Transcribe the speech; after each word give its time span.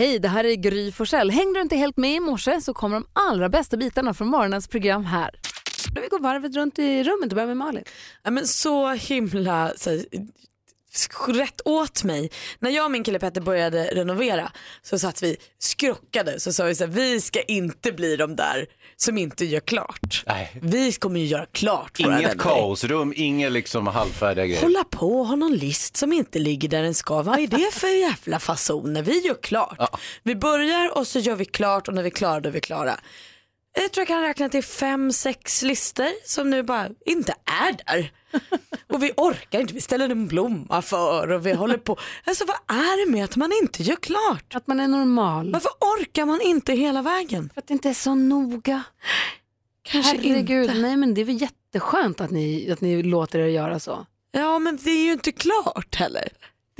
Hej, 0.00 0.18
det 0.18 0.28
här 0.28 0.44
är 0.44 0.54
Gry 0.54 0.92
Forssell. 0.92 1.30
Hängde 1.30 1.58
du 1.58 1.62
inte 1.62 1.76
helt 1.76 1.96
med 1.96 2.14
i 2.14 2.20
morse 2.20 2.60
så 2.60 2.74
kommer 2.74 2.96
de 2.96 3.06
allra 3.12 3.48
bästa 3.48 3.76
bitarna 3.76 4.14
från 4.14 4.28
morgonens 4.28 4.68
program 4.68 5.04
här. 5.04 5.30
Vi 5.94 6.08
går 6.08 6.18
varvet 6.18 6.56
runt 6.56 6.78
i 6.78 7.04
rummet 7.04 7.32
och 7.32 7.34
börjar 7.34 7.46
med 7.46 7.56
Malin. 7.56 7.84
Ja, 8.22 8.30
men 8.30 8.46
så 8.46 8.92
himla 8.92 9.72
så, 9.76 9.90
rätt 11.28 11.60
åt 11.64 12.04
mig. 12.04 12.30
När 12.58 12.70
jag 12.70 12.84
och 12.84 12.90
min 12.90 13.04
kille 13.04 13.18
Petter 13.18 13.40
började 13.40 13.84
renovera 13.84 14.52
så 14.82 14.98
satt 14.98 15.22
vi 15.22 15.36
skrockade 15.58 16.40
så 16.40 16.52
sa 16.52 16.64
vi 16.64 16.74
så 16.74 16.84
här, 16.84 16.92
vi 16.92 17.20
ska 17.20 17.42
inte 17.42 17.92
bli 17.92 18.16
de 18.16 18.36
där 18.36 18.66
som 19.02 19.18
inte 19.18 19.44
gör 19.44 19.60
klart. 19.60 20.22
Nej. 20.26 20.50
Vi 20.62 20.92
kommer 20.92 21.20
ju 21.20 21.26
göra 21.26 21.46
klart 21.46 22.00
våra 22.00 22.18
Inget 22.18 22.30
vänner. 22.30 22.42
kaosrum, 22.42 23.12
inget 23.16 23.52
liksom 23.52 23.86
halvfärdiga 23.86 24.46
grejer. 24.46 24.62
Hålla 24.62 24.84
på 24.84 25.20
och 25.20 25.26
ha 25.26 25.36
någon 25.36 25.54
list 25.54 25.96
som 25.96 26.12
inte 26.12 26.38
ligger 26.38 26.68
där 26.68 26.82
den 26.82 26.94
ska. 26.94 27.22
Vad 27.22 27.38
är 27.38 27.46
det 27.46 27.70
för 27.72 27.88
jävla 28.00 28.38
fasoner? 28.38 29.02
Vi 29.02 29.26
gör 29.26 29.42
klart. 29.42 30.00
Vi 30.22 30.36
börjar 30.36 30.98
och 30.98 31.06
så 31.06 31.18
gör 31.18 31.36
vi 31.36 31.44
klart 31.44 31.88
och 31.88 31.94
när 31.94 32.02
vi 32.02 32.08
är 32.08 32.14
klara 32.14 32.40
då 32.40 32.48
är 32.48 32.52
vi 32.52 32.60
klara. 32.60 32.94
Jag 33.72 33.92
tror 33.92 34.00
jag 34.02 34.08
kan 34.08 34.22
räkna 34.22 34.48
till 34.48 34.64
fem, 34.64 35.12
sex 35.12 35.62
listor 35.62 36.08
som 36.24 36.50
nu 36.50 36.62
bara 36.62 36.88
inte 37.06 37.34
är 37.44 37.72
där. 37.86 38.12
Och 38.86 39.02
vi 39.02 39.12
orkar 39.16 39.60
inte, 39.60 39.74
vi 39.74 39.80
ställer 39.80 40.08
en 40.08 40.28
blomma 40.28 40.82
för 40.82 41.30
och 41.30 41.46
vi 41.46 41.52
håller 41.52 41.76
på. 41.76 41.96
Alltså 42.24 42.44
vad 42.44 42.78
är 42.78 43.06
det 43.06 43.12
med 43.12 43.24
att 43.24 43.36
man 43.36 43.52
inte 43.62 43.82
gör 43.82 43.96
klart? 43.96 44.54
Att 44.54 44.66
man 44.66 44.80
är 44.80 44.88
normal. 44.88 45.52
Varför 45.52 45.70
orkar 45.80 46.26
man 46.26 46.40
inte 46.40 46.72
hela 46.72 47.02
vägen? 47.02 47.50
För 47.54 47.60
att 47.60 47.66
det 47.66 47.74
inte 47.74 47.88
är 47.88 47.94
så 47.94 48.14
noga. 48.14 48.82
Kanske 49.82 50.16
Herregud, 50.16 50.62
inte. 50.70 50.80
nej 50.80 50.96
men 50.96 51.14
det 51.14 51.20
är 51.20 51.24
väl 51.24 51.40
jätteskönt 51.42 52.20
att 52.20 52.30
ni, 52.30 52.70
att 52.70 52.80
ni 52.80 53.02
låter 53.02 53.38
er 53.38 53.46
göra 53.46 53.80
så. 53.80 54.06
Ja 54.32 54.58
men 54.58 54.76
det 54.82 54.90
är 54.90 55.04
ju 55.04 55.12
inte 55.12 55.32
klart 55.32 55.94
heller. 55.94 56.28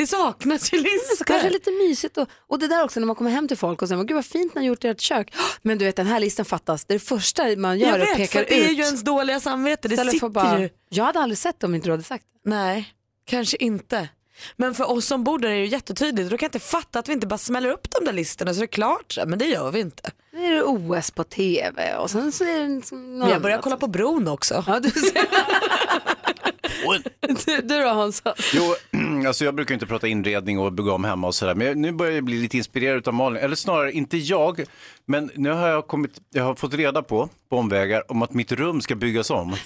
Det 0.01 0.07
saknas 0.07 0.73
ju 0.73 0.77
listor. 0.79 1.17
Så 1.17 1.25
kanske 1.25 1.51
lite 1.51 1.71
mysigt 1.71 2.19
och, 2.19 2.29
och 2.47 2.59
det 2.59 2.69
där 2.69 2.85
också 2.85 3.01
när 3.01 3.07
man 3.07 3.17
kommer 3.17 3.31
hem 3.31 3.49
till 3.49 3.57
folk 3.57 3.83
och 3.83 3.89
säger 3.89 4.05
gud 4.05 4.15
vad 4.15 4.25
fint 4.25 4.55
ni 4.55 4.61
har 4.61 4.67
gjort 4.67 4.85
i 4.85 4.89
ert 4.89 5.01
kök. 5.01 5.35
Men 5.63 5.79
du 5.79 5.85
vet 5.85 5.97
den 5.97 6.07
här 6.07 6.21
listan 6.21 6.45
fattas. 6.45 6.85
Det 6.85 6.95
är 6.95 6.99
det 6.99 7.05
första 7.05 7.57
man 7.57 7.79
gör 7.79 7.89
Jag 7.89 7.95
och 8.01 8.07
vet, 8.07 8.17
pekar 8.17 8.41
för 8.41 8.47
det 8.49 8.65
är 8.65 8.71
ut. 8.71 8.79
ju 8.79 8.83
ens 8.83 9.03
dåliga 9.03 9.41
samvete. 9.41 9.89
Det 9.89 9.95
Istället 9.95 10.13
sitter 10.13 10.29
bara, 10.29 10.61
ju. 10.61 10.69
jag 10.89 11.05
hade 11.05 11.19
aldrig 11.21 11.39
sett 11.39 11.61
det 11.61 11.67
om 11.67 11.75
inte 11.75 11.89
du 11.89 11.91
hade 11.91 12.03
sagt 12.03 12.25
det. 12.45 12.51
Nej, 12.51 12.95
kanske 13.27 13.57
inte. 13.57 14.09
Men 14.57 14.75
för 14.75 14.91
oss 14.91 15.07
som 15.07 15.25
bor 15.25 15.39
där 15.39 15.49
är 15.49 15.53
det 15.55 15.59
ju 15.61 15.67
jättetydligt. 15.67 16.31
Då 16.31 16.37
kan 16.37 16.45
jag 16.47 16.49
inte 16.49 16.59
fatta 16.67 16.99
att 16.99 17.09
vi 17.09 17.13
inte 17.13 17.27
bara 17.27 17.39
smäller 17.39 17.71
upp 17.71 17.91
de 17.91 18.05
där 18.05 18.13
listorna 18.13 18.55
så 18.55 18.61
det 18.61 18.65
är 18.65 18.67
klart. 18.67 19.13
så 19.13 19.21
här, 19.21 19.27
Men 19.27 19.39
det 19.39 19.45
gör 19.47 19.71
vi 19.71 19.81
inte. 19.81 20.11
Nu 20.33 20.45
är 20.47 20.51
det 20.55 20.63
OS 20.63 21.11
på 21.11 21.25
tv 21.25 21.97
och 21.97 22.11
sen 22.11 22.33
så 22.33 22.45
är 22.45 22.59
det 22.59 22.69
liksom 22.69 23.19
något 23.19 23.29
börjat 23.29 23.45
annat. 23.45 23.63
kolla 23.63 23.77
på 23.77 23.87
bron 23.87 24.29
också. 24.29 24.65
Ja, 24.67 24.81
du, 24.81 24.91
ser. 24.91 25.27
du, 27.47 27.63
du 27.63 27.81
då 27.81 27.89
Hansa? 27.89 28.35
Jo, 28.55 28.75
alltså 29.27 29.45
jag 29.45 29.55
brukar 29.55 29.75
inte 29.75 29.87
prata 29.87 30.07
inredning 30.09 30.59
och 30.59 30.73
bygga 30.73 30.93
om 30.93 31.05
hemma 31.05 31.27
och 31.27 31.35
sådär, 31.35 31.55
men 31.55 31.83
nu 31.83 31.93
börjar 31.93 32.13
jag 32.13 32.25
bli 32.25 32.37
lite 32.41 32.57
inspirerad 32.57 33.09
av 33.09 33.15
Malin. 33.15 33.43
Eller 33.43 33.57
snarare, 33.57 33.93
inte 33.93 34.17
jag, 34.17 34.65
men 35.07 35.31
nu 35.35 35.51
har 35.51 35.69
jag, 35.69 35.87
kommit, 35.87 36.21
jag 36.31 36.45
har 36.45 36.55
fått 36.55 36.75
reda 36.75 37.03
på, 37.03 37.29
på 37.49 37.57
omvägar, 37.57 38.11
om 38.13 38.23
att 38.23 38.35
mitt 38.35 38.53
rum 38.53 38.81
ska 38.81 38.95
byggas 38.95 39.31
om. 39.31 39.57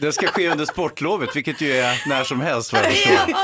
Det 0.00 0.12
ska 0.12 0.26
ske 0.26 0.50
under 0.50 0.64
sportlovet, 0.64 1.36
vilket 1.36 1.60
ju 1.60 1.72
är 1.72 2.08
när 2.08 2.24
som 2.24 2.40
helst 2.40 2.72
vad 2.72 2.82
jag 2.84 2.92
förstår. 2.92 3.34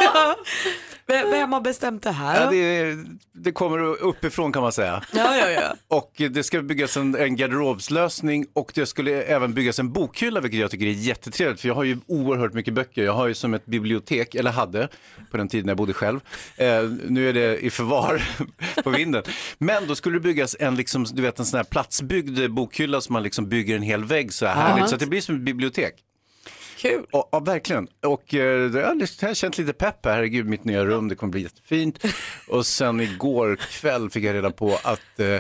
Vem 1.11 1.31
vem 1.31 1.53
har 1.53 1.61
bestämt 1.61 2.03
det 2.03 2.11
här? 2.11 2.45
Ja, 2.45 2.51
det, 2.51 2.97
det 3.33 3.53
kommer 3.53 3.79
uppifrån 4.03 4.53
kan 4.53 4.63
man 4.63 4.73
säga. 4.73 5.03
Ja, 5.13 5.37
ja, 5.37 5.51
ja. 5.51 5.75
Och 5.89 6.13
det 6.31 6.43
ska 6.43 6.63
byggas 6.63 6.97
en, 6.97 7.15
en 7.15 7.37
garderobslösning 7.37 8.47
och 8.53 8.73
det 8.75 8.87
skulle 8.87 9.23
även 9.23 9.55
byggas 9.55 9.79
en 9.79 9.93
bokhylla 9.93 10.41
vilket 10.41 10.61
jag 10.61 10.71
tycker 10.71 10.87
är 10.87 10.91
jättetrevligt 10.91 11.61
för 11.61 11.69
jag 11.69 11.75
har 11.75 11.85
ju 11.85 11.99
oerhört 12.07 12.53
mycket 12.53 12.75
böcker. 12.75 13.05
Jag 13.05 13.13
har 13.13 13.27
ju 13.27 13.35
som 13.35 13.55
ett 13.55 13.67
bibliotek, 13.67 14.35
eller 14.35 14.51
hade 14.51 14.89
på 15.31 15.37
den 15.37 15.49
tiden 15.49 15.69
jag 15.69 15.77
bodde 15.77 15.93
själv. 15.93 16.21
Eh, 16.57 16.83
nu 17.09 17.29
är 17.29 17.33
det 17.33 17.59
i 17.59 17.71
förvar 17.71 18.23
på 18.85 18.91
vinden. 18.91 19.23
Men 19.59 19.87
då 19.87 19.95
skulle 19.95 20.17
det 20.17 20.21
byggas 20.21 20.57
en, 20.61 20.77
liksom, 20.77 21.05
du 21.05 21.23
vet, 21.23 21.39
en 21.39 21.47
sån 21.47 21.57
här 21.57 21.65
platsbyggd 21.65 22.51
bokhylla 22.51 23.01
som 23.01 23.13
man 23.13 23.23
liksom 23.23 23.49
bygger 23.49 23.77
en 23.77 23.83
hel 23.83 24.05
vägg 24.05 24.33
så 24.33 24.47
här 24.47 24.55
härligt 24.55 24.89
så 24.89 24.95
att 24.95 25.01
det 25.01 25.07
blir 25.07 25.21
som 25.21 25.35
ett 25.35 25.41
bibliotek. 25.41 25.95
Kul. 26.81 27.07
Ja, 27.13 27.29
ja, 27.33 27.39
verkligen. 27.41 27.89
Och 28.03 28.35
eh, 28.35 28.41
jag 28.41 28.85
har 29.29 29.35
känt 29.35 29.59
lite 29.59 29.73
pepp 29.73 30.05
här. 30.05 30.13
Herregud, 30.13 30.47
mitt 30.47 30.65
nya 30.65 30.85
rum, 30.85 31.09
det 31.09 31.15
kommer 31.15 31.31
bli 31.31 31.43
jättefint. 31.43 32.05
Och 32.49 32.67
sen 32.67 33.01
igår 33.01 33.57
kväll 33.57 34.11
fick 34.11 34.25
jag 34.25 34.35
reda 34.35 34.51
på 34.51 34.79
att, 34.83 35.21
eh, 35.21 35.39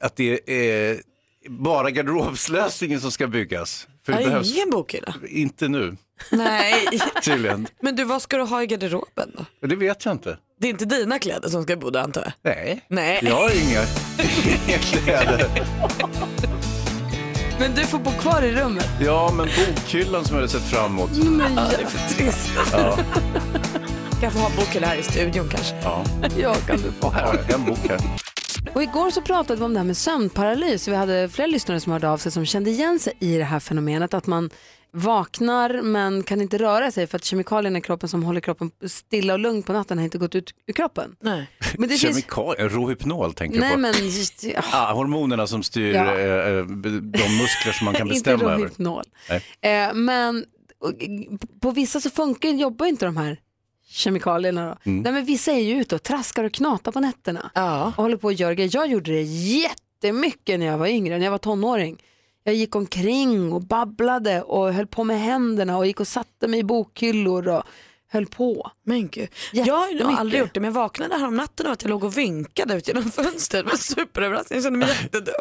att 0.00 0.16
det 0.16 0.50
är 0.50 1.00
bara 1.48 1.90
garderobslösningen 1.90 3.00
som 3.00 3.10
ska 3.10 3.26
byggas. 3.26 3.88
För 4.06 4.12
det 4.12 4.18
behövs 4.24 4.54
ingen 4.54 4.70
bokhylla. 4.70 5.14
inte 5.28 5.68
nu, 5.68 5.96
Nej. 6.30 6.88
tydligen. 7.22 7.66
Men 7.80 7.96
du, 7.96 8.04
vad 8.04 8.22
ska 8.22 8.36
du 8.36 8.42
ha 8.42 8.62
i 8.62 8.66
garderoben 8.66 9.32
då? 9.60 9.68
Det 9.68 9.76
vet 9.76 10.04
jag 10.04 10.14
inte. 10.14 10.38
Det 10.60 10.66
är 10.66 10.70
inte 10.70 10.84
dina 10.84 11.18
kläder 11.18 11.48
som 11.48 11.62
ska 11.62 11.76
bo 11.76 11.90
där 11.90 12.00
antar 12.00 12.22
jag? 12.22 12.32
Nej, 12.42 12.84
Nej. 12.88 13.18
jag 13.22 13.34
har 13.34 13.50
inga, 13.62 13.80
inga 14.68 14.78
kläder. 14.78 16.53
Men 17.58 17.74
du 17.74 17.82
får 17.84 17.98
bo 17.98 18.10
kvar 18.10 18.42
i 18.42 18.52
rummet. 18.52 18.86
Ja, 19.00 19.32
men 19.36 19.46
bokhyllan 19.46 20.24
som 20.24 20.34
jag 20.36 20.40
hade 20.42 20.52
sett 20.52 20.62
fram 20.70 20.90
emot. 20.92 21.10
Ja, 21.56 21.62
det 21.76 21.82
är 21.82 21.86
för 21.86 22.14
trist. 22.14 22.50
Ja, 22.72 22.98
Kan 24.20 24.30
få 24.32 24.38
ha 24.38 24.50
en 24.50 24.56
bokhylla 24.56 24.86
här 24.86 24.96
i 24.96 25.02
studion 25.02 25.48
kanske. 25.48 25.74
ja. 25.82 26.04
Ja, 26.38 26.54
kan 26.54 26.76
du 26.76 26.92
få 27.00 27.10
Här 27.10 27.22
har 27.26 27.34
jag 27.34 27.50
en 27.50 27.64
bok 27.64 27.78
här. 27.88 28.00
Och 28.74 28.82
igår 28.82 29.10
så 29.10 29.20
pratade 29.22 29.58
vi 29.58 29.64
om 29.64 29.72
det 29.74 29.78
här 29.80 29.86
med 29.86 29.96
sömnparalys. 29.96 30.88
Vi 30.88 30.94
hade 30.94 31.28
flera 31.28 31.46
lyssnare 31.46 31.80
som 31.80 31.92
hörde 31.92 32.10
av 32.10 32.18
sig 32.18 32.32
som 32.32 32.46
kände 32.46 32.70
igen 32.70 32.98
sig 32.98 33.12
i 33.20 33.38
det 33.38 33.44
här 33.44 33.60
fenomenet 33.60 34.14
att 34.14 34.26
man 34.26 34.50
vaknar 34.94 35.82
men 35.82 36.22
kan 36.22 36.40
inte 36.40 36.58
röra 36.58 36.90
sig 36.90 37.06
för 37.06 37.16
att 37.16 37.24
kemikalierna 37.24 37.78
i 37.78 37.80
kroppen 37.80 38.08
som 38.08 38.22
håller 38.22 38.40
kroppen 38.40 38.70
stilla 38.86 39.32
och 39.32 39.38
lugn 39.38 39.62
på 39.62 39.72
natten 39.72 39.98
har 39.98 40.04
inte 40.04 40.18
gått 40.18 40.34
ut 40.34 40.54
ur 40.66 40.72
kroppen. 40.72 41.16
Nej. 41.20 41.50
Men 41.78 41.88
det 41.88 41.94
finns... 41.96 42.02
Kemikalier, 42.16 42.68
Rohypnol 42.68 43.34
tänker 43.34 43.56
jag 43.56 43.60
Nej 43.62 43.72
på. 43.72 43.78
men, 43.78 43.92
just, 44.06 44.44
ja, 44.44 44.60
Ah, 44.72 44.92
hormonerna 44.92 45.46
som 45.46 45.62
styr 45.62 45.94
Ja. 45.94 46.18
eh, 46.18 46.46
eh, 46.58 46.64
de 46.96 47.36
muskler 47.38 47.72
som 47.72 47.84
man 47.84 47.94
kan 47.94 48.06
inte 48.12 48.14
bestämma 48.14 48.52
över. 48.52 48.58
Rohypnol. 48.64 49.04
Nej. 49.60 49.86
Eh, 49.88 49.94
men 49.94 50.44
och, 50.78 50.92
på 51.60 51.70
vissa 51.70 52.00
så 52.00 52.10
funkar, 52.10 52.48
jobbar 52.48 52.86
inte 52.86 53.06
de 53.06 53.16
här 53.16 53.40
kemikalierna 53.88 54.66
då. 54.84 54.90
Mm. 54.90 55.02
Nej 55.02 55.12
men 55.12 55.24
vissa 55.24 55.52
är 55.52 55.60
ju 55.60 55.80
ute 55.80 55.94
och 55.94 56.02
traskar 56.02 56.44
och 56.44 56.52
knatar 56.52 56.92
på 56.92 57.00
nätterna. 57.00 57.50
Ja. 57.54 57.84
och 57.96 58.02
håller 58.02 58.16
på 58.16 58.28
att 58.28 58.40
göra 58.40 58.54
grejer. 58.54 58.70
Jag 58.74 58.86
gjorde 58.90 59.12
det 59.12 59.22
jättemycket 59.22 60.58
när 60.60 60.66
jag 60.66 60.78
var 60.78 60.86
yngre, 60.86 61.18
när 61.18 61.24
jag 61.24 61.30
var 61.30 61.38
tonåring. 61.38 62.02
Jag 62.44 62.54
gick 62.54 62.74
omkring 62.76 63.52
och 63.52 63.60
babblade 63.62 64.42
och 64.42 64.72
höll 64.74 64.86
på 64.86 65.04
med 65.04 65.20
händerna 65.20 65.78
och 65.78 65.86
gick 65.86 66.00
och 66.00 66.08
satte 66.08 66.48
mig 66.48 66.60
i 66.60 66.64
bokhyllor 66.64 67.48
och 67.48 67.62
höll 68.12 68.26
på. 68.26 68.70
Men 68.84 69.08
gud. 69.08 69.28
Jag 69.52 69.74
har 69.74 70.16
aldrig 70.18 70.40
gjort 70.40 70.54
det 70.54 70.60
men 70.60 70.68
jag 70.68 70.80
vaknade 70.80 71.14
här 71.16 71.26
om 71.26 71.36
natten 71.36 71.66
av 71.66 71.72
att 71.72 71.82
jag 71.82 71.90
låg 71.90 72.04
och 72.04 72.18
vinkade 72.18 72.74
ut 72.74 72.88
genom 72.88 73.10
fönstret. 73.10 73.64
Det 73.64 73.70
var 73.70 73.76
superöverraskning, 73.78 74.56
jag 74.56 74.62
kände 74.64 74.78
mig 74.78 74.88
jättedum. 75.02 75.34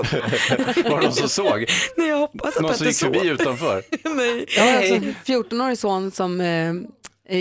Var 0.91 0.97
det 0.99 1.03
någon 1.05 1.13
som 1.13 1.29
såg? 1.29 1.65
Nej 1.97 2.07
jag 2.09 2.17
hoppas 2.17 2.55
att 2.55 2.61
Någon 2.61 2.73
som 2.73 2.87
gick 2.87 2.95
förbi 2.97 3.27
utanför? 3.27 3.83
Nej. 4.15 4.45
Jag 4.57 4.63
har 4.63 4.77
alltså 4.77 4.93
en 4.95 5.15
14-årig 5.25 5.77
son 5.77 6.11
som 6.11 6.41
eh, 6.41 6.73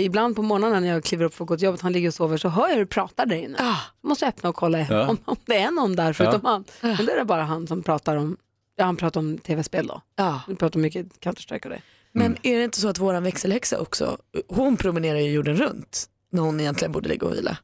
ibland 0.03 0.35
på 0.35 0.41
morgonen 0.41 0.83
när 0.83 0.89
jag 0.89 1.03
kliver 1.03 1.25
upp 1.25 1.33
för 1.33 1.43
att 1.43 1.47
gå 1.47 1.57
till 1.57 1.65
jobbet, 1.65 1.81
han 1.81 1.93
ligger 1.93 2.07
och 2.07 2.13
sover, 2.13 2.37
så 2.37 2.47
hör 2.49 2.67
jag 2.67 2.73
hur 2.75 2.79
du 2.79 2.85
pratar 2.85 3.25
där 3.25 3.35
inne. 3.35 3.57
Ah. 3.59 3.77
Måste 4.07 4.25
jag 4.25 4.29
öppna 4.29 4.49
och 4.49 4.55
kolla 4.55 4.79
Ja. 4.89 5.07
om, 5.07 5.17
om 5.25 5.35
det 5.45 5.57
är 5.57 5.71
någon 5.71 5.95
där 5.95 6.13
förutom 6.13 6.41
han. 6.45 6.63
Men 6.81 7.05
då 7.05 7.11
är 7.11 7.17
det 7.17 7.25
bara 7.25 7.43
han 7.43 7.67
som 7.67 7.83
pratar 7.83 8.15
om, 8.15 8.37
ja 8.75 8.85
han 8.85 8.95
pratar 8.95 9.19
om 9.19 9.37
tv-spel 9.37 9.87
då. 9.87 10.01
Ja. 10.15 10.41
Vi 10.47 10.55
pratar 10.55 10.79
mycket 10.79 11.19
Counter-Strike 11.19 11.63
och 11.63 11.69
det. 11.69 11.81
Men 12.11 12.37
är 12.43 12.57
det 12.57 12.63
inte 12.63 12.81
så 12.81 12.87
att 12.87 12.99
våran 12.99 13.23
växelhäxa 13.23 13.79
också, 13.79 14.17
hon 14.47 14.77
promenerar 14.77 15.19
ju 15.19 15.31
jorden 15.31 15.55
runt 15.55 16.09
när 16.31 16.41
hon 16.41 16.59
egentligen 16.59 16.91
borde 16.91 17.09
ligga 17.09 17.27
och 17.27 17.33
vila. 17.33 17.57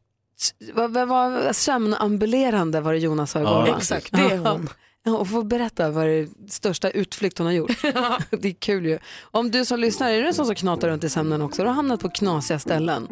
Vad 0.74 0.92
vad 0.94 1.08
var 1.08 1.54
sömnambulerande 1.54 2.82
var 2.82 2.94
det 2.94 3.00
Jonas 3.00 3.32
sa 3.32 3.40
igår 3.40 3.68
Ja? 3.68 3.78
Exakt, 3.78 4.12
det 4.12 4.22
är 4.22 4.38
hon. 4.38 4.70
Ja, 5.04 5.18
och 5.18 5.30
få 5.30 5.44
berätta 5.44 5.90
vad 5.90 6.08
det 6.08 6.30
största 6.50 6.90
utflykt 6.90 7.38
hon 7.38 7.48
har 7.48 7.54
gjort. 7.54 7.72
det 8.30 8.48
är 8.48 8.54
kul 8.54 8.86
ju. 8.86 9.00
Om 9.22 9.52
du 9.52 9.66
som 9.66 9.80
lyssnar, 9.80 10.10
är 10.10 10.22
du 10.22 10.28
en 10.28 10.34
sån 10.34 10.46
som 10.46 10.56
knatar 10.56 10.90
runt 10.90 11.04
i 11.04 11.10
sömnen 11.10 11.42
också? 11.42 11.62
Du 11.62 11.68
har 11.68 11.76
hamnat 11.76 12.00
på 12.00 12.10
knasiga 12.10 12.60
ställen. 12.60 13.08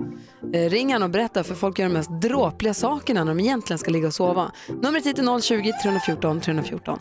Eh, 0.54 0.70
ring 0.70 0.94
han 0.94 1.04
och 1.04 1.10
berätta 1.10 1.44
för 1.44 1.56
folk 1.56 1.80
gör 1.80 1.88
de 1.88 1.94
mest 1.94 2.22
dråpliga 2.22 2.74
sakerna 2.74 3.24
när 3.24 3.36
de 3.36 3.40
egentligen 3.40 3.78
ska 3.78 3.92
ligga 3.92 4.08
och 4.08 4.14
sova. 4.14 4.52
Numret 4.82 5.06
hit 5.06 5.20
är 5.20 5.24
020-314 5.24 6.42
314. 6.42 7.00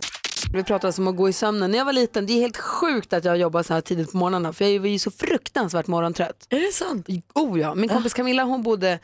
Vi 0.53 0.65
pratade 0.65 0.87
alltså 0.87 1.03
om 1.03 1.09
att 1.09 1.17
gå 1.17 1.29
i 1.29 1.33
sömnen. 1.33 1.71
När 1.71 1.79
jag 1.79 1.85
var 1.85 1.93
liten, 1.93 2.27
det 2.27 2.33
är 2.33 2.41
helt 2.41 2.57
sjukt 2.57 3.13
att 3.13 3.25
jag 3.25 3.37
jobbar 3.37 3.63
så 3.63 3.75
här 3.75 3.81
tidigt 3.81 4.13
på 4.13 4.17
morgnarna 4.17 4.53
för 4.53 4.65
jag 4.65 4.81
var 4.81 4.89
ju 4.89 4.99
så 4.99 5.11
fruktansvärt 5.11 5.87
morgontrött. 5.87 6.47
Är 6.51 6.61
det 6.61 6.73
sant? 6.73 7.07
Oh 7.35 7.61
ja, 7.61 7.75
min 7.75 7.89
kompis 7.89 8.15
Camilla 8.15 8.45
hon 8.45 8.63
bodde 8.63 8.99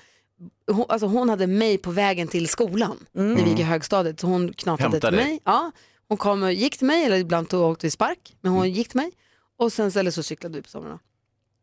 hon, 0.70 0.84
alltså 0.88 1.06
hon 1.06 1.28
hade 1.28 1.46
mig 1.46 1.78
på 1.78 1.90
vägen 1.90 2.28
till 2.28 2.48
skolan 2.48 3.06
när 3.12 3.44
vi 3.44 3.50
gick 3.50 3.58
i 3.58 3.62
högstadiet. 3.62 4.20
Så 4.20 4.26
hon 4.26 4.52
knatade 4.52 4.90
Hämta 4.90 5.08
till 5.08 5.16
mig. 5.16 5.40
Ja, 5.44 5.70
hon 6.08 6.18
kom 6.18 6.42
och 6.42 6.52
gick 6.52 6.78
till 6.78 6.86
mig, 6.86 7.04
eller 7.04 7.16
ibland 7.16 7.48
tog 7.48 7.62
åkte 7.62 7.86
vi 7.86 7.90
spark, 7.90 8.36
men 8.40 8.52
hon 8.52 8.70
gick 8.70 8.88
till 8.88 9.00
mig. 9.00 9.10
Och 9.58 9.72
sen 9.72 9.92
eller 9.96 10.10
så 10.10 10.22
cyklade 10.22 10.56
vi 10.56 10.62
på 10.62 10.68
somrarna. 10.68 10.98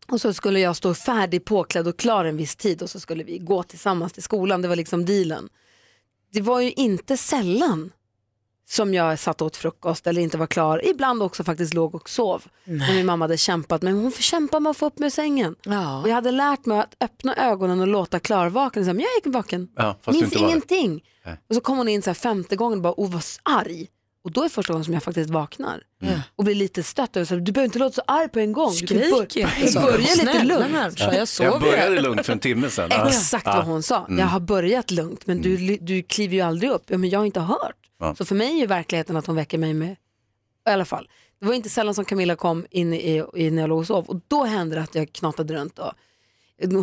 Och 0.07 0.21
så 0.21 0.33
skulle 0.33 0.59
jag 0.59 0.75
stå 0.75 0.93
färdig 0.93 1.45
påklädd 1.45 1.87
och 1.87 1.99
klar 1.99 2.25
en 2.25 2.37
viss 2.37 2.55
tid 2.55 2.81
och 2.81 2.89
så 2.89 2.99
skulle 2.99 3.23
vi 3.23 3.37
gå 3.37 3.63
tillsammans 3.63 4.13
till 4.13 4.23
skolan. 4.23 4.61
Det 4.61 4.67
var 4.67 4.75
liksom 4.75 5.05
dealen. 5.05 5.49
Det 6.31 6.41
var 6.41 6.61
ju 6.61 6.71
inte 6.71 7.17
sällan 7.17 7.91
som 8.69 8.93
jag 8.93 9.19
satt 9.19 9.41
åt 9.41 9.57
frukost 9.57 10.07
eller 10.07 10.21
inte 10.21 10.37
var 10.37 10.47
klar. 10.47 10.85
Ibland 10.85 11.23
också 11.23 11.43
faktiskt 11.43 11.73
låg 11.73 11.95
och 11.95 12.09
sov. 12.09 12.43
Och 12.65 12.93
min 12.95 13.05
mamma 13.05 13.23
hade 13.25 13.37
kämpat 13.37 13.81
men 13.81 13.93
hon 13.93 14.11
får 14.11 14.21
kämpa 14.23 14.59
med 14.59 14.69
att 14.69 14.77
få 14.77 14.85
upp 14.85 14.99
mig 14.99 15.07
ur 15.07 15.11
sängen. 15.11 15.55
Ja. 15.63 16.01
Och 16.01 16.09
jag 16.09 16.15
hade 16.15 16.31
lärt 16.31 16.65
mig 16.65 16.79
att 16.79 16.95
öppna 16.99 17.35
ögonen 17.35 17.79
och 17.79 17.87
låta 17.87 18.19
klarvaken. 18.19 18.83
Så 18.83 18.87
här, 18.87 18.93
men 18.93 19.03
jag 19.03 19.11
gick 19.25 19.33
vaken, 19.35 19.67
Ja, 19.75 19.97
fast 20.01 20.05
du 20.05 20.11
minns 20.21 20.23
inte 20.23 20.37
var 20.37 20.47
det. 20.47 20.51
ingenting. 20.51 21.03
Nej. 21.25 21.35
Och 21.49 21.55
så 21.55 21.61
kom 21.61 21.77
hon 21.77 21.87
in 21.87 22.01
så 22.01 22.09
här 22.09 22.15
femte 22.15 22.55
gången 22.55 22.77
och 22.79 22.83
bara, 22.83 22.93
oh 22.97 23.11
vad 23.11 23.23
arg. 23.43 23.87
Och 24.23 24.31
då 24.31 24.43
är 24.43 24.49
första 24.49 24.73
gången 24.73 24.85
som 24.85 24.93
jag 24.93 25.03
faktiskt 25.03 25.29
vaknar. 25.29 25.81
Och 26.35 26.43
blir 26.43 26.55
lite 26.55 26.83
stött 26.83 27.15
över, 27.15 27.25
så 27.25 27.33
här, 27.33 27.41
du 27.41 27.51
behöver 27.51 27.65
inte 27.65 27.79
låta 27.79 27.93
så 27.95 28.01
arg 28.07 28.29
på 28.29 28.39
en 28.39 28.51
gång. 28.53 28.71
Du 28.79 28.87
kan 28.87 28.97
Skrik 28.97 29.11
bör- 29.11 29.21
inte. 29.21 29.65
du 29.79 29.81
börjar 29.81 29.97
lite 29.97 30.13
Snälla 30.15 30.43
lugnt. 30.43 30.71
människa, 30.71 31.05
jag 31.05 31.15
Jag 31.15 31.27
sover. 31.27 31.59
började 31.59 32.01
lugnt 32.01 32.25
för 32.25 32.33
en 32.33 32.39
timme 32.39 32.69
sedan. 32.69 32.89
Ja. 32.93 33.07
Exakt 33.07 33.45
vad 33.45 33.65
hon 33.65 33.83
sa. 33.83 34.05
Jag 34.09 34.25
har 34.25 34.39
börjat 34.39 34.91
lugnt 34.91 35.27
men 35.27 35.41
du, 35.41 35.77
du 35.81 36.01
kliver 36.03 36.35
ju 36.35 36.41
aldrig 36.41 36.71
upp. 36.71 36.83
Ja, 36.87 36.97
men 36.97 37.09
jag 37.09 37.19
har 37.19 37.25
inte 37.25 37.39
hört. 37.39 37.75
Ja. 37.99 38.15
Så 38.15 38.25
för 38.25 38.35
mig 38.35 38.47
är 38.53 38.57
ju 38.59 38.65
verkligheten 38.65 39.17
att 39.17 39.25
hon 39.25 39.35
väcker 39.35 39.57
mig 39.57 39.73
med, 39.73 39.91
i 40.67 40.69
alla 40.69 40.85
fall. 40.85 41.09
Det 41.39 41.45
var 41.45 41.53
inte 41.53 41.69
sällan 41.69 41.93
som 41.93 42.05
Camilla 42.05 42.35
kom 42.35 42.65
in 42.69 42.93
i, 42.93 43.23
i 43.35 43.51
när 43.51 43.61
jag 43.63 43.69
låg 43.69 43.79
och 43.79 43.87
sov 43.87 44.05
och 44.09 44.21
då 44.27 44.43
hände 44.43 44.75
det 44.75 44.81
att 44.81 44.95
jag 44.95 45.13
knatade 45.13 45.53
runt. 45.53 45.79
Och, 45.79 45.91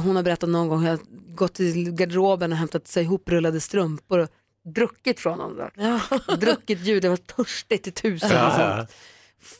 hon 0.02 0.16
har 0.16 0.22
berättat 0.22 0.48
någon 0.48 0.68
gång 0.68 0.80
hur 0.80 0.88
jag 0.88 0.98
gått 1.36 1.54
till 1.54 1.90
garderoben 1.92 2.52
och 2.52 2.58
hämtat 2.58 2.88
sig 2.88 3.02
ihoprullade 3.02 3.60
strumpor 3.60 4.18
och 4.18 4.28
druckit 4.64 5.20
från 5.20 5.38
dem. 5.38 5.56
Där. 5.56 6.36
druckit 6.36 6.80
ljud, 6.80 7.02
det 7.02 7.08
var 7.08 7.16
törstigt 7.16 7.86
i 7.86 7.90
tusen. 7.90 8.46
och 8.46 8.52
sånt. 8.52 8.92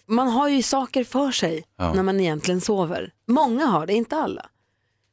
Man 0.06 0.28
har 0.28 0.48
ju 0.48 0.62
saker 0.62 1.04
för 1.04 1.30
sig 1.30 1.64
Ja. 1.76 1.92
när 1.94 2.02
man 2.02 2.20
egentligen 2.20 2.60
sover. 2.60 3.12
Många 3.26 3.66
har 3.66 3.86
det, 3.86 3.92
inte 3.92 4.16
alla. 4.16 4.46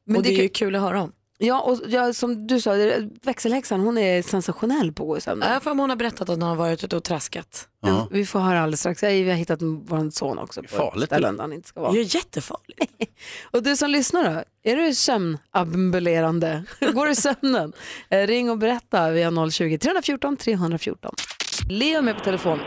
Men 0.06 0.18
och 0.18 0.24
det 0.24 0.30
är 0.30 0.36
kan- 0.36 0.44
ju 0.44 0.50
kul 0.50 0.76
att 0.76 0.82
höra 0.82 1.02
om. 1.02 1.12
Ja, 1.46 1.62
och 1.62 1.80
jag, 1.88 2.16
som 2.16 2.48
du 2.48 2.62
sa, 2.62 2.74
det- 2.74 3.10
växelhäxan 3.24 3.80
hon 3.80 3.98
är 3.98 4.22
sensationell 4.22 4.92
på 4.92 5.04
att 5.04 5.08
gå 5.08 5.18
i 5.18 5.22
sömnen. 5.22 5.52
Jag 5.52 5.64
får 5.64 5.76
hon 5.76 5.90
har 5.90 5.98
berättat 5.98 6.22
att 6.22 6.30
hon 6.30 6.42
har 6.42 6.56
varit 6.56 6.84
ute 6.84 6.96
och 6.96 7.04
traskat. 7.04 7.68
Ja. 7.82 8.08
Vi 8.12 8.26
får 8.26 8.40
höra 8.40 8.60
alldeles 8.60 8.80
strax. 8.80 9.04
Vi 9.04 9.30
har 9.30 9.36
hittat 9.36 9.62
vår 9.62 10.10
son 10.12 10.38
också 10.40 10.62
på 10.62 10.68
Farligt, 10.68 11.06
ställen 11.06 11.36
där 11.38 11.44
han 11.44 11.54
inte 11.54 11.68
ska 11.68 11.80
Det 11.80 11.84
vara. 11.84 11.92
är 11.94 11.98
ju 11.98 12.18
jättefarligt. 12.18 12.94
Och 13.52 13.64
du 13.64 13.76
som 13.76 13.90
lyssnar 13.90 14.24
då, 14.34 14.44
är 14.64 14.76
du 14.76 14.94
sömnambulerande? 14.96 16.64
Går 16.94 17.06
du 17.06 17.12
i 17.12 17.16
sömnen? 17.16 17.74
Eh, 18.10 18.28
Ring 18.28 18.50
och 18.50 18.58
berätta 18.58 19.10
via 19.12 19.30
020-314 19.32 20.38
314. 20.38 21.16
Leo 21.70 21.98
är 21.98 22.02
med 22.02 22.18
på 22.18 22.24
telefon. 22.24 22.60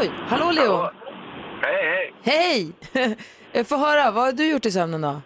Oj, 0.00 0.10
hallå 0.28 0.50
Leo! 0.50 0.76
Hej, 1.62 2.12
hej. 2.22 2.72
Hej! 2.92 3.16
Jag 3.52 3.66
får 3.66 3.76
höra, 3.76 4.10
vad 4.10 4.24
har 4.24 4.32
du 4.32 4.50
gjort 4.50 4.66
i 4.66 4.70
sömnen 4.70 5.00
då? 5.00 5.20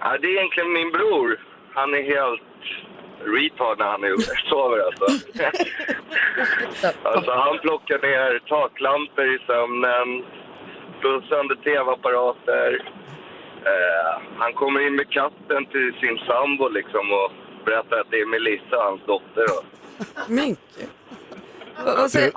Ja, 0.00 0.18
det 0.18 0.26
är 0.26 0.38
egentligen 0.38 0.72
min 0.72 0.92
bror. 0.92 1.38
Han 1.74 1.94
är 1.94 2.02
helt 2.02 2.42
retard 3.24 3.78
när 3.78 3.84
han 3.86 4.04
är, 4.04 4.48
sover 4.50 4.78
alltså. 4.86 5.04
alltså. 7.02 7.30
Han 7.32 7.58
plockar 7.58 7.98
ner 7.98 8.38
taklampor 8.38 9.34
i 9.34 9.38
sömnen, 9.46 10.24
slår 11.00 11.20
sönder 11.28 11.54
tv-apparater. 11.54 12.84
Eh, 13.64 14.22
han 14.38 14.52
kommer 14.52 14.86
in 14.86 14.96
med 14.96 15.10
katten 15.10 15.66
till 15.66 15.92
sin 16.00 16.18
sambo 16.26 16.68
liksom 16.68 17.12
och 17.12 17.32
berättar 17.64 17.96
att 18.00 18.10
det 18.10 18.20
är 18.20 18.26
Melissa, 18.26 18.76
hans 18.76 19.00
dotter. 19.06 19.46
Då. 19.48 19.62
Vad- 21.84 22.10
säger- 22.10 22.32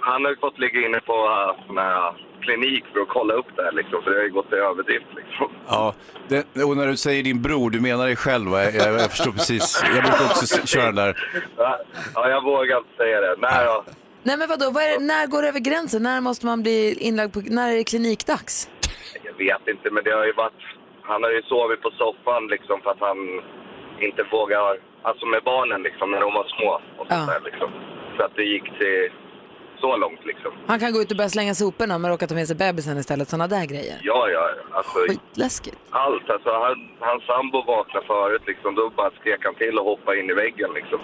Han, 0.00 0.24
har 0.24 0.30
ju 0.30 0.36
fått 0.36 0.58
ligga 0.58 0.86
inne 0.86 1.00
på 1.00 1.12
uh, 1.28 1.66
sån 1.66 1.78
här 1.78 2.12
klinik 2.40 2.84
för 2.92 3.00
att 3.00 3.08
kolla 3.08 3.34
upp 3.34 3.46
det 3.56 3.62
här 3.62 3.72
liksom, 3.72 4.02
för 4.02 4.10
det 4.10 4.16
har 4.16 4.24
ju 4.24 4.30
gått 4.30 4.48
till 4.48 4.58
överdrift 4.58 5.06
liksom. 5.16 5.48
Ja, 5.68 5.94
det, 6.28 6.62
och 6.64 6.76
när 6.76 6.86
du 6.86 6.96
säger 6.96 7.22
din 7.22 7.42
bror, 7.42 7.70
du 7.70 7.80
menar 7.80 8.06
dig 8.06 8.16
själv 8.16 8.50
va? 8.50 8.62
Jag, 8.64 8.94
jag 8.94 9.10
förstår 9.10 9.32
precis. 9.32 9.82
Jag 9.94 10.02
brukar 10.04 10.24
också 10.24 10.66
köra 10.66 10.84
den 10.86 10.94
där. 10.94 11.16
Ja, 11.56 11.78
ja, 12.14 12.28
jag 12.30 12.42
vågar 12.44 12.76
inte 12.78 12.96
säga 12.96 13.20
det. 13.20 13.34
Nej, 13.38 13.64
ja. 13.64 13.84
Nej 14.22 14.36
men 14.38 14.48
vadå, 14.48 14.70
vad 14.70 14.82
är 14.82 15.00
när 15.00 15.26
går 15.26 15.42
det 15.42 15.48
över 15.48 15.60
gränsen? 15.60 16.02
När 16.02 16.20
måste 16.20 16.46
man 16.46 16.62
bli 16.62 16.94
inlagd 17.08 17.32
på, 17.32 17.40
när 17.44 17.72
är 17.72 17.76
det 17.76 17.84
klinikdags? 17.84 18.70
Jag 19.28 19.36
vet 19.44 19.68
inte, 19.68 19.90
men 19.90 20.04
det 20.04 20.10
har 20.10 20.26
ju 20.26 20.32
varit... 20.32 20.62
Han 21.02 21.22
har 21.22 21.30
ju 21.30 21.42
sovit 21.42 21.82
på 21.82 21.90
soffan 21.90 22.46
liksom 22.46 22.80
för 22.82 22.90
att 22.90 23.00
han 23.00 23.18
inte 24.00 24.22
vågar... 24.32 24.76
Alltså 25.02 25.26
med 25.26 25.42
barnen 25.44 25.82
liksom, 25.82 26.10
när 26.10 26.20
de 26.20 26.34
var 26.34 26.46
små 26.56 26.70
och 26.98 27.06
sånt 27.06 27.24
Ja. 27.26 27.32
där 27.32 27.40
liksom. 27.50 27.70
Så 28.16 28.22
att 28.24 28.34
det 28.36 28.42
gick 28.42 28.64
till 28.78 29.10
så 29.80 29.96
långt 29.96 30.20
liksom. 30.24 30.52
Han 30.66 30.80
kan 30.80 30.92
gå 30.92 31.00
ut 31.02 31.10
och 31.10 31.16
börja 31.16 31.28
slänga 31.30 31.54
soporna 31.54 31.98
men 31.98 32.10
råkar 32.10 32.26
ta 32.26 32.34
med 32.34 32.46
sig 32.46 32.56
bebisen 32.56 32.98
istället, 32.98 33.28
sådana 33.28 33.48
där 33.48 33.64
grejer. 33.66 34.00
Ja, 34.02 34.28
ja, 34.28 34.50
alltså 34.72 34.98
Skitläskigt. 34.98 35.76
allt. 35.90 36.30
Alltså 36.30 36.50
han, 36.52 36.88
hans 37.00 37.22
sambo 37.26 37.62
vaknade 37.66 38.06
förut 38.06 38.42
liksom, 38.46 38.74
då 38.74 38.90
bara 38.96 39.10
skrek 39.20 39.40
han 39.44 39.54
till 39.54 39.78
och 39.78 39.84
hoppade 39.84 40.20
in 40.20 40.30
i 40.30 40.34
väggen 40.34 40.70
liksom. 40.74 40.98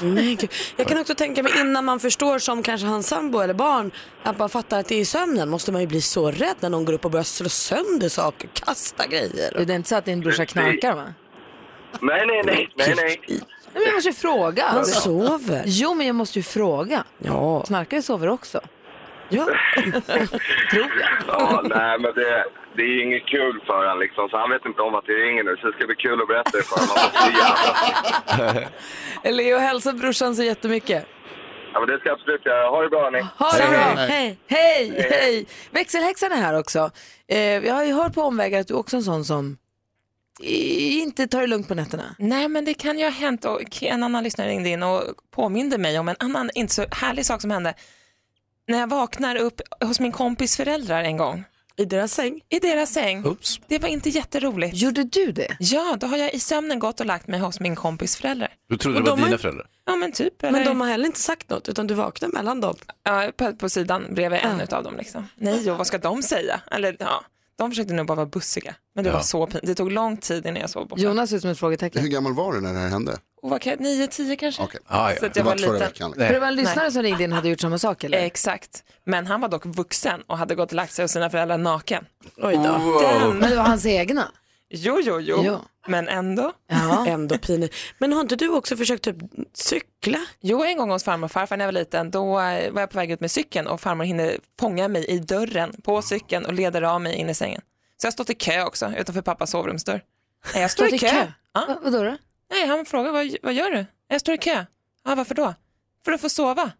Gud. 0.00 0.50
Jag 0.76 0.86
kan 0.86 0.98
också 0.98 1.14
tänka 1.14 1.42
mig 1.42 1.52
innan 1.60 1.84
man 1.84 2.00
förstår 2.00 2.38
som 2.38 2.62
kanske 2.62 2.86
hans 2.86 3.08
sambo 3.08 3.38
eller 3.40 3.54
barn 3.54 3.90
att 4.22 4.38
man 4.38 4.48
fattar 4.48 4.80
att 4.80 4.88
det 4.88 4.94
är 4.94 5.00
i 5.00 5.04
sömnen 5.04 5.48
måste 5.48 5.72
man 5.72 5.80
ju 5.80 5.86
bli 5.86 6.00
så 6.00 6.30
rädd 6.30 6.56
när 6.60 6.70
någon 6.70 6.84
går 6.84 6.92
upp 6.92 7.04
och 7.04 7.10
börjar 7.10 7.24
slå 7.24 7.48
sönder 7.48 8.08
saker, 8.08 8.48
kasta 8.52 9.06
grejer. 9.06 9.64
Det 9.66 9.72
är 9.72 9.76
inte 9.76 9.88
så 9.88 9.96
att 9.96 10.04
din 10.04 10.20
brorsa 10.20 10.46
knarkar 10.46 10.94
va? 10.96 11.04
Nej, 12.00 12.26
nej, 12.26 12.42
nej, 12.44 12.68
nej, 12.76 12.94
nej. 12.96 13.40
Nej, 13.76 13.84
men 13.84 13.86
jag 13.86 13.94
måste 13.94 14.08
ju 14.08 14.14
fråga. 14.14 14.64
Han 14.66 14.84
sover. 14.84 15.62
Jo 15.66 15.94
men 15.94 16.06
jag 16.06 16.16
måste 16.16 16.38
ju 16.38 16.42
fråga. 16.42 17.04
Ja. 17.18 17.64
Knarkare 17.66 18.02
sover 18.02 18.28
också. 18.28 18.60
ja. 19.28 19.44
Tror 20.70 20.90
jag. 21.00 21.08
Ja, 21.28 21.62
nej, 21.64 21.98
men 21.98 22.14
det, 22.14 22.44
det 22.76 22.82
är 22.82 23.02
inget 23.02 23.26
kul 23.26 23.60
för 23.66 23.74
honom 23.78 23.98
liksom, 24.00 24.28
så 24.28 24.36
han 24.38 24.50
vet 24.50 24.64
inte 24.66 24.82
om 24.82 24.94
att 24.94 25.06
det 25.06 25.12
ringer 25.12 25.44
nu, 25.44 25.56
så 25.56 25.66
det 25.66 25.72
ska 25.72 25.86
bli 25.86 25.96
kul 25.96 26.22
att 26.22 26.28
berätta 26.28 26.50
det 26.56 26.62
för 26.62 26.76
honom. 26.80 26.96
Jävla... 29.24 29.36
Leo, 29.42 29.58
hälsa 29.58 29.92
brorsan 29.92 30.36
så 30.36 30.42
jättemycket. 30.42 31.06
Ja, 31.72 31.80
men 31.80 31.88
det 31.88 31.98
ska 31.98 32.08
jag 32.08 32.14
absolut 32.18 32.46
göra. 32.46 32.70
Ha 32.70 32.82
det 32.82 32.88
bra, 32.88 33.02
hörni. 33.02 33.20
Ha 33.38 33.50
det 33.52 33.68
bra. 33.70 34.04
Hej. 34.04 34.38
Hej, 34.46 35.08
hej. 35.10 35.46
Växelhäxan 35.70 36.32
är 36.32 36.36
här 36.36 36.58
också. 36.58 36.90
Eh, 37.28 37.66
jag 37.66 37.74
har 37.74 37.84
ju 37.84 37.92
hört 37.92 38.14
på 38.14 38.22
omvägar 38.22 38.60
att 38.60 38.68
du 38.68 38.74
också 38.74 38.96
är 38.96 38.98
en 38.98 39.04
sån 39.04 39.24
som 39.24 39.56
inte 40.40 41.26
tar 41.26 41.40
det 41.40 41.46
lugnt 41.46 41.68
på 41.68 41.74
nätterna. 41.74 42.14
Nej, 42.18 42.48
men 42.48 42.64
det 42.64 42.74
kan 42.74 42.98
ju 42.98 43.04
ha 43.04 43.10
hänt 43.10 43.44
och 43.44 43.82
en 43.82 44.02
annan 44.02 44.24
lyssnare 44.24 44.48
ringde 44.48 44.68
in 44.68 44.82
och 44.82 45.02
påminde 45.34 45.78
mig 45.78 45.98
om 45.98 46.08
en 46.08 46.16
annan 46.18 46.50
inte 46.54 46.74
så 46.74 46.84
härlig 46.90 47.26
sak 47.26 47.40
som 47.40 47.50
hände. 47.50 47.74
När 48.68 48.78
jag 48.78 48.86
vaknar 48.86 49.36
upp 49.36 49.60
hos 49.84 50.00
min 50.00 50.12
kompis 50.12 50.56
föräldrar 50.56 51.04
en 51.04 51.16
gång, 51.16 51.44
I 51.76 51.84
deras 51.84 52.12
säng. 52.12 52.40
i 52.48 52.58
deras 52.58 52.92
säng. 52.92 53.26
Oops. 53.26 53.60
Det 53.66 53.78
var 53.78 53.88
inte 53.88 54.08
jätteroligt. 54.08 54.76
Gjorde 54.76 55.04
du 55.04 55.32
det? 55.32 55.56
Ja, 55.60 55.96
då 56.00 56.06
har 56.06 56.16
jag 56.16 56.34
i 56.34 56.40
sömnen 56.40 56.78
gått 56.78 57.00
och 57.00 57.06
lagt 57.06 57.26
mig 57.26 57.40
hos 57.40 57.60
min 57.60 57.76
kompis 57.76 58.16
föräldrar. 58.16 58.48
Du 58.68 58.76
trodde 58.76 58.98
Och 58.98 59.04
det 59.04 59.10
var 59.10 59.16
de 59.16 59.20
har 59.22 59.26
dina 59.28 59.36
ju- 59.36 59.40
föräldrar? 59.42 59.66
Ja, 59.86 59.96
men 59.96 60.12
typ. 60.12 60.42
Eller, 60.42 60.52
Men 60.52 60.64
de 60.64 60.80
har 60.80 60.88
heller 60.88 61.06
inte 61.06 61.20
sagt 61.20 61.50
något 61.50 61.68
utan 61.68 61.86
du 61.86 61.94
vaknar 61.94 62.28
mellan 62.28 62.60
dem. 62.60 62.74
ja, 63.02 63.30
på, 63.36 63.52
på 63.56 63.68
sidan 63.68 64.06
bredvid 64.14 64.40
en 64.42 64.60
av 64.60 64.84
dem. 64.84 64.96
Liksom. 64.96 65.28
Nej, 65.36 65.70
och 65.70 65.78
vad 65.78 65.86
ska 65.86 65.98
de 65.98 66.22
säga? 66.22 66.60
Eller, 66.70 66.96
ja, 66.98 67.24
de 67.58 67.70
försökte 67.70 67.94
nog 67.94 68.06
bara 68.06 68.14
vara 68.14 68.26
bussiga. 68.26 68.74
Men 68.94 69.04
det 69.04 69.10
Ja. 69.10 69.16
var 69.16 69.22
så 69.22 69.46
pinsamt. 69.46 69.66
Det 69.66 69.74
tog 69.74 69.92
lång 69.92 70.16
tid 70.16 70.46
innan 70.46 70.60
jag 70.60 70.70
sov 70.70 70.88
borta. 70.88 71.02
Jonas 71.02 71.30
ser 71.30 71.36
ut 71.36 71.42
som 71.42 71.50
ett 71.50 71.58
frågetecken. 71.58 72.02
Hur 72.02 72.08
gammal 72.08 72.34
var 72.34 72.52
du 72.52 72.60
när 72.60 72.72
det 72.72 72.78
här 72.78 72.88
hände? 72.88 73.18
Och 73.42 73.50
vad 73.50 73.60
kan 73.60 73.70
jag, 73.70 73.80
nio, 73.80 74.06
tio 74.06 74.36
kanske? 74.36 74.62
Okej. 74.62 74.80
Ah, 74.86 75.10
ja. 75.10 75.16
Så 75.20 75.26
att 75.26 75.34
Det 75.34 75.40
jag 75.40 75.44
var 75.44 75.50
var 75.50 75.56
inte 75.56 75.64
förra 75.66 75.72
liten. 75.74 75.88
veckan. 75.88 76.14
Nej. 76.16 76.26
För 76.26 76.34
det 76.34 76.40
var 76.40 76.46
en 76.46 76.54
lyssnare 76.54 76.90
som 76.90 77.02
ringde 77.02 77.24
in 77.24 77.32
och 77.32 77.36
hade 77.36 77.48
gjort 77.48 77.60
samma 77.60 77.78
sak 77.78 78.04
eller? 78.04 78.18
Exakt. 78.18 78.84
Men 79.04 79.26
han 79.26 79.40
var 79.40 79.48
dock 79.48 79.66
vuxen 79.66 80.22
och 80.26 80.38
hade 80.38 80.54
gått 80.54 80.68
och 80.68 80.74
lagt 80.76 80.92
sig 80.92 81.04
hos 81.04 81.12
sina 81.12 81.30
föräldrar 81.30 81.58
naken. 81.58 82.04
Oj 82.36 82.54
då. 82.54 82.78
Men 83.40 83.50
det 83.50 83.56
var 83.56 83.62
hans 83.64 83.86
egna. 83.86 84.28
Jo, 84.68 85.00
jo, 85.02 85.20
jo. 85.20 85.42
Jo. 85.44 85.58
Men 85.86 86.08
ändå. 86.08 86.52
Ja. 86.66 87.06
Ändå 87.06 87.38
pinigt. 87.38 87.74
Men 87.98 88.12
har 88.12 88.20
inte 88.20 88.36
du 88.36 88.48
också 88.48 88.76
försökt 88.76 89.04
typ 89.04 89.16
cykla? 89.52 90.18
Jo, 90.40 90.64
en 90.64 90.78
gång 90.78 90.90
hos 90.90 91.04
farmor 91.04 91.24
och 91.24 91.32
farfar 91.32 91.56
när 91.56 91.64
jag 91.64 91.72
var 91.72 91.80
liten, 91.80 92.10
då 92.10 92.40
eh, 92.40 92.72
var 92.72 92.80
jag 92.80 92.90
på 92.90 92.98
väg 92.98 93.10
ut 93.10 93.20
med 93.20 93.30
cykeln 93.30 93.66
och 93.66 93.80
farmor 93.80 94.04
hinner 94.04 94.38
fånga 94.60 94.88
mig 94.88 95.04
i 95.06 95.18
dörren 95.18 95.82
på 95.82 96.02
cykeln 96.02 96.46
och 96.46 96.52
leder 96.52 96.82
av 96.82 97.00
mig 97.00 97.14
in 97.14 97.28
i 97.28 97.34
sängen. 97.34 97.60
Så 97.96 98.06
jag 98.06 98.10
har 98.10 98.12
stått 98.12 98.30
i 98.30 98.34
kö 98.34 98.64
också 98.64 98.92
utanför 98.96 99.22
pappas 99.22 99.50
sovrumsdörr. 99.50 100.02
Nej, 100.52 100.62
jag 100.62 100.70
står 100.70 100.94
i 100.94 100.98
kö. 100.98 101.26
Ja. 101.52 101.64
Va, 101.68 101.78
vadå 101.82 102.02
då? 102.02 102.16
Nej, 102.50 102.66
han 102.66 102.86
frågar 102.86 103.12
vad, 103.12 103.36
vad 103.42 103.54
gör 103.54 103.70
du? 103.70 103.86
Jag 104.08 104.20
står 104.20 104.34
i 104.34 104.38
kö. 104.38 104.64
Ja, 105.04 105.14
varför 105.14 105.34
då? 105.34 105.54
För 106.04 106.12
att 106.12 106.20
få 106.20 106.28
sova. 106.28 106.70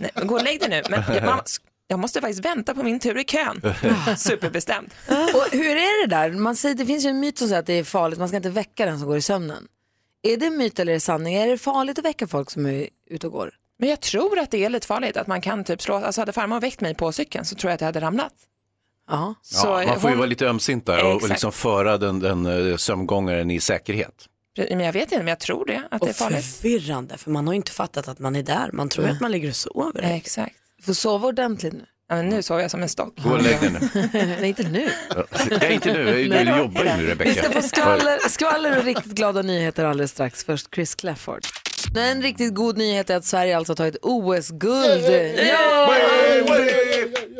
Nej, 0.00 0.10
men 0.14 0.26
gå 0.26 0.34
och 0.34 0.42
lägg 0.42 0.60
dig 0.60 0.68
nu. 0.68 0.82
Men 0.90 1.02
jag, 1.14 1.24
mamma, 1.24 1.42
jag 1.92 1.98
måste 2.00 2.20
faktiskt 2.20 2.44
vänta 2.44 2.74
på 2.74 2.82
min 2.82 3.00
tur 3.00 3.18
i 3.18 3.24
kön. 3.24 3.62
Superbestämd. 4.16 4.90
Och 5.08 5.46
hur 5.52 5.76
är 5.76 6.06
det 6.08 6.16
där? 6.16 6.30
Man 6.30 6.56
säger, 6.56 6.74
det 6.74 6.86
finns 6.86 7.04
ju 7.04 7.08
en 7.08 7.20
myt 7.20 7.38
som 7.38 7.48
säger 7.48 7.60
att 7.60 7.66
det 7.66 7.72
är 7.78 7.84
farligt, 7.84 8.18
man 8.18 8.28
ska 8.28 8.36
inte 8.36 8.50
väcka 8.50 8.86
den 8.86 8.98
som 8.98 9.08
går 9.08 9.16
i 9.16 9.22
sömnen. 9.22 9.68
Är 10.22 10.36
det 10.36 10.50
myt 10.50 10.78
eller 10.78 10.92
är 10.92 10.96
det 10.96 11.00
sanning? 11.00 11.34
Är 11.34 11.46
det 11.48 11.58
farligt 11.58 11.98
att 11.98 12.04
väcka 12.04 12.26
folk 12.26 12.50
som 12.50 12.66
är 12.66 12.88
ute 13.10 13.26
och 13.26 13.32
går? 13.32 13.50
Men 13.78 13.88
jag 13.88 14.00
tror 14.00 14.38
att 14.38 14.50
det 14.50 14.64
är 14.64 14.68
lite 14.70 14.86
farligt 14.86 15.16
att 15.16 15.26
man 15.26 15.40
kan 15.40 15.64
typ 15.64 15.82
slå, 15.82 15.94
alltså 15.94 16.20
hade 16.20 16.32
farmor 16.32 16.60
väckt 16.60 16.80
mig 16.80 16.94
på 16.94 17.12
cykeln 17.12 17.44
så 17.44 17.54
tror 17.56 17.70
jag 17.70 17.74
att 17.74 17.80
jag 17.80 17.88
hade 17.88 18.00
ramlat. 18.00 18.32
Ja. 19.10 19.34
Så 19.42 19.66
man 19.66 19.86
får 19.86 20.10
ju 20.10 20.14
hon- 20.14 20.18
vara 20.18 20.26
lite 20.26 20.46
ömsint 20.46 20.86
där 20.86 21.04
och, 21.04 21.22
och 21.22 21.28
liksom 21.28 21.52
föra 21.52 21.98
den, 21.98 22.20
den 22.20 22.70
eh, 22.70 22.76
sömngångaren 22.76 23.50
i 23.50 23.60
säkerhet. 23.60 24.28
Men 24.70 24.80
jag 24.80 24.92
vet 24.92 25.02
inte, 25.02 25.18
men 25.18 25.26
jag 25.26 25.40
tror 25.40 25.66
det, 25.66 25.82
att 25.90 26.00
det 26.00 26.06
är 26.06 26.10
Och 26.10 26.16
farligt. 26.16 26.44
förvirrande 26.44 27.18
för 27.18 27.30
man 27.30 27.46
har 27.46 27.54
ju 27.54 27.56
inte 27.56 27.72
fattat 27.72 28.08
att 28.08 28.18
man 28.18 28.36
är 28.36 28.42
där. 28.42 28.70
Man 28.72 28.88
tror 28.88 29.08
att 29.08 29.20
man 29.20 29.32
ligger 29.32 29.48
och 29.48 29.56
sover. 29.56 30.02
Exakt. 30.02 30.56
Du 30.82 30.86
får 30.86 30.94
sova 30.94 31.28
ordentligt 31.28 31.72
nu. 31.72 31.84
Ja, 32.08 32.16
men 32.16 32.28
nu 32.28 32.42
sover 32.42 32.62
jag 32.62 32.70
som 32.70 32.82
en 32.82 32.88
stock. 32.88 33.18
Gå 33.22 33.30
och 33.30 33.42
lägg 33.42 33.60
dig 33.60 33.70
nu. 33.70 34.08
Nej, 34.40 34.48
inte 34.48 34.62
nu. 34.68 34.88
Nej, 35.60 35.72
inte 35.74 35.92
nu. 35.92 36.28
Du 36.28 36.56
jobbar 36.58 36.84
ju 36.84 36.90
nu, 36.96 37.14
Vi 37.24 37.34
ska 37.34 37.42
Rebecka. 37.42 37.60
få 37.62 37.68
skvaller, 37.68 38.28
skvaller 38.28 38.78
och 38.78 38.84
riktigt 38.84 39.12
glada 39.12 39.42
nyheter 39.42 39.84
alldeles 39.84 40.10
strax. 40.10 40.44
Först 40.44 40.74
Chris 40.74 40.94
Clafford. 40.94 41.40
En 41.96 42.22
riktigt 42.22 42.54
god 42.54 42.78
nyhet 42.78 43.10
är 43.10 43.16
att 43.16 43.24
Sverige 43.24 43.56
alltså 43.56 43.70
har 43.70 43.76
tagit 43.76 43.96
OS-guld. 44.02 45.04
Ja! 45.38 45.94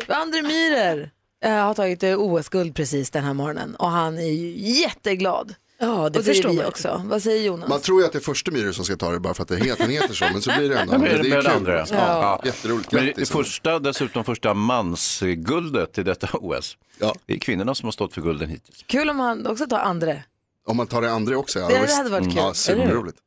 André 0.09 0.43
Myhrer 0.43 1.11
eh, 1.45 1.51
har 1.53 1.75
tagit 1.75 2.03
eh, 2.03 2.19
OS-guld 2.19 2.75
precis 2.77 3.11
den 3.11 3.25
här 3.25 3.35
morgonen 3.35 3.75
och 3.77 3.91
han 3.91 4.19
är 4.19 4.31
ju 4.33 4.51
jätteglad. 4.81 5.55
Ja, 5.83 5.89
det 5.97 6.03
och 6.03 6.11
det 6.13 6.23
förstår 6.23 6.49
vi 6.51 6.57
man. 6.57 6.65
också. 6.67 7.03
Vad 7.07 7.23
säger 7.23 7.43
Jonas? 7.47 7.69
Man 7.69 7.81
tror 7.81 8.01
ju 8.01 8.07
att 8.07 8.13
det 8.13 8.19
är 8.19 8.21
första 8.21 8.51
Myhre 8.51 8.73
som 8.73 8.85
ska 8.85 8.97
ta 8.97 9.11
det 9.13 9.21
bara 9.21 9.35
för 9.35 9.43
att 9.43 9.49
det 9.49 9.57
heter, 9.57 9.83
han 9.83 9.91
heter 9.91 10.15
så, 10.15 10.25
men 10.33 10.43
så 10.43 10.51
blir 10.59 10.69
det 10.69 10.79
ändå. 10.79 10.95
Ja, 10.95 10.99
men 10.99 11.09
Men 11.09 11.23
det 11.23 11.29
med 11.29 11.39
är 11.39 11.43
det 11.43 11.49
kul. 11.49 11.57
andra. 11.57 11.87
Ja. 11.91 12.41
Jätteroligt, 12.45 12.93
Men 12.93 13.01
det 13.01 13.07
grattis. 13.11 13.31
första, 13.31 13.79
dessutom 13.79 14.25
första 14.25 14.55
mansguldet 14.55 15.99
i 15.99 16.03
detta 16.03 16.29
OS. 16.33 16.77
Ja. 16.99 17.15
Det 17.27 17.33
är 17.35 17.39
kvinnorna 17.39 17.75
som 17.75 17.87
har 17.87 17.93
stått 17.93 18.15
för 18.15 18.21
gulden 18.21 18.49
hittills. 18.49 18.85
Kul 18.87 19.11
om 19.11 19.21
han 19.21 19.47
också 19.47 19.67
tar 19.67 19.79
André. 19.79 20.23
Om 20.67 20.77
man 20.77 20.87
tar 20.87 21.03
det 21.03 21.11
andra 21.13 21.37
också, 21.39 21.59
ja, 21.59 21.69
Det 21.69 21.81
visst. 21.83 21.97
hade 21.97 22.11
varit 22.11 22.25
kul, 22.25 22.33
Ja, 22.37 22.55
superroligt. 22.55 23.19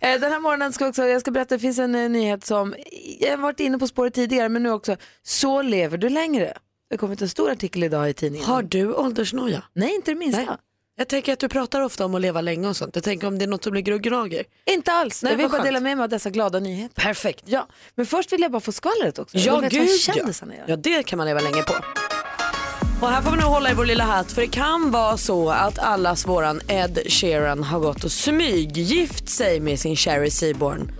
Eh, 0.00 0.20
Den 0.20 0.32
här 0.32 0.40
morgonen 0.40 0.72
ska 0.72 0.88
också, 0.88 1.02
jag 1.06 1.20
ska 1.20 1.30
berätta, 1.30 1.54
det 1.54 1.58
finns 1.58 1.78
en 1.78 1.94
eh, 1.94 2.08
nyhet 2.10 2.44
som, 2.46 2.74
jag 3.20 3.30
har 3.30 3.36
varit 3.38 3.60
inne 3.60 3.78
på 3.78 3.86
spåret 3.86 4.14
tidigare 4.14 4.48
men 4.48 4.62
nu 4.62 4.70
också, 4.70 4.96
så 5.22 5.62
lever 5.62 5.98
du 5.98 6.08
längre. 6.08 6.44
Det 6.44 6.94
har 6.94 6.98
kommit 6.98 7.22
en 7.22 7.28
stor 7.28 7.50
artikel 7.50 7.82
idag 7.84 8.10
i 8.10 8.12
tidningen. 8.14 8.46
Har 8.48 8.62
du 8.62 8.92
åldersnoja? 8.94 9.62
Nej, 9.72 9.94
inte 9.94 10.10
det 10.10 10.14
minsta. 10.14 10.40
Nej. 10.44 10.56
Jag 10.98 11.08
tänker 11.08 11.32
att 11.32 11.38
du 11.38 11.48
pratar 11.48 11.80
ofta 11.80 12.04
om 12.04 12.14
att 12.14 12.20
leva 12.20 12.40
länge 12.40 12.68
och 12.68 12.76
sånt. 12.76 12.94
Jag 12.94 13.04
tänker 13.04 13.26
om 13.26 13.38
det 13.38 13.44
är 13.44 13.46
något 13.48 13.64
som 13.64 13.74
ligger 13.74 13.92
och 13.92 14.00
gnager. 14.00 14.44
Inte 14.70 14.92
alls. 14.92 15.22
Nej, 15.22 15.32
jag 15.32 15.36
vill 15.36 15.44
vad 15.44 15.50
bara 15.50 15.56
skönt. 15.58 15.66
dela 15.66 15.80
med 15.80 15.96
mig 15.96 16.04
av 16.04 16.08
dessa 16.10 16.30
glada 16.30 16.58
nyheter. 16.60 17.02
Perfekt. 17.02 17.42
Ja, 17.46 17.68
men 17.94 18.06
först 18.06 18.32
vill 18.32 18.40
jag 18.40 18.50
bara 18.52 18.60
få 18.60 18.72
skvallret 18.72 19.18
också. 19.18 19.36
Ja, 19.38 19.44
Jag 19.44 19.60
vet 19.60 19.72
vad 19.72 19.86
gud 19.86 20.00
kändisarna 20.00 20.52
ja. 20.54 20.60
gör. 20.60 20.66
ja, 20.68 20.76
det 20.76 21.02
kan 21.02 21.16
man 21.16 21.26
leva 21.26 21.40
länge 21.40 21.62
på. 21.62 21.74
Och 23.02 23.08
här 23.08 23.22
får 23.22 23.30
vi 23.30 23.36
nog 23.36 23.46
hålla 23.50 23.70
i 23.70 23.74
vår 23.74 23.84
lilla 23.84 24.04
hatt 24.04 24.32
för 24.32 24.40
det 24.42 24.48
kan 24.48 24.90
vara 24.90 25.16
så 25.16 25.50
att 25.50 25.78
allas 25.78 26.26
våran 26.26 26.60
Ed 26.68 26.98
Sheeran 27.08 27.62
har 27.62 27.80
gått 27.80 28.04
och 28.04 28.12
smyggift 28.12 29.28
sig 29.28 29.60
med 29.60 29.80
sin 29.80 29.96
Sherry 29.96 30.30
Seaborn. 30.30 30.92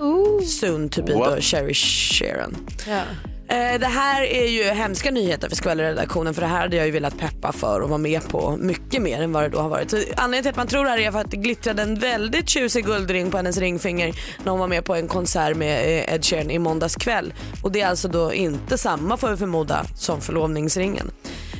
Soon 0.47 0.89
to 0.89 1.03
be 1.03 1.13
då 1.13 1.19
What? 1.19 1.45
Sherry 1.45 1.75
Sheeran. 1.75 2.57
Ja. 2.89 3.01
Eh, 3.49 3.81
det 3.81 3.87
här 3.87 4.23
är 4.23 4.47
ju 4.47 4.63
hemska 4.63 5.11
nyheter 5.11 5.49
för 5.49 5.57
skvallerredaktionen 5.57 6.35
för 6.35 6.43
det 6.43 6.49
här 6.49 6.61
hade 6.61 6.77
jag 6.77 6.87
ju 6.87 6.93
velat 6.93 7.19
peppa 7.19 7.53
för 7.53 7.81
och 7.81 7.89
vara 7.89 7.99
med 7.99 8.29
på 8.29 8.57
mycket 8.57 9.03
mer 9.03 9.23
än 9.23 9.33
vad 9.33 9.43
det 9.43 9.49
då 9.49 9.59
har 9.59 9.69
varit. 9.69 9.91
Så 9.91 9.97
anledningen 9.97 10.43
till 10.43 10.51
att 10.51 10.57
man 10.57 10.67
tror 10.67 10.85
det 10.85 10.91
här 10.91 10.99
är 10.99 11.13
för 11.13 11.19
att 11.19 11.31
det 11.31 11.37
glittrade 11.37 11.83
en 11.83 11.95
väldigt 11.95 12.49
tjusig 12.49 12.85
guldring 12.85 13.31
på 13.31 13.37
hennes 13.37 13.59
ringfinger 13.59 14.15
när 14.45 14.51
hon 14.51 14.61
var 14.61 14.69
med 14.69 14.85
på 14.85 14.95
en 14.95 15.09
konsert 15.09 15.57
med 15.57 15.81
eh, 15.81 16.15
Ed 16.15 16.25
Sheeran 16.25 16.51
i 16.51 16.59
måndags 16.59 16.97
kväll. 16.97 17.35
Och 17.63 17.73
det 17.73 17.81
är 17.81 17.87
alltså 17.87 18.09
då 18.09 18.33
inte 18.33 18.79
samma 18.79 19.17
får 19.17 19.31
vi 19.31 19.37
förmoda 19.37 19.85
som 19.95 20.21
förlovningsringen. 20.21 21.11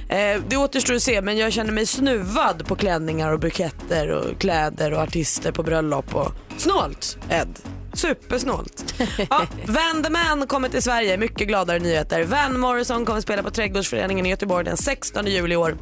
Eh, 0.09 0.43
det 0.49 0.57
återstår 0.57 0.95
att 0.95 1.03
se 1.03 1.23
men 1.23 1.37
jag 1.37 1.53
känner 1.53 1.73
mig 1.73 1.87
snuvad 1.87 2.67
på 2.67 2.77
klänningar 2.77 3.33
och 3.33 3.41
buketter 3.41 4.11
och 4.11 4.41
kläder 4.41 4.93
och 4.93 5.01
artister 5.01 5.53
på 5.53 5.63
bröllop 5.63 6.15
och 6.15 6.33
snålt 6.57 7.19
Ed. 7.31 7.76
Supersnålt. 7.97 8.95
Ja, 9.31 9.47
Van 9.67 10.03
the 10.03 10.11
Man 10.11 10.47
kommer 10.47 10.69
till 10.69 10.83
Sverige, 10.83 11.17
mycket 11.17 11.49
gladare 11.49 11.79
nyheter. 11.79 12.25
Van 12.25 12.61
Morrison 12.61 13.05
kommer 13.05 13.21
spela 13.21 13.43
på 13.43 13.51
Trädgårdsföreningen 13.51 14.27
i 14.27 14.31
Göteborg 14.31 14.65
den 14.65 14.77
16 14.77 15.27
juli 15.27 15.55
i 15.55 15.57
år. 15.57 15.77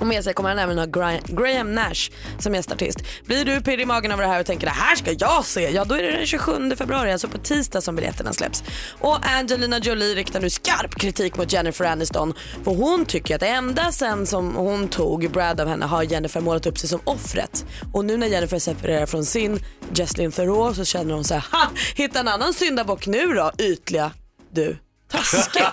Och 0.00 0.06
med 0.06 0.24
sig 0.24 0.34
kommer 0.34 0.48
han 0.48 0.58
även 0.58 0.78
ha 0.78 0.84
Gra- 0.86 1.36
Graham 1.42 1.74
Nash 1.74 2.10
som 2.38 2.54
gästartist. 2.54 2.98
Blir 3.24 3.44
du 3.44 3.60
pirrig 3.60 3.80
i 3.82 3.86
magen 3.86 4.12
över 4.12 4.22
det 4.22 4.28
här 4.28 4.40
och 4.40 4.46
tänker 4.46 4.66
det 4.66 4.72
här 4.72 4.96
ska 4.96 5.12
jag 5.12 5.44
se, 5.44 5.70
ja 5.70 5.84
då 5.84 5.94
är 5.94 6.02
det 6.02 6.10
den 6.12 6.26
27 6.26 6.76
februari, 6.76 7.12
alltså 7.12 7.28
på 7.28 7.38
tisdag 7.38 7.80
som 7.80 7.96
biljetterna 7.96 8.32
släpps. 8.32 8.64
Och 9.00 9.18
Angelina 9.26 9.78
Jolie 9.78 10.14
riktar 10.14 10.40
nu 10.40 10.50
skarp 10.50 10.94
kritik 10.94 11.36
mot 11.36 11.52
Jennifer 11.52 11.84
Aniston 11.84 12.34
för 12.64 12.70
hon 12.74 13.04
tycker 13.06 13.36
att 13.36 13.42
ända 13.42 13.92
sen 13.92 14.26
som 14.26 14.54
hon 14.56 14.88
tog 14.88 15.30
Brad 15.30 15.60
av 15.60 15.68
henne 15.68 15.86
har 15.86 16.02
Jennifer 16.02 16.40
målat 16.40 16.66
upp 16.66 16.78
sig 16.78 16.88
som 16.88 17.00
offret. 17.04 17.66
Och 17.92 18.04
nu 18.04 18.16
när 18.16 18.26
Jennifer 18.26 18.58
separerar 18.58 19.06
från 19.06 19.24
sin 19.24 19.60
Jesslyn 19.94 20.32
Theroux 20.32 20.76
så 20.76 20.84
känner 20.84 21.14
hon 21.14 21.24
så 21.24 21.34
här, 21.34 21.44
ha, 21.52 21.68
hitta 21.94 22.20
en 22.20 22.28
annan 22.28 22.54
syndabock 22.54 23.06
nu 23.06 23.26
då, 23.26 23.52
ytliga 23.58 24.10
du. 24.50 24.76
Taskiga. 25.10 25.72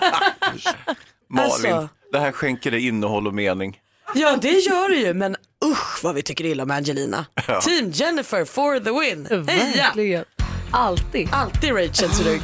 Malin, 1.30 1.50
Alltså. 1.52 1.88
det 2.12 2.18
här 2.18 2.32
skänker 2.32 2.70
dig 2.70 2.86
innehåll 2.86 3.26
och 3.26 3.34
mening. 3.34 3.76
Ja 4.14 4.36
det 4.42 4.48
gör 4.58 4.88
det 4.88 4.96
ju 4.96 5.14
men 5.14 5.36
usch 5.64 6.04
vad 6.04 6.14
vi 6.14 6.22
tycker 6.22 6.44
illa 6.44 6.62
om 6.62 6.70
Angelina. 6.70 7.26
Team 7.62 7.90
Jennifer 7.90 8.44
for 8.44 8.80
the 8.80 8.90
win. 8.90 9.46
Heja! 9.48 9.82
Verkligen. 9.82 10.24
Alltid. 10.70 11.28
Alltid 11.32 11.72
Rachels 11.72 12.20
rygg. 12.20 12.42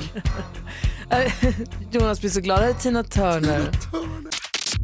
Jonas 1.92 2.20
blir 2.20 2.30
så 2.30 2.40
glad. 2.40 2.80
Tina 2.80 3.04
Turner. 3.04 3.70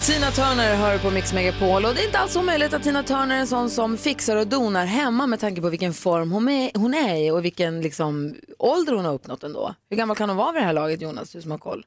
Tina 0.07 0.31
Turner 0.31 0.76
hör 0.76 0.99
på 0.99 1.11
Mix 1.11 1.33
Megapol 1.33 1.85
och 1.85 1.95
det 1.95 2.02
är 2.02 2.07
inte 2.07 2.19
alls 2.19 2.37
omöjligt 2.37 2.73
att 2.75 2.83
Tina 2.83 3.02
Turner 3.02 3.37
är 3.37 3.40
en 3.40 3.47
sån 3.47 3.71
som 3.71 3.97
fixar 3.99 4.37
och 4.37 4.47
donar 4.47 4.87
hemma 4.87 5.26
med 5.26 5.40
tanke 5.40 5.61
på 5.61 5.69
vilken 5.69 5.95
form 5.95 6.31
hon 6.31 6.49
är, 6.49 6.71
hon 6.75 6.95
är 6.95 7.16
i 7.16 7.31
och 7.31 7.45
vilken 7.45 7.81
liksom, 7.81 8.35
ålder 8.59 8.93
hon 8.93 9.05
har 9.05 9.12
uppnått 9.12 9.43
ändå. 9.43 9.75
Hur 9.90 9.97
gammal 9.97 10.16
kan 10.16 10.28
hon 10.28 10.37
vara 10.37 10.52
vid 10.52 10.62
det 10.62 10.66
här 10.66 10.73
laget 10.73 11.00
Jonas, 11.00 11.31
du 11.31 11.43
som 11.43 11.50
har 11.50 11.59
koll? 11.59 11.85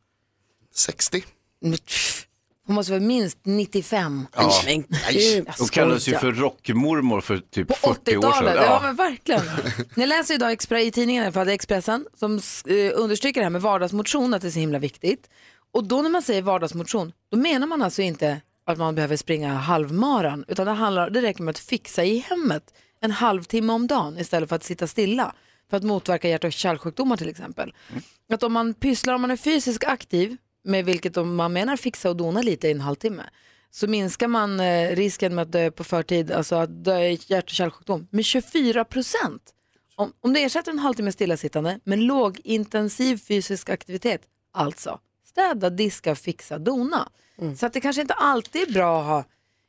60. 0.75 1.23
Mm, 1.65 1.77
pff, 1.77 2.25
Hon 2.69 2.75
måste 2.75 2.91
vara 2.91 3.01
minst 3.01 3.37
95. 3.43 4.27
Ja. 4.35 4.51
Men 4.65 4.83
Jag 5.11 5.53
Hon 5.59 5.67
kallades 5.67 6.07
ju 6.07 6.13
för 6.17 6.31
rockmormor 6.31 7.21
för 7.21 7.37
typ 7.37 7.67
På 7.67 7.73
40 7.73 8.17
år 8.17 8.21
sedan. 8.21 8.31
80-talet, 8.31 8.55
ja. 8.55 8.63
Ja. 8.63 8.79
men 8.83 8.95
verkligen. 8.95 9.41
Ni 9.95 10.05
läser 10.07 10.33
idag 10.33 10.51
Expre- 10.51 10.77
i 10.77 10.91
tidningen 10.91 11.33
för 11.33 11.47
Expressen 11.47 12.05
som 12.19 12.35
eh, 12.35 12.91
understryker 12.95 13.39
det 13.41 13.45
här 13.45 13.49
med 13.49 13.61
vardagsmotion, 13.61 14.33
att 14.33 14.41
det 14.41 14.47
är 14.47 14.51
så 14.51 14.59
himla 14.59 14.79
viktigt. 14.79 15.29
Och 15.73 15.83
då 15.83 16.01
när 16.01 16.09
man 16.09 16.21
säger 16.21 16.41
vardagsmotion, 16.41 17.11
då 17.31 17.37
menar 17.37 17.67
man 17.67 17.81
alltså 17.81 18.01
inte 18.01 18.41
att 18.65 18.77
man 18.77 18.95
behöver 18.95 19.15
springa 19.17 19.53
halvmaran, 19.53 20.45
utan 20.47 20.65
det, 20.65 20.71
handlar, 20.73 21.09
det 21.09 21.21
räcker 21.21 21.43
med 21.43 21.51
att 21.51 21.59
fixa 21.59 22.03
i 22.03 22.17
hemmet 22.17 22.63
en 23.01 23.11
halvtimme 23.11 23.73
om 23.73 23.87
dagen 23.87 24.17
istället 24.17 24.49
för 24.49 24.55
att 24.55 24.63
sitta 24.63 24.87
stilla. 24.87 25.33
För 25.69 25.77
att 25.77 25.83
motverka 25.83 26.29
hjärt 26.29 26.43
och 26.43 26.53
kärlsjukdomar 26.53 27.17
till 27.17 27.29
exempel. 27.29 27.73
Att 28.33 28.43
om 28.43 28.53
man 28.53 28.73
pysslar, 28.73 29.13
om 29.13 29.21
man 29.21 29.31
är 29.31 29.37
fysiskt 29.37 29.83
aktiv, 29.83 30.37
med 30.63 30.85
vilket 30.85 31.15
man 31.25 31.53
menar 31.53 31.75
fixa 31.75 32.09
och 32.09 32.17
dona 32.17 32.41
lite 32.41 32.67
i 32.67 32.71
en 32.71 32.81
halvtimme, 32.81 33.23
så 33.71 33.87
minskar 33.87 34.27
man 34.27 34.59
eh, 34.59 34.95
risken 34.95 35.35
med 35.35 35.41
att 35.41 35.51
dö 35.51 35.71
på 35.71 35.83
förtid, 35.83 36.31
alltså 36.31 36.55
att 36.55 36.83
dö 36.83 36.99
i 36.99 37.19
hjärt 37.27 37.43
och 37.43 37.49
kärlsjukdom, 37.49 38.07
med 38.11 38.25
24 38.25 38.85
procent. 38.85 39.53
Om, 39.95 40.13
om 40.21 40.33
det 40.33 40.43
ersätter 40.43 40.71
en 40.71 40.79
halvtimme 40.79 41.11
stillasittande 41.11 41.79
med 41.83 41.99
lågintensiv 41.99 43.17
fysisk 43.17 43.69
aktivitet, 43.69 44.21
alltså 44.51 44.99
städa, 45.25 45.69
diska, 45.69 46.15
fixa, 46.15 46.57
dona. 46.57 47.09
Så 47.57 47.65
att 47.65 47.73
det 47.73 47.81
kanske 47.81 48.01
inte 48.01 48.13
alltid 48.13 48.69
är 48.69 48.73
bra 48.73 48.99
att 48.99 49.05
ha, 49.05 49.23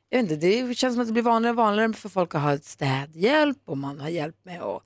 jag 0.08 0.22
vet 0.22 0.30
inte, 0.30 0.46
det 0.46 0.74
känns 0.74 0.94
som 0.94 1.00
att 1.00 1.06
det 1.06 1.12
blir 1.12 1.22
vanligare 1.22 1.52
och 1.52 1.56
vanligare 1.56 1.92
för 1.92 2.08
folk 2.08 2.34
att 2.34 2.42
ha 2.42 2.58
städhjälp 2.58 3.58
och 3.64 3.78
man 3.78 4.00
har 4.00 4.08
hjälp 4.08 4.36
med 4.42 4.62
att 4.62 4.82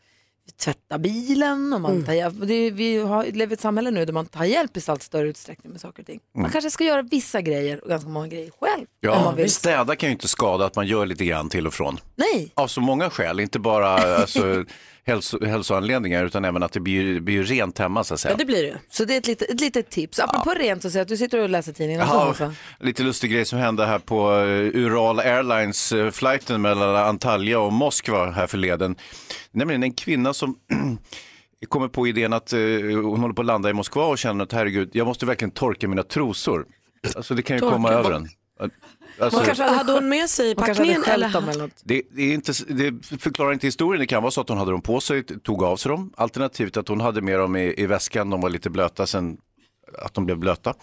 tvätta 0.56 0.98
bilen 0.98 1.72
och 1.72 1.80
man 1.80 2.04
tar 2.04 2.12
hjälp. 2.12 2.34
Det, 2.42 2.70
vi 2.70 2.98
har, 2.98 3.24
lever 3.24 3.52
i 3.52 3.54
ett 3.54 3.60
samhälle 3.60 3.90
nu 3.90 4.04
där 4.04 4.12
man 4.12 4.26
tar 4.26 4.44
hjälp 4.44 4.76
i 4.76 4.80
allt 4.86 5.02
större 5.02 5.28
utsträckning 5.28 5.72
med 5.72 5.80
saker 5.80 6.02
och 6.02 6.06
ting. 6.06 6.20
Man 6.38 6.50
kanske 6.50 6.70
ska 6.70 6.84
göra 6.84 7.02
vissa 7.02 7.40
grejer 7.40 7.84
och 7.84 7.88
ganska 7.88 8.08
många 8.08 8.26
grejer 8.26 8.50
själv. 8.60 8.86
Ja, 9.00 9.24
man 9.24 9.36
vill. 9.36 9.50
städa 9.50 9.96
kan 9.96 10.08
ju 10.08 10.12
inte 10.12 10.28
skada 10.28 10.64
att 10.64 10.76
man 10.76 10.86
gör 10.86 11.06
lite 11.06 11.24
grann 11.24 11.48
till 11.48 11.66
och 11.66 11.74
från. 11.74 12.00
Nej, 12.16 12.52
Av 12.54 12.66
så 12.66 12.80
många 12.80 13.10
skäl, 13.10 13.40
inte 13.40 13.58
bara 13.58 13.88
alltså, 14.16 14.64
hälso, 15.06 15.44
hälsoanledningar 15.44 16.24
utan 16.24 16.44
även 16.44 16.62
att 16.62 16.72
det 16.72 16.80
blir, 16.80 17.20
blir 17.20 17.42
rent 17.42 17.78
hemma 17.78 18.04
så 18.04 18.14
att 18.14 18.20
säga. 18.20 18.32
Ja 18.32 18.38
det 18.38 18.44
blir 18.44 18.62
det 18.62 18.78
så 18.90 19.04
det 19.04 19.14
är 19.14 19.18
ett 19.18 19.26
litet, 19.26 19.50
ett 19.50 19.60
litet 19.60 19.90
tips. 19.90 20.18
Apropå 20.18 20.50
rent 20.50 20.82
så 20.82 20.90
säger 20.90 21.00
jag 21.00 21.04
att 21.04 21.08
du 21.08 21.16
sitter 21.16 21.38
och 21.38 21.48
läser 21.48 21.72
tidningen. 21.72 22.00
Ja, 22.00 22.34
lite 22.80 23.02
lustig 23.02 23.30
grej 23.30 23.44
som 23.44 23.58
hände 23.58 23.86
här 23.86 23.98
på 23.98 24.32
eh, 24.32 24.80
Ural 24.84 25.18
Airlines 25.18 25.92
eh, 25.92 26.10
flighten 26.10 26.62
mellan 26.62 26.96
Antalya 26.96 27.60
och 27.60 27.72
Moskva 27.72 28.30
här 28.30 28.46
förleden. 28.46 28.96
Nämligen 29.50 29.82
en 29.82 29.92
kvinna 29.92 30.34
som 30.34 30.56
kommer 31.68 31.88
på 31.88 32.06
idén 32.06 32.32
att 32.32 32.52
eh, 32.52 32.58
hon 33.02 33.20
håller 33.20 33.34
på 33.34 33.42
att 33.42 33.46
landa 33.46 33.70
i 33.70 33.72
Moskva 33.72 34.04
och 34.04 34.18
känner 34.18 34.44
att 34.44 34.52
herregud, 34.52 34.90
jag 34.92 35.06
måste 35.06 35.26
verkligen 35.26 35.50
torka 35.50 35.88
mina 35.88 36.02
trosor. 36.02 36.66
Alltså 37.16 37.34
det 37.34 37.42
kan 37.42 37.56
ju 37.56 37.60
komma 37.60 37.90
över 37.90 38.12
en. 38.12 38.28
Alltså, 39.18 39.38
Hon 39.38 39.46
kanske, 39.46 39.64
hade 39.64 39.92
hon 39.92 40.08
med 40.08 40.30
sig 40.30 40.54
packningen 40.54 41.04
eller? 41.04 41.28
dem 41.28 41.48
eller 41.48 41.62
något. 41.62 41.72
det, 41.84 42.02
det, 42.10 42.22
är 42.22 42.34
inte, 42.34 42.52
det 42.68 43.06
förklarar 43.18 43.52
inte 43.52 43.66
historien. 43.66 44.00
Det 44.00 44.06
kan 44.06 44.22
vara 44.22 44.30
så 44.30 44.40
att 44.40 44.48
hon 44.48 44.58
hade 44.58 44.70
dem 44.70 44.82
på 44.82 45.00
sig, 45.00 45.22
tog 45.24 45.62
av 45.62 45.76
sig 45.76 45.88
dem. 45.90 46.12
Alternativt 46.16 46.76
att 46.76 46.88
hon 46.88 47.00
hade 47.00 47.20
med 47.22 47.38
dem 47.38 47.56
i, 47.56 47.74
i 47.76 47.86
väskan, 47.86 48.30
de 48.30 48.40
var 48.40 48.50
lite 48.50 48.70
blöta 48.70 49.06
sen 49.06 49.36
att 49.98 50.14
de 50.14 50.26
blev 50.26 50.38
blöta. 50.38 50.74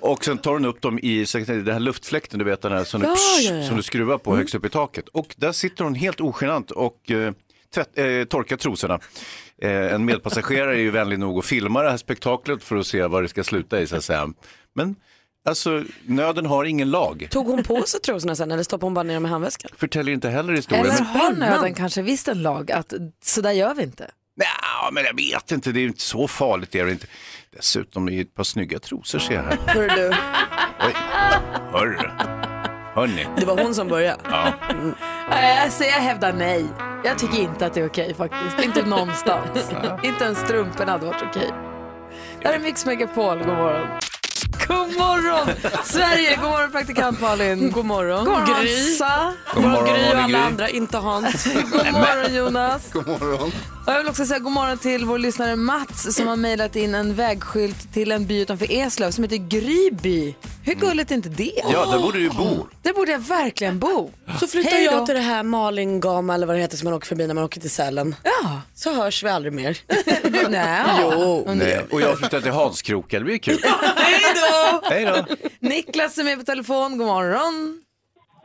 Och 0.00 0.24
sen 0.24 0.38
tar 0.38 0.52
hon 0.52 0.64
upp 0.64 0.80
dem 0.80 0.98
i 0.98 1.26
den 1.46 1.68
här 1.68 1.80
luftfläkten, 1.80 2.38
du 2.38 2.44
vet 2.44 2.62
den 2.62 2.72
här 2.72 2.84
som, 2.84 3.02
Ja, 3.02 3.08
du, 3.08 3.14
psh, 3.14 3.50
ja, 3.50 3.54
ja. 3.56 3.66
som 3.66 3.76
du 3.76 3.82
skruvar 3.82 4.18
på 4.18 4.36
högst 4.36 4.54
upp 4.54 4.64
i 4.64 4.68
taket. 4.68 5.08
Och 5.08 5.34
där 5.38 5.52
sitter 5.52 5.84
hon 5.84 5.94
helt 5.94 6.20
ogenant 6.20 6.70
och 6.70 7.10
eh, 7.10 7.32
tvätt, 7.74 7.98
eh, 7.98 8.24
torkar 8.24 8.56
trosorna. 8.56 8.98
Eh, 9.62 9.94
en 9.94 10.04
medpassagerare 10.04 10.74
är 10.74 10.80
ju 10.80 10.90
vänlig 10.90 11.18
nog 11.18 11.38
att 11.38 11.44
filma 11.44 11.82
det 11.82 11.90
här 11.90 11.96
spektaklet 11.96 12.64
för 12.64 12.76
att 12.76 12.86
se 12.86 13.06
vad 13.06 13.22
det 13.24 13.28
ska 13.28 13.44
sluta 13.44 13.80
i 13.80 13.86
så 13.86 13.96
att 13.96 14.04
säga. 14.04 14.28
Men 14.74 14.96
alltså, 15.48 15.84
nöden 16.06 16.46
har 16.46 16.64
ingen 16.64 16.90
lag. 16.90 17.28
Tog 17.30 17.46
hon 17.46 17.62
på 17.62 17.82
sig 17.82 18.00
trosorna 18.00 18.34
sen 18.36 18.50
eller 18.52 18.62
stoppade 18.62 18.86
hon 18.86 18.94
bara 18.94 19.02
ner 19.02 19.14
dem 19.14 19.26
i 19.26 19.28
handväskan? 19.28 19.70
Förtäljer 19.76 20.14
inte 20.14 20.28
heller 20.28 20.52
historien. 20.52 20.86
Eller 20.86 20.98
Men- 20.98 21.06
har 21.06 21.32
nöden 21.32 21.74
kanske 21.74 22.02
visst 22.02 22.28
en 22.28 22.42
lag 22.42 22.72
att 22.72 22.92
så 23.24 23.40
där 23.40 23.52
gör 23.52 23.74
vi 23.74 23.82
inte. 23.82 24.10
Ja, 24.40 24.90
men 24.92 25.04
jag 25.04 25.16
vet 25.16 25.50
inte, 25.52 25.72
det 25.72 25.78
är 25.78 25.82
ju 25.82 25.88
inte 25.88 26.00
så 26.02 26.28
farligt. 26.28 26.70
Det 26.72 26.80
är 26.80 26.84
det 26.84 26.92
inte. 26.92 27.06
Dessutom 27.56 28.08
är 28.08 28.12
det 28.12 28.20
ett 28.20 28.34
par 28.34 28.44
snygga 28.44 28.78
trosor 28.78 29.18
ser 29.18 29.34
jag 29.34 29.42
här. 29.42 29.58
Hör 29.66 29.88
du, 29.96 30.08
Oj. 30.86 30.94
Hörru. 31.72 32.10
Hörni. 32.94 33.26
det 33.38 33.46
var 33.46 33.62
hon 33.62 33.74
som 33.74 33.88
började. 33.88 34.20
Ja. 34.30 34.52
Nej, 35.30 35.58
Jag 35.62 35.72
säger 35.72 35.92
jag 35.92 36.00
hävdar 36.00 36.32
nej. 36.32 36.64
Jag 37.04 37.18
tycker 37.18 37.38
inte 37.38 37.66
att 37.66 37.74
det 37.74 37.80
är 37.80 37.86
okej 37.88 38.14
faktiskt. 38.14 38.64
Inte 38.64 38.86
någonstans. 38.86 39.70
inte 40.04 40.24
ens 40.24 40.38
strumporna 40.38 40.92
hade 40.92 41.06
varit 41.06 41.22
okej. 41.30 41.50
Här 42.44 42.52
är 42.54 42.58
Mix 42.58 42.86
Megapol, 42.86 43.38
god 43.38 43.46
morgon. 43.46 43.86
God 44.68 44.96
morgon 44.98 45.48
Sverige, 45.84 46.36
god 46.36 46.50
morgon 46.50 46.70
praktikant 46.70 47.20
Malin. 47.20 47.70
God 47.70 47.84
morgon. 47.84 48.24
God 48.24 48.34
morgon 48.34 48.46
Gry. 48.62 48.68
Hansa. 48.68 49.34
God 49.54 49.62
morgon, 49.64 49.84
Gry 49.94 50.08
och 50.12 50.18
alla 50.18 50.38
andra, 50.38 50.68
inte 50.68 50.96
Hans. 50.98 51.44
God 51.72 51.92
morgon 51.92 52.34
Jonas. 52.34 52.92
God 52.92 53.06
morgon. 53.08 53.52
Och 53.88 53.94
jag 53.94 53.98
vill 53.98 54.08
också 54.08 54.26
säga 54.26 54.38
god 54.38 54.52
morgon 54.52 54.78
till 54.78 55.04
vår 55.04 55.18
lyssnare 55.18 55.56
Mats 55.56 56.14
som 56.16 56.26
har 56.26 56.36
mejlat 56.36 56.76
in 56.76 56.94
en 56.94 57.14
vägskylt 57.14 57.92
till 57.92 58.12
en 58.12 58.26
by 58.26 58.40
utanför 58.40 58.72
Eslöv 58.72 59.10
som 59.10 59.24
heter 59.24 59.36
Gryby. 59.36 60.34
Hur 60.64 60.74
gulligt 60.74 61.10
är 61.10 61.14
inte 61.14 61.28
det? 61.28 61.52
Ja, 61.72 61.86
där 61.86 61.98
borde 61.98 62.18
du 62.18 62.24
ju 62.24 62.30
bo. 62.30 62.66
Där 62.82 62.92
borde 62.92 63.12
jag 63.12 63.18
verkligen 63.18 63.78
bo. 63.78 64.10
Så 64.40 64.46
flyttar 64.48 64.70
Hej 64.70 64.86
då. 64.86 64.92
jag 64.92 65.06
till 65.06 65.14
det 65.14 65.20
här 65.20 65.42
Malin 65.42 66.00
Gama 66.00 66.34
eller 66.34 66.46
vad 66.46 66.56
det 66.56 66.60
heter 66.60 66.76
som 66.76 66.84
man 66.84 66.94
åker 66.94 67.06
förbi 67.06 67.26
när 67.26 67.34
man 67.34 67.44
åker 67.44 67.60
till 67.60 67.70
Sälen. 67.70 68.14
Ja. 68.22 68.60
Så 68.74 68.94
hörs 68.94 69.22
vi 69.24 69.28
aldrig 69.28 69.52
mer. 69.52 69.78
Nej. 70.48 70.82
Jo. 71.02 71.50
Nej. 71.54 71.86
Och 71.90 72.00
jag 72.00 72.18
flyttar 72.18 72.40
till 72.40 72.52
Hanskroka, 72.52 73.18
det 73.18 73.24
blir 73.24 73.38
kul. 73.38 73.58
Hej 73.96 74.20
då! 74.34 74.80
Hej 74.90 75.04
då. 75.04 75.26
Niklas 75.68 76.18
är 76.18 76.24
med 76.24 76.38
på 76.38 76.44
telefon, 76.44 76.98
god 76.98 77.06
morgon. 77.06 77.82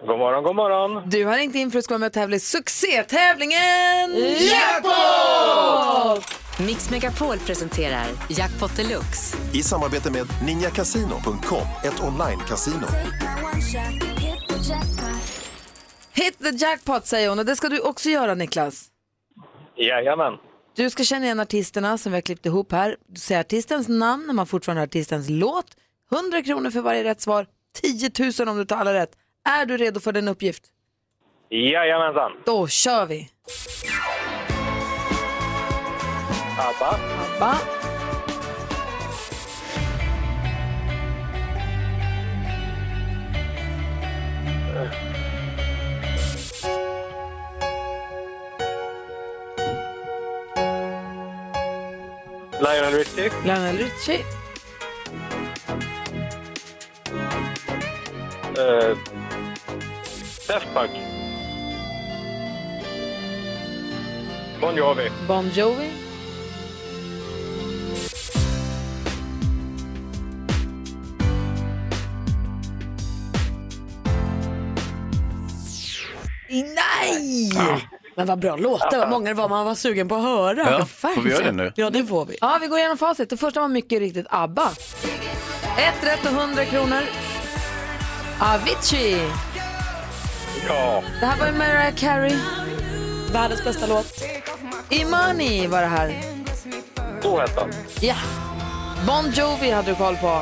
God 0.08 0.20
morgon, 0.20 0.44
god 0.44 0.56
morgon. 0.56 1.10
Du 1.10 1.26
har 1.26 1.38
ringt 1.38 1.56
in 1.56 1.72
för 1.72 1.80
att 1.80 1.90
vara 1.90 1.98
med 1.98 2.08
och 2.08 2.14
tävla 2.14 2.36
i 2.36 2.40
succétävlingen 2.40 4.16
Jackpot! 4.50 6.26
Mix 6.68 6.90
Megapol 6.90 7.38
presenterar 7.38 8.08
Jackpot 8.30 8.78
Deluxe. 8.78 9.38
I 9.54 9.64
samarbete 9.64 10.12
med 10.12 10.28
ninjakasino.com, 10.46 11.68
ett 11.84 12.00
online-casino. 12.04 12.88
Hit 16.14 16.40
the 16.40 16.50
jackpot 16.50 17.06
säger 17.06 17.30
hon 17.30 17.40
och 17.40 17.46
det 17.46 17.56
ska 17.56 17.70
du 17.70 17.80
också 17.80 18.10
göra 18.10 18.36
Niklas. 18.36 18.86
Jajamän. 19.76 20.34
Du 20.76 20.90
ska 20.90 21.04
känna 21.04 21.26
igen 21.26 21.40
artisterna 21.40 21.98
som 21.98 22.12
vi 22.12 22.16
har 22.16 22.22
klippt 22.22 22.46
ihop 22.46 22.72
här. 22.72 22.98
Du 23.08 23.20
säger 23.20 23.42
artistens 23.42 23.88
namn 23.88 24.28
när 24.28 24.34
man 24.34 24.48
fortfarande 24.48 24.82
har 24.82 24.88
artistens 24.88 25.30
låt. 25.30 25.66
100 26.12 26.42
kronor 26.42 26.70
för 26.70 26.82
varje 26.82 27.04
rätt 27.04 27.22
svar. 27.22 27.48
10 27.82 28.12
000 28.40 28.50
om 28.50 28.58
du 28.58 28.66
tar 28.66 28.78
alla 28.78 28.94
rätt. 28.94 29.12
Är 29.46 29.66
du 29.66 29.78
redo 29.78 30.00
för 30.00 30.12
den 30.12 30.28
uppgift? 30.28 30.64
Jajamensan. 31.50 32.32
Då 32.46 32.68
kör 32.68 33.06
vi. 33.06 33.30
ABBA, 36.60 37.00
Va? 37.40 37.56
Lionel 52.62 52.94
Richie, 52.94 53.32
Lionel 53.46 53.78
Richie. 53.78 54.24
uh, 58.58 58.98
Daft 60.54 60.74
Punk, 60.74 60.92
Bon 64.62 64.76
Jovi, 64.76 65.10
Bon 65.28 65.50
Jovi. 65.50 65.90
Nej! 76.50 77.52
Men 78.16 78.28
vad 78.28 78.40
bra 78.40 78.56
låtar, 78.56 78.98
vad 78.98 79.10
många 79.10 79.30
det 79.30 79.34
var 79.34 79.50
man 79.50 79.66
var 79.66 79.76
sugen 79.76 80.08
på 80.08 80.16
att 80.16 80.24
höra. 80.24 80.72
Ja, 80.72 80.86
får 80.86 81.22
vi 81.22 81.30
göra 81.30 81.46
det 81.46 81.52
nu? 81.52 81.74
Ja, 81.76 81.90
det 81.90 82.06
får 82.06 82.26
vi. 82.26 82.38
Ja, 82.42 82.58
vi 82.62 82.68
går 82.68 82.80
igenom 82.80 82.98
facit. 82.98 83.30
Det 83.30 83.38
första 83.38 83.60
var 83.60 83.68
mycket 83.68 84.00
riktigt 84.00 84.26
ABBA. 84.30 84.72
Ett 85.78 86.08
rätt 86.08 86.26
och 86.26 86.42
100 86.42 86.66
kronor. 86.66 87.02
Avicii. 88.40 89.20
Ja, 90.68 91.04
Det 91.20 91.26
här 91.26 91.40
var 91.40 91.46
ju 91.46 91.52
Mariah 91.54 91.96
Carey. 91.96 92.38
Världens 93.34 93.64
bästa 93.64 93.88
låt. 93.88 94.24
Imani 94.90 95.68
var 95.68 95.82
det 95.82 95.88
här. 95.88 96.14
så 97.22 97.40
hette 97.40 97.60
han. 97.60 97.72
Ja. 98.02 98.16
Bon 99.08 99.32
Jovi 99.32 99.72
hade 99.72 99.92
du 99.92 99.96
koll 99.96 100.16
på. 100.16 100.42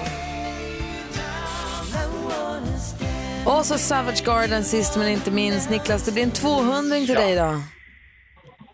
Och 3.46 3.66
så 3.66 3.78
Savage 3.78 4.24
Garden 4.26 4.64
sist 4.64 4.98
men 4.98 5.08
inte 5.08 5.32
minst. 5.32 5.70
Niklas, 5.70 6.04
det 6.06 6.12
blir 6.12 6.24
en 6.24 6.32
200 6.32 6.96
till 6.96 7.16
dig 7.16 7.32
idag. 7.34 7.56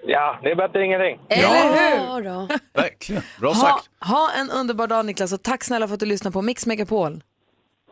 Ja, 0.10 0.39
det 0.43 0.52
är 0.52 0.56
bättre 0.56 0.80
än 0.80 0.86
ingenting. 0.86 1.19
Eller 1.30 1.63
hur? 1.63 1.97
Ja, 2.06 2.21
då. 2.21 2.47
Verkligen. 2.82 3.21
Bra 3.39 3.54
Ha, 3.54 3.62
sagt. 3.62 3.89
ha 4.00 4.32
en 4.39 4.50
underbar 4.52 4.88
dag 4.88 5.06
Niklas 5.06 5.34
och 5.34 5.43
tack 5.43 5.63
snälla 5.63 5.88
för 5.88 5.93
att 5.93 6.00
du 6.00 6.06
lyssnar 6.06 6.32
på 6.32 6.41
Mix 6.41 6.65
Megapol. 6.65 7.23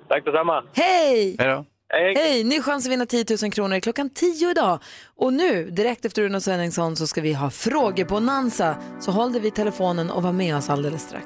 Tack 0.09 0.25
detsamma. 0.25 0.63
Hej! 0.73 1.35
Hej 1.39 1.47
då. 1.47 1.65
Hej. 1.93 2.13
Hej! 2.15 2.43
Ny 2.43 2.61
chans 2.61 2.85
att 2.85 2.91
vinna 2.91 3.05
10 3.05 3.25
000 3.41 3.51
kronor 3.51 3.79
klockan 3.79 4.09
10 4.09 4.51
idag. 4.51 4.79
Och 5.15 5.33
nu, 5.33 5.69
direkt 5.69 6.05
efter 6.05 6.21
Uno 6.21 6.39
Svenningsson, 6.41 6.95
så 6.95 7.07
ska 7.07 7.21
vi 7.21 7.33
ha 7.33 7.49
frågebonanza. 7.49 8.75
Så 8.99 9.11
håll 9.11 9.33
dig 9.33 9.41
vid 9.41 9.55
telefonen 9.55 10.09
och 10.09 10.23
var 10.23 10.31
med 10.31 10.55
oss 10.55 10.69
alldeles 10.69 11.01
strax. 11.01 11.25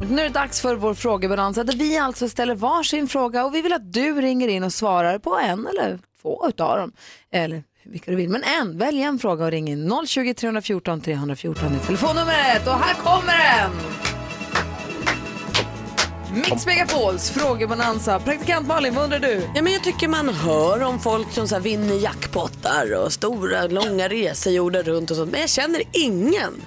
Och 0.00 0.10
nu 0.10 0.20
är 0.20 0.24
det 0.24 0.34
dags 0.34 0.60
för 0.60 0.74
vår 0.74 0.94
frågebonanza 0.94 1.64
där 1.64 1.76
vi 1.76 1.98
alltså 1.98 2.28
ställer 2.28 2.54
varsin 2.54 3.08
fråga 3.08 3.44
och 3.44 3.54
vi 3.54 3.62
vill 3.62 3.72
att 3.72 3.92
du 3.92 4.20
ringer 4.20 4.48
in 4.48 4.64
och 4.64 4.72
svarar 4.72 5.18
på 5.18 5.38
en 5.38 5.66
eller 5.66 5.98
två 6.22 6.48
utav 6.48 6.78
dem. 6.78 6.92
Eller 7.32 7.62
vilka 7.84 8.10
du 8.10 8.16
vill, 8.16 8.28
men 8.28 8.42
en. 8.42 8.78
Välj 8.78 9.02
en 9.02 9.18
fråga 9.18 9.44
och 9.44 9.50
ring 9.50 9.68
in. 9.68 10.06
020 10.06 10.34
314 10.34 11.00
314 11.00 11.74
är 11.74 11.86
telefonnumret 11.86 12.66
och 12.66 12.74
här 12.74 12.94
kommer 12.94 13.32
den! 13.32 14.17
Mix 16.38 16.66
Megapols 16.66 17.30
frågebonanza. 17.30 18.18
Praktikant 18.18 18.66
Malin, 18.66 18.94
vad 18.94 19.04
undrar 19.04 19.18
du? 19.18 19.42
Ja, 19.54 19.62
men 19.62 19.72
jag 19.72 19.84
tycker 19.84 20.08
man 20.08 20.28
hör 20.28 20.82
om 20.82 21.00
folk 21.00 21.32
som 21.32 21.48
så 21.48 21.54
här 21.54 21.62
vinner 21.62 21.94
jackpottar 21.94 22.94
och 22.94 23.12
stora 23.12 23.66
långa 23.66 24.08
resor 24.08 24.52
jorden 24.52 24.82
runt 24.82 25.10
och 25.10 25.16
sånt. 25.16 25.30
Men 25.30 25.40
jag 25.40 25.50
känner 25.50 25.82
ingen. 25.92 26.62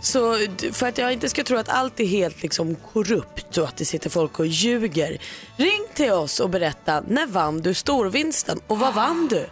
Så 0.00 0.38
för 0.72 0.86
att 0.88 0.98
jag 0.98 1.12
inte 1.12 1.28
ska 1.28 1.44
tro 1.44 1.58
att 1.58 1.68
allt 1.68 2.00
är 2.00 2.04
helt 2.04 2.42
liksom 2.42 2.76
korrupt 2.92 3.58
och 3.58 3.64
att 3.64 3.76
det 3.76 3.84
sitter 3.84 4.10
folk 4.10 4.38
och 4.38 4.46
ljuger. 4.46 5.18
Ring 5.56 5.86
till 5.94 6.12
oss 6.12 6.40
och 6.40 6.50
berätta 6.50 7.00
när 7.08 7.26
vann 7.26 7.60
du 7.60 7.74
storvinsten 7.74 8.60
och 8.66 8.78
vad 8.78 8.94
vann 8.94 9.28
du? 9.30 9.46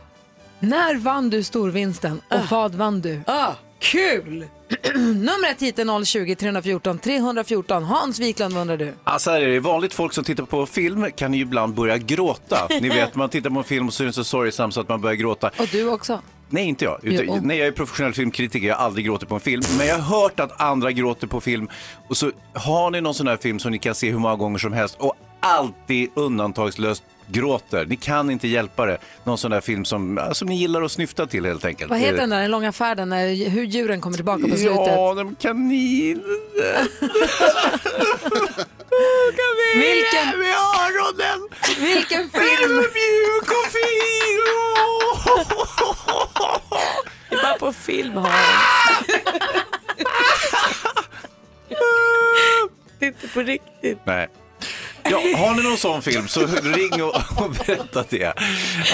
När 0.59 0.95
vann 0.95 1.31
du 1.31 1.43
storvinsten 1.43 2.21
och 2.31 2.51
vad 2.51 2.75
vann 2.75 3.01
du? 3.01 3.21
Ah. 3.27 3.53
Kul! 3.79 4.47
Numret 4.95 5.63
hit 5.63 5.79
är 5.79 6.05
020 6.05 6.35
314 6.35 6.99
314. 6.99 7.85
Hans 7.85 8.21
Wiklund, 8.21 8.55
vad 8.55 8.61
undrar 8.61 8.77
du? 8.77 8.93
Alltså 9.05 9.31
här 9.31 9.41
är 9.41 9.49
det, 9.49 9.61
vanligt 9.61 9.95
folk 9.95 10.13
som 10.13 10.25
tittar 10.25 10.45
på 10.45 10.67
film 10.67 11.07
kan 11.17 11.35
ju 11.35 11.41
ibland 11.43 11.75
börja 11.75 11.99
gråta. 11.99 12.69
Ni 12.81 12.89
vet, 12.89 13.15
man 13.15 13.29
tittar 13.29 13.51
på 13.51 13.59
en 13.59 13.65
film 13.65 13.87
och 13.87 13.95
så 13.95 14.03
är 14.03 14.05
den 14.05 14.13
så 14.13 14.25
sorgsam 14.25 14.73
så 14.73 14.81
att 14.81 14.89
man 14.89 15.01
börjar 15.01 15.17
gråta. 15.17 15.51
Och 15.59 15.69
du 15.73 15.89
också? 15.89 16.21
Nej, 16.49 16.65
inte 16.65 16.85
jag. 16.85 16.99
Utan, 17.03 17.27
Jo. 17.27 17.41
nej, 17.43 17.59
jag 17.59 17.67
är 17.67 17.73
professionell 17.73 18.13
filmkritiker, 18.15 18.69
jag 18.69 18.77
har 18.77 18.85
aldrig 18.85 19.07
gråtit 19.07 19.29
på 19.29 19.35
en 19.35 19.41
film. 19.41 19.63
Men 19.79 19.87
jag 19.87 19.99
har 19.99 20.21
hört 20.21 20.41
att 20.41 20.61
andra 20.61 20.93
gråter 20.93 21.27
på 21.27 21.41
film. 21.41 21.69
Och 22.09 22.17
så 22.17 22.31
har 22.53 22.91
ni 22.91 23.01
någon 23.01 23.15
sån 23.15 23.29
här 23.29 23.37
film 23.37 23.59
som 23.59 23.73
ni 23.73 23.79
kan 23.79 23.95
se 23.95 24.11
hur 24.11 24.19
många 24.19 24.37
gånger 24.37 24.59
som 24.59 24.73
helst 24.73 24.97
och 24.99 25.15
alltid 25.41 26.11
undantagslöst 26.15 27.03
gråter. 27.27 27.87
Ni 27.87 27.97
kan 27.97 28.31
inte 28.31 28.49
hjälpa 28.49 28.87
det. 28.87 28.99
Någon 29.25 29.39
sån 29.39 29.51
där 29.51 29.61
film 29.61 29.85
som, 29.85 30.31
som 30.33 30.49
ni 30.49 30.57
gillar 30.57 30.83
att 30.83 30.93
snyfta 30.93 31.27
till 31.27 31.45
helt 31.45 31.65
enkelt. 31.65 31.91
Vad 31.91 31.99
heter 31.99 32.17
den 32.17 32.31
där 32.31 32.41
den 32.41 32.51
långa 32.51 32.73
färden, 32.73 33.09
när, 33.09 33.51
hur 33.51 33.65
djuren 33.65 34.01
kommer 34.01 34.17
tillbaka 34.17 34.43
på 34.43 34.57
slutet? 34.57 34.87
Ja, 34.87 35.15
de 35.15 35.35
kanin... 35.35 36.23
Vilken, 39.75 40.39
Med 40.39 40.55
öronen! 40.57 41.49
vilken 41.79 42.31
film? 42.31 42.59
Film 42.59 42.77
mjuk 42.77 43.51
och 43.51 43.67
fin! 43.73 44.41
Det 47.31 47.37
är 47.37 47.43
bara 47.43 47.59
på 47.59 47.73
film 47.73 48.17
Hans. 48.17 48.31
det 52.99 53.05
är 53.05 53.09
inte 53.09 53.29
på 53.29 53.41
riktigt. 53.41 53.99
Nej. 54.05 54.29
Ja, 55.11 55.19
har 55.37 55.55
ni 55.55 55.63
någon 55.63 55.77
sån 55.77 56.03
film 56.03 56.29
så 56.29 56.47
ring 56.47 57.03
och, 57.03 57.15
och 57.45 57.51
berätta 57.51 58.05
det. 58.09 58.35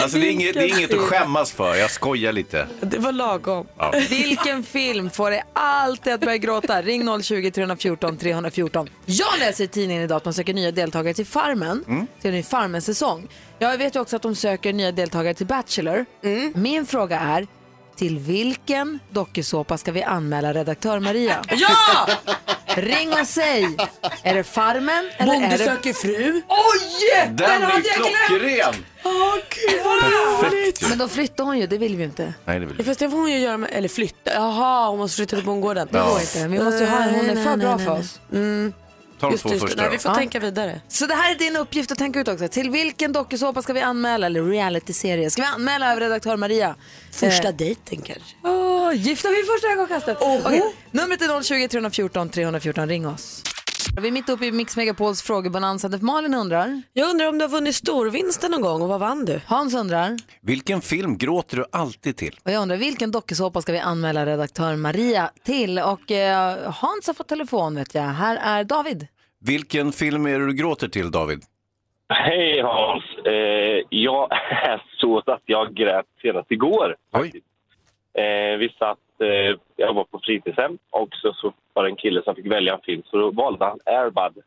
Alltså 0.02 0.18
det 0.18 0.26
är, 0.26 0.30
inget, 0.30 0.54
det 0.54 0.60
är 0.60 0.78
inget 0.78 0.92
att 0.94 0.98
skämmas 0.98 1.52
för, 1.52 1.74
jag 1.74 1.90
skojar 1.90 2.32
lite. 2.32 2.66
Det 2.80 2.98
var 2.98 3.12
lagom. 3.12 3.66
Vilken 4.10 4.62
film 4.62 5.10
får 5.10 5.30
dig 5.30 5.42
alltid 5.52 6.12
att 6.12 6.20
börja 6.20 6.36
gråta? 6.36 6.82
Ring 6.82 7.22
020 7.22 7.50
314 7.50 8.16
314. 8.16 8.88
Jag 9.06 9.38
läser 9.38 9.64
i 9.64 9.68
tidningen 9.68 10.02
idag 10.02 10.16
att 10.16 10.24
de 10.24 10.32
söker 10.32 10.54
nya 10.54 10.70
deltagare 10.72 11.14
till 11.14 11.26
Farmen, 11.26 11.84
till 12.20 12.28
en 12.30 12.34
ny 12.36 12.42
Farmen-säsong. 12.42 13.28
Jag 13.58 13.78
vet 13.78 13.96
ju 13.96 14.00
också 14.00 14.16
att 14.16 14.22
de 14.22 14.34
söker 14.34 14.72
nya 14.72 14.92
deltagare 14.92 15.34
till 15.34 15.46
Bachelor. 15.46 16.06
Min 16.54 16.86
fråga 16.86 17.20
är, 17.20 17.46
till 18.00 18.18
vilken 18.18 18.98
dokusåpa 19.10 19.78
ska 19.78 19.92
vi 19.92 20.02
anmäla 20.02 20.52
redaktör 20.52 21.00
Maria? 21.00 21.44
Ja! 21.48 22.08
Ring 22.66 23.12
och 23.12 23.26
säg, 23.26 23.76
är 24.22 24.34
det 24.34 24.44
Farmen 24.44 25.10
eller 25.18 25.32
Bonde 25.32 25.46
är 25.46 25.58
det... 25.58 25.64
söker 25.64 25.92
fru. 25.92 26.42
Oj! 26.48 27.28
Den 27.30 27.60
blir 27.60 27.92
klockren! 27.92 28.84
Åh 29.04 29.34
gud 29.34 29.80
vad 29.84 30.52
roligt. 30.52 30.88
Men 30.88 30.98
då 30.98 31.08
flyttar 31.08 31.44
hon 31.44 31.58
ju, 31.58 31.66
det 31.66 31.78
vill 31.78 31.96
vi 31.96 32.04
inte. 32.04 32.34
Nej, 32.44 32.60
det 32.60 32.66
vill 32.66 32.74
Ja, 32.78 32.84
fast 32.84 33.00
det 33.00 33.10
får 33.10 33.18
hon 33.18 33.32
ju 33.32 33.38
göra 33.38 33.56
med, 33.56 33.70
eller 33.72 33.88
flytta. 33.88 34.30
Jaha, 34.34 34.90
hon 34.90 34.98
måste 34.98 35.16
flytta 35.16 35.36
till 35.36 35.44
bondgården. 35.44 35.88
Det 35.90 35.98
går 35.98 36.20
inte. 36.20 36.48
Vi 36.48 36.64
måste 36.64 36.84
ju 36.84 36.90
ha, 36.90 36.98
hon 36.98 37.30
är 37.30 37.44
för 37.44 37.56
bra 37.56 37.78
för 37.78 37.90
oss. 37.90 38.20
Ta 39.20 39.26
de 39.26 39.32
Just 39.32 39.42
två 39.42 39.50
just 39.50 39.62
första 39.64 39.82
Nej, 39.82 39.90
vi 39.90 39.98
får 39.98 40.10
Ja. 40.10 40.14
tänka 40.16 40.38
vidare. 40.38 40.80
Så 40.88 41.06
det 41.06 41.14
här 41.14 41.34
är 41.34 41.38
din 41.38 41.56
uppgift 41.56 41.92
att 41.92 41.98
tänka 41.98 42.20
ut 42.20 42.28
också. 42.28 42.48
Till 42.48 42.70
vilken 42.70 43.12
dokusåpa 43.12 43.62
ska 43.62 43.72
vi 43.72 43.80
anmäla, 43.80 44.26
eller 44.26 44.42
realityserie? 44.44 45.30
Ska 45.30 45.42
vi 45.42 45.48
anmäla 45.48 45.90
över 45.92 46.00
redaktör 46.00 46.36
Maria? 46.36 46.74
Första 47.12 47.48
Eh, 47.48 47.54
dejten 47.54 48.02
kanske. 48.02 48.36
Åh, 48.44 48.92
gifta 48.94 49.28
vid 49.28 49.46
första 49.46 49.68
ögonkastet. 49.68 50.16
Okej, 50.20 50.62
Numret 50.90 51.22
är 51.22 51.42
020 51.42 51.68
314 51.68 52.28
314, 52.30 52.88
ring 52.88 53.06
oss. 53.08 53.42
Vi 53.96 54.08
är 54.08 54.12
mitt 54.12 54.28
uppe 54.28 54.46
i 54.46 54.52
Mix 54.52 54.76
Megapols 54.76 55.22
frågebonanza 55.22 55.88
där 55.88 55.98
Malin 55.98 56.34
undrar. 56.34 56.82
Jag 56.92 57.10
undrar 57.10 57.28
om 57.28 57.38
du 57.38 57.44
har 57.44 57.50
vunnit 57.50 57.74
storvinsten 57.74 58.50
någon 58.50 58.62
gång 58.62 58.82
och 58.82 58.88
vad 58.88 59.00
vann 59.00 59.24
du? 59.24 59.40
Hans 59.46 59.74
undrar. 59.74 60.16
Vilken 60.42 60.80
film 60.80 61.18
gråter 61.18 61.56
du 61.56 61.64
alltid 61.72 62.16
till? 62.16 62.36
Och 62.44 62.50
jag 62.50 62.62
undrar 62.62 62.76
vilken 62.76 63.10
dokusåpa 63.10 63.60
ska 63.60 63.72
vi 63.72 63.78
anmäla 63.78 64.26
redaktör 64.26 64.76
Maria 64.76 65.30
till? 65.44 65.78
Och 65.78 66.10
eh, 66.10 66.72
Hans 66.72 67.06
har 67.06 67.14
fått 67.14 67.28
telefon 67.28 67.74
vet 67.74 67.94
jag. 67.94 68.02
Här 68.02 68.36
är 68.42 68.64
David. 68.64 69.06
Vilken 69.40 69.92
film 69.92 70.26
är 70.26 70.38
det 70.38 70.46
du 70.46 70.52
gråter 70.52 70.88
till, 70.88 71.10
David? 71.10 71.40
Hej 72.08 72.60
Hans! 72.62 73.04
Eh, 73.26 73.86
jag 73.90 74.32
är 74.66 74.82
så 75.00 75.18
att 75.18 75.42
jag 75.44 75.74
grät 75.74 76.06
senast 76.22 76.50
igår. 76.50 76.96
Oj. 77.12 77.32
Eh, 78.14 78.58
vi 78.58 78.68
satt, 78.78 78.98
eh, 79.20 79.56
jag 79.76 79.94
var 79.94 80.04
på 80.04 80.20
fritidshem 80.24 80.78
och 80.90 81.08
så, 81.12 81.32
så 81.32 81.52
var 81.72 81.82
det 81.82 81.90
en 81.90 81.96
kille 81.96 82.22
som 82.22 82.34
fick 82.34 82.46
välja 82.46 82.74
en 82.74 82.80
film 82.80 83.02
så 83.06 83.16
då 83.16 83.30
valde 83.30 83.64
han 83.64 83.78
Airbud, 83.86 84.42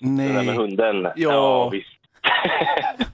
den 0.00 0.16
där 0.16 0.32
med 0.32 0.46
Nej, 0.46 0.56
hunden. 0.56 1.08
Ja. 1.16 1.68
visst. 1.68 1.88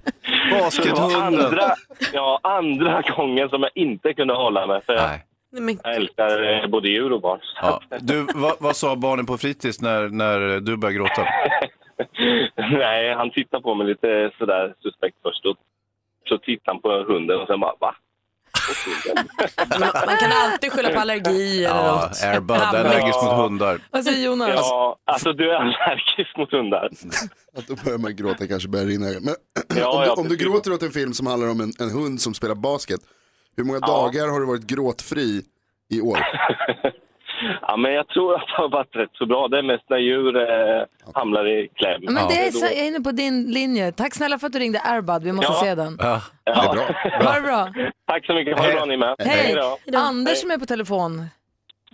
Det 0.49 0.55
var 0.55 0.61
baskethunden. 0.61 1.21
andra, 1.21 1.75
ja, 2.12 2.40
andra 2.43 3.03
gången 3.17 3.49
som 3.49 3.62
jag 3.62 3.71
inte 3.75 4.14
kunde 4.14 4.35
hålla 4.35 4.67
mig 4.67 4.83
för 4.83 4.93
jag, 4.93 5.03
Nej. 5.09 5.25
Nej, 5.61 5.79
jag 5.85 5.95
älskar 5.95 6.53
eh, 6.53 6.67
både 6.67 6.88
djur 6.88 7.12
och 7.12 7.21
barn. 7.21 7.40
Ja. 7.62 7.81
Du, 8.01 8.27
vad, 8.35 8.55
vad 8.61 8.77
sa 8.77 8.97
barnen 8.97 9.27
på 9.27 9.38
fritids 9.38 9.81
när, 9.81 10.09
när 10.09 10.61
du 10.61 10.77
började 10.77 10.99
gråta? 10.99 11.27
Nej, 12.79 13.14
han 13.14 13.31
tittade 13.31 13.62
på 13.62 13.75
mig 13.75 13.87
lite 13.87 14.31
sådär 14.38 14.75
suspekt 14.83 15.17
först. 15.23 15.47
Och 15.47 15.57
så 16.29 16.38
tittade 16.38 16.71
han 16.71 16.81
på 16.81 17.12
hunden 17.12 17.40
och 17.40 17.47
sen 17.47 17.61
bara 17.61 17.75
va? 17.81 17.95
Man 20.07 20.17
kan 20.17 20.33
alltid 20.33 20.73
skylla 20.73 20.90
på 20.90 21.01
allergi 21.01 21.64
eller 21.64 21.77
Ja, 21.77 22.01
något. 22.09 22.23
Airbud, 22.23 22.51
Ramla. 22.51 22.67
allergisk 22.79 23.23
mot 23.23 23.33
hundar. 23.33 23.81
Vad 23.90 24.05
säger 24.05 24.25
Jonas? 24.27 24.51
Ja, 24.55 24.97
alltså 25.05 25.33
du 25.33 25.51
är 25.51 25.55
allergisk 25.55 26.37
mot 26.37 26.51
hundar. 26.53 26.90
Att 27.59 27.67
då 27.67 27.75
börjar 27.85 27.99
man 27.99 28.17
gråta 28.17 28.47
kanske 28.47 28.69
börjar 28.69 28.87
rinna. 28.87 29.07
Men 29.21 29.35
Ja, 29.77 29.88
om, 29.90 30.01
du, 30.01 30.07
ja, 30.07 30.12
om 30.14 30.29
du 30.29 30.37
gråter 30.37 30.73
åt 30.73 30.83
en 30.83 30.90
film 30.90 31.12
som 31.12 31.27
handlar 31.27 31.49
om 31.49 31.61
en, 31.61 31.73
en 31.79 31.90
hund 31.90 32.21
som 32.21 32.35
spelar 32.35 32.55
basket, 32.55 33.01
hur 33.57 33.64
många 33.64 33.79
dagar 33.81 34.29
har 34.29 34.40
du 34.40 34.47
varit 34.47 34.67
gråtfri 34.67 35.43
i 35.90 36.01
år? 36.01 36.19
Ja, 37.63 37.77
men 37.77 37.93
jag 37.93 38.09
tror 38.09 38.35
att 38.35 38.47
det 38.47 38.53
har 38.63 38.69
varit 38.69 38.97
rätt 38.97 39.11
så 39.13 39.27
bra. 39.27 39.49
Det 39.49 39.59
är 39.59 39.63
mest 39.63 39.85
när 39.91 39.97
djur 39.99 40.37
eh, 40.37 40.85
hamnar 41.15 41.47
i 41.49 41.69
kläm. 41.75 42.01
Ja, 42.03 42.11
Men 42.13 42.29
det 42.29 42.47
är 42.47 42.51
så, 42.51 42.65
jag 42.67 42.73
är 42.73 42.87
inne 42.87 43.01
på 43.01 43.11
din 43.13 43.53
linje. 43.53 43.93
Tack 43.93 44.15
snälla 44.15 44.39
för 44.39 44.47
att 44.47 44.53
du 44.53 44.59
ringde 44.59 44.81
Airbud. 44.85 45.23
Vi 45.23 45.33
måste 45.33 45.53
Ja. 45.53 45.61
se 45.65 45.75
den. 45.75 45.97
Ja. 46.01 46.21
Det 46.45 46.51
är 46.51 46.73
bra. 46.75 46.85
Ha 47.29 47.35
det 47.35 47.41
bra. 47.41 47.69
Tack 48.07 48.27
så 48.27 48.35
mycket. 48.35 48.59
Ha 48.59 48.67
det 48.67 48.73
bra 48.75 48.85
ni 48.85 48.97
med. 48.97 49.15
Hej. 49.19 49.55
då. 49.55 49.99
Anders 49.99 50.39
som 50.41 50.51
är 50.51 50.59
på 50.59 50.67
telefon. 50.67 51.13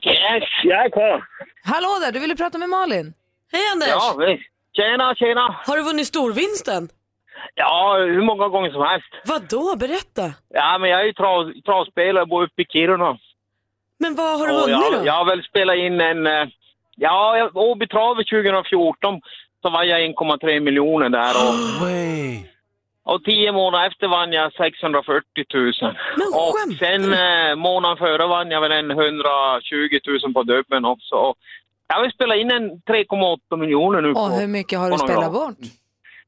Yes, 0.07 0.45
jag 0.65 0.85
är 0.85 0.91
kvar. 0.91 1.25
Hallå 1.65 1.89
där, 2.05 2.13
du 2.13 2.19
ville 2.21 2.37
prata 2.37 2.59
med 2.59 2.69
Malin. 2.69 3.15
Hej 3.53 3.63
Anders! 3.73 3.89
Ja, 3.89 4.15
visst. 4.19 4.43
Tjena, 4.77 5.15
tjena. 5.15 5.57
Har 5.67 5.77
du 5.77 5.83
vunnit 5.83 6.07
storvinsten? 6.07 6.89
Ja, 7.55 7.97
hur 7.99 8.23
många 8.23 8.49
gånger 8.49 8.71
som 8.71 8.83
helst. 8.83 9.07
Vad 9.25 9.43
då? 9.51 9.77
Berätta. 9.77 10.33
Ja, 10.49 10.79
men 10.79 10.91
jag 10.91 11.01
är 11.01 11.05
ju 11.05 11.13
trav, 11.13 11.53
travspelare 11.67 12.23
och 12.23 12.29
bor 12.29 12.43
uppe 12.45 12.63
i 12.63 12.65
Kiruna. 12.65 13.19
Men 14.03 14.15
vad 14.15 14.39
har 14.39 14.47
du 14.47 14.53
Och 14.55 14.61
vunnit 14.61 14.77
jag, 14.93 15.01
då? 15.01 15.07
jag 15.07 15.13
har 15.13 15.25
väl 15.25 15.43
spelat 15.43 15.77
in 15.77 16.01
en... 16.01 16.27
eh, 16.27 16.45
Ja, 16.97 17.39
jag- 17.39 17.57
Åby 17.57 17.87
Travet 17.87 18.27
2014 18.29 19.21
så 19.63 19.71
vann 19.71 19.89
jag 19.89 20.01
1,3 20.01 20.61
miljoner 20.61 21.09
där. 21.09 21.31
Och, 21.45 21.55
Way. 21.87 22.45
och 23.05 23.25
tio 23.25 23.53
månader 23.53 23.87
efter 23.87 24.09
vann 24.09 24.33
jag 24.33 24.53
640 24.53 25.45
000. 25.55 25.73
Men 26.17 26.27
Och 26.35 26.55
skämtar 26.57 26.87
sen 26.87 27.03
eh, 27.13 27.57
månaden 27.57 27.97
före 27.97 28.27
vann 28.27 28.51
jag 28.51 28.61
väl 28.61 28.73
en 28.73 28.91
120 28.91 29.99
000 30.25 30.35
på 30.35 30.43
dubbeln 30.43 30.85
också. 30.85 31.15
Och 31.15 31.35
jag 31.89 31.97
har 31.97 32.03
väl 32.03 32.13
spelat 32.13 32.37
in 32.39 32.51
en 32.51 32.71
3,8 32.71 33.57
miljoner 33.57 34.01
nu. 34.01 34.09
Och 34.09 34.15
på, 34.15 34.27
hur 34.27 34.47
mycket 34.47 34.79
har 34.79 34.91
du 34.91 34.97
på 34.97 35.07
några 35.07 35.13
spelat 35.15 35.31
år. 35.31 35.47
bort? 35.49 35.57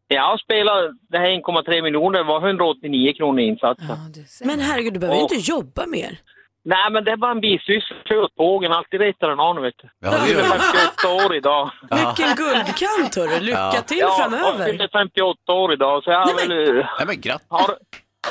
Jag 0.09 0.23
har 0.23 0.39
spelat 0.39 0.85
det 1.11 1.19
här 1.19 1.27
1,3 1.27 1.83
miljoner, 1.83 2.19
det 2.19 2.25
var 2.25 2.47
189 2.49 3.13
kronor 3.17 3.41
i 3.41 3.45
insatsen. 3.45 3.87
Ja, 3.89 3.97
du 4.15 4.23
ser. 4.29 4.47
Men 4.47 4.61
herregud, 4.61 4.93
du 4.93 4.99
behöver 5.01 5.17
ju 5.19 5.23
inte 5.23 5.51
jobba 5.51 5.87
mer. 5.87 6.19
Nej, 6.64 6.90
men 6.92 7.05
det 7.05 7.16
var 7.16 7.31
en 7.31 7.40
bisyssla. 7.40 7.96
Kör 8.09 8.18
åt 8.22 8.37
tågen, 8.37 8.72
alltid 8.72 9.01
retar 9.01 9.29
den 9.29 9.40
an, 9.40 9.62
vet 9.62 9.75
du. 9.83 9.88
Ja, 10.01 10.11
det 10.11 10.16
Jag 10.16 10.29
gör 10.29 10.38
är 10.38 10.42
det. 10.42 10.48
58 10.48 11.27
år 11.27 11.35
idag. 11.35 11.70
Vilken 11.90 12.35
guldkant 12.37 13.16
hörru. 13.16 13.40
Lycka 13.40 13.70
Ja. 13.75 13.83
till 13.87 13.98
Ja, 13.98 14.07
jag 14.07 14.16
framöver. 14.31 14.64
fyller 14.66 14.88
58 14.92 15.53
år 15.53 15.72
idag, 15.72 16.05
så 16.05 16.11
jag 16.11 16.18
har 16.27 16.48
väl... 16.48 16.79
eh, 16.79 16.87
Nej 16.98 17.07
men 17.07 17.20
grattis. 17.20 17.46
Har, 17.51 17.70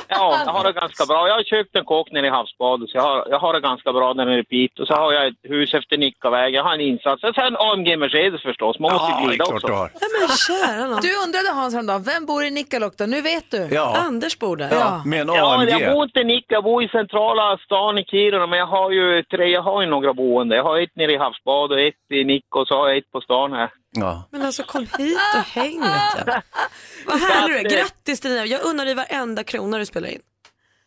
ja, 0.08 0.42
jag 0.46 0.52
har 0.54 0.64
det 0.64 0.72
ganska 0.72 1.06
bra. 1.06 1.28
Jag 1.28 1.36
har 1.36 1.44
köpt 1.44 1.76
en 1.76 1.86
kåk 1.86 2.12
nere 2.12 2.28
i 2.28 2.30
havsbadet, 2.30 2.90
så 2.90 2.98
jag 2.98 3.04
har, 3.04 3.28
jag 3.30 3.40
har 3.40 3.54
det 3.54 3.60
ganska 3.60 3.94
bra 3.94 4.14
där 4.14 4.26
nere 4.26 4.40
i 4.40 4.44
Piteå. 4.44 4.86
Så 4.86 4.94
har 4.94 5.14
jag 5.14 5.28
ett 5.28 5.34
hus 5.44 5.74
efter 5.74 5.98
Nickaväg, 5.98 6.54
jag 6.56 6.64
har 6.64 6.74
en 6.74 6.82
insats. 6.82 7.24
Och 7.24 7.36
sen 7.36 7.58
AMG 7.58 7.98
Mercedes 8.00 8.42
förstås, 8.42 8.80
man 8.80 8.92
måste 8.94 9.12
Ja, 9.12 9.28
glida 9.28 9.46
också. 9.46 9.68
Nej 9.68 9.90
men 10.20 10.28
kära 10.48 10.88
nån. 10.88 11.00
Du 11.02 11.10
undrade 11.26 11.50
Hans 11.60 11.74
häromdagen, 11.74 12.04
vem 12.04 12.26
bor 12.26 12.44
i 12.44 12.52
Nikkaluokta? 12.52 13.06
Nu 13.06 13.22
vet 13.22 13.52
du. 13.52 13.68
Ja, 13.72 13.98
Anders 13.98 14.40
bor 14.40 14.56
där. 14.58 14.70
ja. 14.72 15.02
med 15.06 15.22
en 15.22 15.28
Ja, 15.28 15.64
jag 15.66 15.72
AMG. 15.82 15.94
bor 15.94 16.04
inte 16.04 16.20
i 16.20 16.24
Nicka, 16.24 16.54
jag 16.54 16.64
bor 16.64 16.84
i 16.84 16.88
centrala 16.88 17.58
stan 17.58 17.98
i 17.98 18.04
Kiruna, 18.06 18.48
men 18.48 18.60
jag 18.60 18.68
har 18.68 18.92
ju 18.92 19.24
tre, 19.24 19.48
jag 19.48 19.62
har 19.62 19.82
ju 19.82 19.88
några 19.88 20.14
boende. 20.14 20.56
Jag 20.56 20.64
har 20.64 20.80
ett 20.80 20.96
nere 20.96 21.12
i 21.14 21.18
havsbad 21.18 21.72
och 21.72 21.80
ett 21.80 21.94
i 22.14 22.24
Nicka 22.24 22.60
och 22.60 22.68
så 22.68 22.76
har 22.78 22.88
jag 22.88 22.98
ett 22.98 23.12
på 23.12 23.22
stan 23.22 23.54
här. 23.54 23.70
Ja. 23.92 24.24
Men 24.32 24.42
alltså 24.42 24.64
kom 24.64 24.82
hit 24.98 25.18
och 25.36 25.42
häng 25.42 25.82
vet 25.82 26.28
jag. 26.28 26.42
Vad 27.06 27.20
härlig 27.20 27.70
du 27.70 27.76
är. 27.76 27.80
Grattis 27.82 28.20
till 28.22 28.30
dina. 28.30 28.46
Jag 28.46 28.62
unnar 28.66 28.86
dig 28.86 28.96
varenda 28.96 29.44
krona 29.44 29.78
du 29.78 29.86
spelar 29.86 30.10
in. 30.10 30.22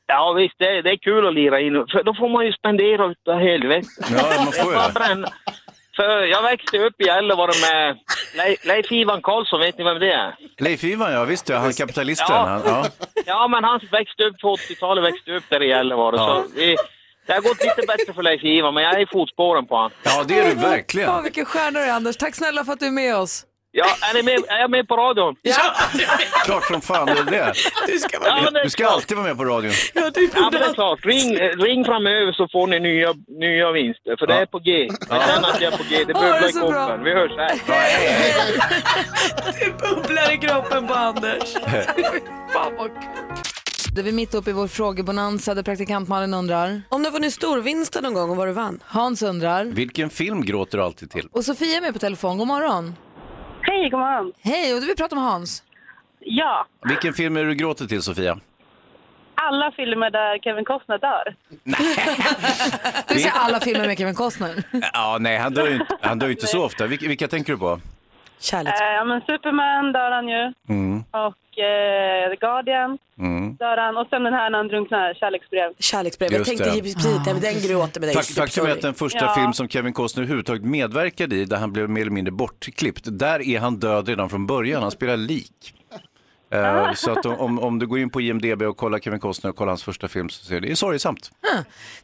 Ja 0.06 0.32
visst, 0.32 0.54
det, 0.58 0.82
det 0.82 0.90
är 0.90 0.96
kul 0.96 1.26
att 1.28 1.34
lira 1.34 1.60
in, 1.60 1.72
för 1.72 2.02
då 2.02 2.14
får 2.14 2.28
man 2.28 2.46
ju 2.46 2.52
spendera 2.52 3.06
utav 3.06 3.38
helvete. 3.38 3.88
Ja, 4.10 4.32
man 4.44 4.52
får 4.52 4.72
ju 4.72 4.78
det. 5.22 5.30
För 5.96 6.22
jag 6.22 6.42
växte 6.42 6.78
upp 6.78 7.00
i 7.00 7.04
Gällivare 7.04 7.52
med 7.70 7.98
Le- 8.34 8.56
Leif 8.64 8.92
Ivan 8.92 9.22
Karlsson, 9.22 9.60
vet 9.60 9.78
ni 9.78 9.84
vem 9.84 9.98
det 9.98 10.12
är? 10.12 10.36
Leif 10.58 10.84
Ivan, 10.84 11.12
ja 11.12 11.24
visst 11.24 11.48
ja, 11.48 11.56
han 11.58 11.72
kapitalisten. 11.72 12.26
Ja. 12.30 12.46
Han, 12.46 12.62
ja. 12.66 12.86
Ja, 13.26 13.48
men 13.48 13.64
han 13.64 13.80
växte 13.92 14.24
upp 14.24 14.38
på 14.38 14.56
80-talet, 14.56 15.04
växte 15.04 15.32
upp 15.32 15.44
där 15.48 15.62
i 15.62 15.68
Gällivare. 15.68 16.16
Ja. 16.16 16.44
Så 16.48 16.54
vi, 16.56 16.76
det 17.26 17.32
har 17.32 17.40
gått 17.40 17.60
lite 17.64 17.82
bättre 17.86 18.12
för 18.14 18.22
Leif 18.22 18.44
Ivan, 18.44 18.74
men 18.74 18.82
jag 18.82 18.94
är 18.94 19.00
i 19.02 19.06
fotspåren 19.06 19.66
på 19.66 19.74
honom. 19.74 19.90
ja, 20.02 20.24
det 20.28 20.38
är 20.38 20.44
du 20.44 20.50
Ja, 20.62 20.68
verkligen. 20.68 21.22
vilken 21.22 21.44
stjärna 21.44 21.78
du 21.80 21.84
är 21.86 21.92
Anders. 21.92 22.16
Tack 22.16 22.34
snälla 22.34 22.64
för 22.64 22.72
att 22.72 22.80
du 22.80 22.86
är 22.86 22.90
med 22.90 23.16
oss. 23.16 23.44
Ja, 23.76 23.86
är, 24.10 24.14
ni 24.14 24.22
med, 24.22 24.34
är 24.48 24.60
jag 24.60 24.70
med 24.70 24.88
på 24.88 24.96
radion? 24.96 25.36
Klart 26.44 26.64
som 26.64 26.80
fan 26.80 27.06
det 27.06 27.12
är 27.12 27.24
det. 27.24 27.52
Du 27.86 27.98
ska 27.98 28.18
Ja, 28.24 28.50
det 28.50 28.58
är 28.60 28.64
Du 28.64 28.70
ska 28.70 28.86
alltid 28.86 29.16
vara 29.16 29.26
med 29.26 29.36
på 29.36 29.44
radion. 29.44 29.72
Ja, 29.94 30.10
du 30.14 30.30
Ja, 30.34 30.40
men 30.52 30.60
det 30.60 30.66
är 30.66 30.72
klart. 30.74 30.98
Ring, 31.06 31.38
ring 31.38 31.84
framöver 31.84 32.32
så 32.32 32.48
får 32.52 32.66
ni 32.66 32.80
nya, 32.80 33.14
nya 33.40 33.72
vinster, 33.72 34.16
för 34.18 34.26
det 34.26 34.34
är 34.34 34.46
på 34.46 34.58
G. 34.58 34.88
Jag 35.10 35.22
känner 35.28 35.48
att 35.48 35.60
jag 35.60 35.72
är 35.72 35.76
på 35.76 35.84
G. 35.90 36.04
Det 36.06 36.12
Ja, 36.12 36.40
det 36.40 36.40
bubblar 36.40 36.42
är 36.42 36.48
i 36.48 36.52
kroppen. 36.52 37.04
Vi 37.04 37.12
hörs 37.12 37.32
här. 37.36 37.54
Det 39.60 39.78
bubblar 39.94 40.32
i 40.32 40.38
kroppen 40.38 40.86
på 40.86 40.94
Anders. 40.94 41.52
Fan 42.52 42.76
vad 42.78 42.90
kul. 42.90 43.43
Det 43.94 44.00
är 44.00 44.02
vi 44.04 44.12
mitt 44.12 44.34
uppe 44.34 44.50
i 44.50 44.52
vår 44.52 44.68
frågebonanza 44.68 45.54
där 45.54 45.62
praktikant 45.62 46.08
Malin 46.08 46.34
undrar. 46.34 46.82
Om 46.88 47.02
du 47.02 47.08
har 47.08 47.12
vunnit 47.12 47.32
storvinsten 47.32 48.02
någon 48.02 48.14
gång 48.14 48.30
och 48.30 48.36
vad 48.36 48.48
du 48.48 48.52
vann? 48.52 48.80
Hans 48.84 49.22
undrar. 49.22 49.64
Vilken 49.64 50.10
film 50.10 50.42
gråter 50.42 50.78
du 50.78 50.84
alltid 50.84 51.10
till? 51.10 51.28
Och 51.32 51.44
Sofia 51.44 51.76
är 51.76 51.80
med 51.80 51.92
på 51.92 51.98
telefon. 51.98 52.38
God 52.38 52.46
morgon. 52.46 52.94
Hej, 53.60 53.90
god 53.90 54.00
morgon. 54.00 54.32
Hej, 54.40 54.74
och 54.74 54.80
du 54.80 54.86
vill 54.86 54.96
prata 54.96 55.14
med 55.14 55.24
Hans. 55.24 55.62
Ja, 56.20 56.66
Vilken 56.88 57.12
film 57.14 57.36
är 57.36 57.40
det 57.42 57.48
du 57.48 57.54
gråter 57.54 57.86
till 57.86 58.02
Sofia? 58.02 58.38
alla 59.34 59.72
filmer 59.72 60.10
där 60.10 60.38
Kevin 60.38 60.64
Costner 60.64 60.98
dör. 60.98 61.34
Det 63.08 63.14
vill 63.14 63.22
säga 63.22 63.32
alla 63.34 63.60
filmer 63.60 63.86
med 63.86 63.98
Kevin 63.98 64.14
Costner. 64.14 64.62
Ja, 64.92 65.16
nej, 65.20 65.38
han 65.38 65.54
dör 65.54 65.66
ju 65.68 65.74
inte, 65.74 65.98
han 66.00 66.18
dör 66.18 66.26
ju 66.26 66.32
inte 66.32 66.46
så 66.46 66.64
ofta. 66.64 66.86
Vilka, 66.86 67.08
vilka 67.08 67.28
tänker 67.28 67.52
du 67.52 67.58
på? 67.58 67.80
Kärleks... 68.40 68.80
Eh, 68.80 69.04
men 69.06 69.20
Superman 69.20 69.92
dör 69.92 70.10
han 70.10 70.28
ju. 70.28 70.52
Mm, 70.68 71.04
Och 71.10 71.58
eh, 71.58 72.30
The 72.30 72.36
Guardian 72.36 72.98
mm. 73.18 73.56
dör 73.56 73.76
han. 73.76 73.96
Och 73.96 74.06
sen 74.10 74.22
den 74.22 74.32
här 74.32 74.50
när 74.50 74.58
han 74.58 74.68
drunknar, 74.68 75.14
Kärleksbrev. 75.14 75.72
Kärleksbrev. 75.78 76.32
Jag 76.32 76.38
Just 76.38 76.48
tänkte 76.48 76.64
det. 76.64 76.74
givetvis 76.74 76.94
precis, 76.94 77.40
den 77.42 77.70
gråter 77.70 78.00
med 78.00 78.08
dig. 78.08 78.16
Fak- 78.16 78.36
Faktum 78.36 78.66
är 78.66 78.70
att 78.70 78.80
den 78.82 78.94
första 78.94 79.24
Ja. 79.24 79.34
film 79.34 79.52
som 79.52 79.68
Kevin 79.68 79.92
Costner 79.92 80.22
överhuvudtaget 80.22 80.64
medverkade 80.64 81.36
i, 81.36 81.44
där 81.44 81.56
han 81.56 81.72
blev 81.72 81.88
mer 81.90 82.00
eller 82.00 82.10
mindre 82.10 82.32
bortklippt, 82.32 83.02
där 83.18 83.48
är 83.48 83.58
han 83.60 83.76
död 83.76 84.08
redan 84.08 84.28
från 84.30 84.46
början. 84.46 84.82
Han 84.82 84.90
spelar 84.90 85.16
lik. 85.16 85.74
Eh, 86.50 86.92
så 86.94 87.10
att 87.12 87.26
om, 87.26 87.58
om 87.58 87.78
du 87.78 87.86
går 87.86 87.98
in 87.98 88.10
på 88.10 88.20
IMDB 88.20 88.62
och 88.62 88.76
kollar 88.76 88.98
Kevin 88.98 89.20
Costner 89.20 89.50
och 89.50 89.56
kollar 89.56 89.70
hans 89.70 89.84
första 89.84 90.08
film 90.08 90.28
så 90.28 90.44
ser 90.44 90.54
du, 90.54 90.60
det 90.60 90.70
är 90.70 90.74
sorgsamt. 90.74 91.30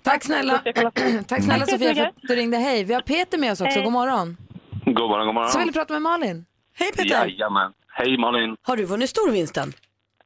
Tack 0.02 0.24
snälla, 0.24 0.60
Jag 0.64 0.74
på. 0.74 0.80
Tack 1.26 1.42
snälla 1.42 1.58
Tack 1.58 1.70
så 1.70 1.78
Sofia 1.78 1.94
för 1.94 2.02
att 2.02 2.14
du 2.22 2.34
ringde. 2.36 2.56
Hej, 2.56 2.84
vi 2.84 2.94
har 2.94 3.00
Peter 3.00 3.38
med 3.38 3.52
oss 3.52 3.60
också. 3.60 3.74
Hej. 3.74 3.84
God 3.84 3.92
morgon. 3.92 4.36
God 4.84 5.08
morgon, 5.10 5.26
god 5.26 5.34
morgon. 5.34 5.50
Så 5.50 5.58
vill 5.58 5.66
du 5.66 5.72
prata 5.72 5.92
med 5.92 6.02
Malin. 6.02 6.44
Hej 6.74 6.92
Peter! 6.92 7.26
Jajamän. 7.26 7.72
Hej 7.88 8.18
Malin. 8.18 8.56
Har 8.62 8.76
du 8.76 8.84
vunnit 8.84 9.10
storvinsten? 9.10 9.72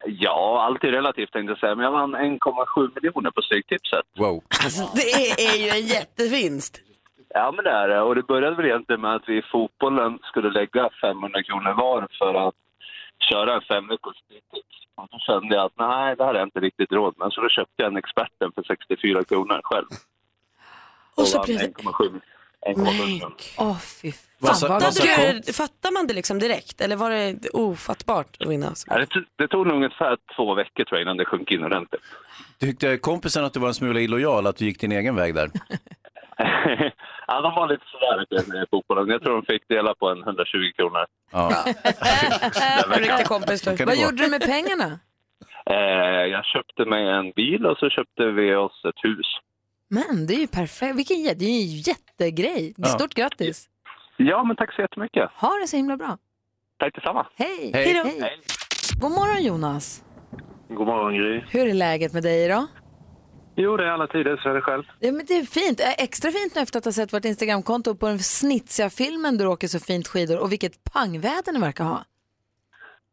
Ja, 0.07 0.65
allt 0.67 0.85
relativt 0.85 1.33
tänkte 1.33 1.51
jag 1.51 1.59
säga, 1.59 1.75
men 1.75 1.85
jag 1.85 1.93
vann 1.93 2.17
1,7 2.17 2.91
miljoner 2.95 3.31
på 3.31 3.43
Stryktipset. 3.43 4.05
Wow. 4.19 4.43
Alltså, 4.65 4.91
det 4.95 5.03
är, 5.03 5.55
är 5.55 5.57
ju 5.65 5.69
en 5.69 5.87
jättevinst. 5.87 6.81
Ja, 7.29 7.53
men 7.57 7.65
det 7.65 7.71
är 7.71 7.89
det. 7.89 8.01
Och 8.01 8.15
det 8.15 8.23
började 8.23 8.57
väl 8.57 8.67
egentligen 8.67 9.01
med 9.01 9.15
att 9.15 9.29
vi 9.29 9.39
i 9.39 9.43
fotbollen 9.43 10.19
skulle 10.23 10.51
lägga 10.51 10.91
500 11.01 11.43
kronor 11.43 11.73
var 11.73 12.09
för 12.19 12.49
att 12.49 12.55
köra 13.31 13.55
en 13.55 13.61
femveckors 13.61 14.17
Stryktips. 14.17 14.77
Och 14.95 15.09
så 15.11 15.19
kände 15.19 15.55
jag 15.55 15.65
att 15.65 15.79
nej, 15.79 16.17
det 16.17 16.25
här 16.25 16.35
är 16.35 16.39
jag 16.39 16.47
inte 16.47 16.61
riktigt 16.61 16.93
råd 16.93 17.15
med, 17.19 17.33
så 17.33 17.41
då 17.41 17.49
köpte 17.49 17.83
jag 17.83 17.87
en 17.87 17.97
experten 17.97 18.53
för 18.55 18.63
64 18.63 19.25
kronor 19.25 19.61
själv. 19.65 19.87
Och, 21.15 21.23
och 21.23 21.27
så 21.27 21.39
vann 21.39 21.47
1,7. 21.47 22.21
1,17. 22.67 23.33
Åh 23.59 23.79
fy 23.79 24.13
fan. 24.13 24.55
Fattade 24.55 25.53
fattar 25.53 25.93
man 25.93 26.07
det 26.07 26.15
liksom 26.15 26.39
direkt 26.39 26.81
eller 26.81 26.97
var 26.97 27.11
det 27.11 27.49
ofattbart 27.53 28.37
att 28.41 28.49
vinna? 28.51 28.73
Ja, 28.87 28.99
Det, 28.99 29.25
det 29.37 29.49
tog 29.49 29.67
nog 29.67 29.77
ungefär 29.77 30.17
två 30.37 30.55
veckor 30.55 30.85
tror 30.85 30.99
jag 30.99 31.03
innan 31.03 31.17
det 31.17 31.25
sjönk 31.25 31.51
in 31.51 31.65
ordentligt. 31.65 32.03
Tyckte 32.61 32.97
kompisen 32.99 33.45
att 33.45 33.53
du 33.53 33.61
var 33.61 33.69
en 33.69 33.75
smula 33.75 34.01
illojal, 34.01 34.47
att 34.47 34.57
du 34.57 34.65
gick 34.65 34.81
din 34.81 34.93
egen 34.93 35.17
väg 35.17 35.35
där? 35.35 35.51
ja, 37.27 37.41
de 37.41 37.55
var 37.55 37.69
lite 37.69 37.85
sådär 37.91 38.27
vet 38.31 38.47
med 38.49 38.67
fotbollen. 38.71 39.09
Jag 39.09 39.23
tror 39.23 39.35
de 39.35 39.47
fick 39.53 39.69
dela 39.69 39.95
på 39.95 40.09
en 40.09 40.23
120 40.23 40.73
kronor. 40.77 41.07
Ja. 41.33 41.65
En 42.95 43.01
riktig 43.01 43.27
kompis 43.27 43.63
du. 43.63 43.85
Vad 43.85 43.97
gjorde 43.97 44.17
du 44.17 44.31
med 44.31 44.41
pengarna? 44.43 44.99
Eh, 45.71 46.25
jag 46.35 46.45
köpte 46.45 46.85
mig 46.85 47.09
en 47.09 47.33
bil 47.33 47.67
och 47.67 47.79
så 47.79 47.91
köpte 47.91 48.25
vi 48.27 48.55
oss 48.55 48.85
ett 48.89 49.05
hus. 49.05 49.27
Men 49.89 50.27
det 50.27 50.35
är 50.35 50.39
ju 50.41 50.47
perfekt. 50.47 50.97
Vilken 50.97 51.17
jä- 51.17 51.35
det 51.35 51.45
är 51.45 51.51
ju 51.51 51.63
en 51.77 51.77
jättegrej. 51.81 52.75
Ja. 52.77 52.87
Stort 52.89 53.15
grattis. 53.15 53.69
Ja, 54.17 54.45
men 54.45 54.57
tack 54.57 54.75
så 54.75 54.81
jättemycket. 54.83 55.31
Ha 55.37 55.55
det 55.63 55.67
så 55.67 55.77
himla 55.77 55.97
bra. 55.97 56.19
Tack 56.79 56.95
detsamma. 56.95 57.27
Hej. 57.35 57.71
Hej. 57.75 57.95
Hej. 58.21 58.41
God 59.01 59.11
morgon 59.11 59.43
Jonas. 59.45 60.05
God 60.69 60.87
morgon 60.87 61.15
Gry. 61.15 61.43
Hur 61.51 61.69
är 61.69 61.75
läget 61.75 62.13
med 62.13 62.23
dig 62.23 62.45
idag? 62.45 62.67
Jo, 63.57 63.77
det 63.77 63.85
är 63.85 63.89
alla 63.89 64.07
tider, 64.07 64.37
så 64.43 64.49
är 64.49 64.55
det 64.55 64.61
själv. 64.61 64.83
Ja, 65.01 65.13
men 65.13 65.27
det 65.27 65.35
är 65.35 65.43
fint. 65.43 65.81
Extra 65.99 66.31
fint 66.31 66.55
nu 66.55 66.61
efter 66.61 66.79
att 66.79 66.85
ha 66.85 66.93
sett 66.93 67.13
vårt 67.13 67.25
Instagramkonto 67.25 67.95
på 67.95 68.07
den 68.09 68.19
snitsiga 68.19 68.91
filmen 68.91 69.39
du 69.39 69.47
åker 69.47 69.69
så 69.69 69.81
fint 69.81 70.09
skidor 70.09 70.39
och 70.43 70.53
vilket 70.53 70.85
pangväder 70.93 71.53
ni 71.53 71.61
verkar 71.61 71.85
ha. 71.85 72.05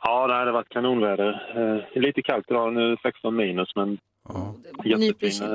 Ja, 0.04 0.28
det 0.28 0.34
hade 0.34 0.52
varit 0.52 0.70
kanonväder. 0.70 1.30
Eh, 1.96 2.02
lite 2.02 2.22
kallt 2.22 2.46
idag, 2.50 2.74
nu 2.74 2.98
16 3.04 3.36
minus, 3.36 3.76
men 3.76 3.94
i 4.86 4.90
jättefin. 4.90 5.48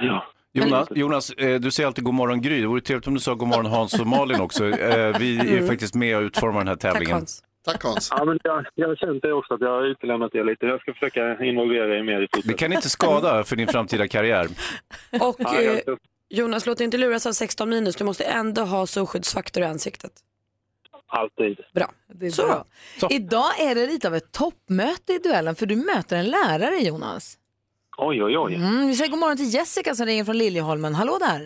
Ja. 0.00 0.26
Jonas, 0.54 0.88
Jonas 0.90 1.30
eh, 1.30 1.60
du 1.60 1.70
säger 1.70 1.86
alltid 1.86 2.04
god 2.04 2.14
morgon 2.14 2.40
Gry. 2.40 2.60
Det 2.60 2.66
vore 2.66 2.80
trevligt 2.80 3.06
om 3.06 3.14
du 3.14 3.20
sa 3.20 3.34
god 3.34 3.48
morgon 3.48 3.66
Hans 3.66 4.00
och 4.00 4.06
Malin 4.06 4.40
också. 4.40 4.68
Eh, 4.68 5.18
Vi 5.18 5.56
är 5.58 5.66
faktiskt 5.66 5.94
med 5.94 6.16
och 6.16 6.22
utformar 6.22 6.58
den 6.58 6.68
här 6.68 6.74
Tack 6.76 6.92
tävlingen. 6.92 7.14
Hans. 7.14 7.42
Tack 7.64 7.82
Hans. 7.84 8.08
ja, 8.10 8.24
men 8.24 8.38
jag, 8.44 8.66
jag 8.74 8.88
har 8.88 8.96
känt 8.96 9.22
det 9.22 9.32
också, 9.32 9.54
att 9.54 9.60
jag 9.60 9.68
har 9.70 9.82
utelämnat 9.84 10.32
det 10.32 10.44
lite. 10.44 10.66
Jag 10.66 10.80
ska 10.80 10.92
försöka 10.92 11.44
involvera 11.44 11.98
er 11.98 12.02
mer 12.02 12.16
i 12.16 12.20
Det 12.20 12.28
fortsättningen. 12.32 12.58
kan 12.58 12.72
inte 12.72 12.88
skada 12.90 13.44
för 13.44 13.56
din 13.56 13.68
framtida 13.68 14.08
karriär. 14.08 14.46
Och 15.20 15.54
eh, 15.54 15.78
Jonas, 16.30 16.66
låt 16.66 16.78
dig 16.78 16.84
inte 16.84 16.98
luras 16.98 17.26
av 17.26 17.32
16 17.32 17.68
minus. 17.70 17.96
Du 17.96 18.04
måste 18.04 18.24
ändå 18.24 18.62
ha 18.62 18.86
solskyddsfaktor 18.86 19.62
i 19.62 19.66
ansiktet. 19.66 20.12
alltid. 21.06 21.60
Bra. 21.74 21.90
Det 22.14 22.26
är 22.26 22.30
Så. 22.30 22.46
bra. 22.46 22.64
Så. 23.00 23.08
Idag 23.10 23.60
är 23.60 23.74
det 23.74 23.86
lite 23.86 24.08
av 24.08 24.14
ett 24.14 24.32
toppmöte 24.32 25.12
i 25.12 25.18
duellen 25.18 25.54
för 25.54 25.66
du 25.66 25.76
möter 25.76 26.16
en 26.16 26.26
lärare 26.30 26.78
Jonas. 26.78 27.38
Oj, 27.96 28.22
oj, 28.24 28.38
oj. 28.38 28.54
Mm, 28.54 28.86
vi 28.86 28.94
säger 28.94 29.10
god 29.10 29.20
morgon 29.20 29.36
till 29.36 29.54
Jessica 29.54 29.94
som 29.94 30.06
ringer 30.06 30.24
från 30.24 30.38
Liljeholmen. 30.38 30.94
Hallå 30.94 31.18
där. 31.20 31.40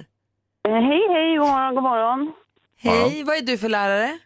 Eh, 0.68 0.80
Hej, 0.88 1.02
hej, 1.12 1.36
god 1.38 1.46
morgon, 1.48 1.74
god 1.74 1.82
morgon. 1.82 2.32
Hej, 2.78 3.24
vad 3.26 3.36
är 3.36 3.42
du 3.42 3.58
för 3.58 3.68
lärare? 3.68 4.18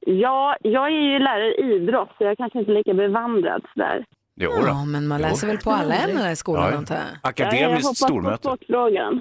Ja, 0.00 0.56
jag 0.62 0.86
är 0.86 0.90
ju 1.12 1.18
lärare 1.18 1.54
i 1.54 1.74
idrott 1.74 2.08
så 2.18 2.24
jag 2.24 2.36
kanske 2.36 2.58
inte 2.58 2.72
är 2.72 2.74
lika 2.74 2.94
bevandrad 2.94 3.62
sådär. 3.74 4.04
Jo 4.36 4.50
Ja, 4.66 4.84
men 4.84 5.06
man 5.06 5.18
Jo. 5.20 5.26
läser 5.28 5.46
väl 5.46 5.58
på 5.58 5.70
alla 5.70 5.94
ämnen 5.94 6.32
i 6.32 6.36
skolan 6.36 6.64
Ja, 6.64 6.70
ja. 6.70 6.76
antar 6.78 6.94
jag. 6.94 7.04
jag 7.22 7.28
Akademiskt 7.30 7.86
hoppas 7.86 8.00
på 8.00 8.06
stormöte. 8.06 8.42
sportfrågan. 8.42 9.20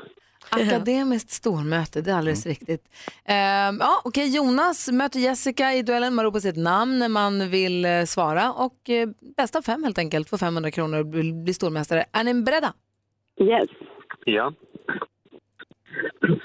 Akademiskt 0.52 1.32
stormöte, 1.32 2.02
det 2.02 2.12
är 2.12 2.16
alldeles 2.16 2.46
riktigt. 2.46 2.86
Ehm, 3.26 3.78
ja, 3.80 4.02
okej, 4.04 4.36
Jonas 4.36 4.92
möter 4.92 5.20
Jessica 5.20 5.74
i 5.74 5.82
duellen. 5.84 6.14
Man 6.16 6.26
ropar 6.26 6.40
sitt 6.40 6.56
namn 6.58 7.00
när 7.00 7.10
man 7.10 7.50
vill 7.50 7.86
eh, 7.86 8.04
svara 8.06 8.54
och 8.54 8.90
eh, 8.90 9.10
bästa 9.38 9.58
av 9.58 9.62
fem 9.62 9.84
helt 9.84 9.98
enkelt 9.98 10.30
får 10.30 10.38
500 10.38 10.72
kronor 10.72 11.00
och 11.00 11.06
blir 11.06 11.44
blir 11.44 11.54
stormästare. 11.54 12.06
Är 12.12 12.24
ni 12.24 12.34
beredda? 12.34 12.74
Yes. 13.42 13.70
Ja. 14.26 14.54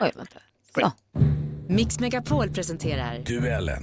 Oj, 0.01 0.13
vänta. 0.17 0.39
Så. 0.75 0.93
Mix 1.69 2.01
Megapol 2.01 2.51
presenterar 2.51 3.19
Duellen. 3.19 3.83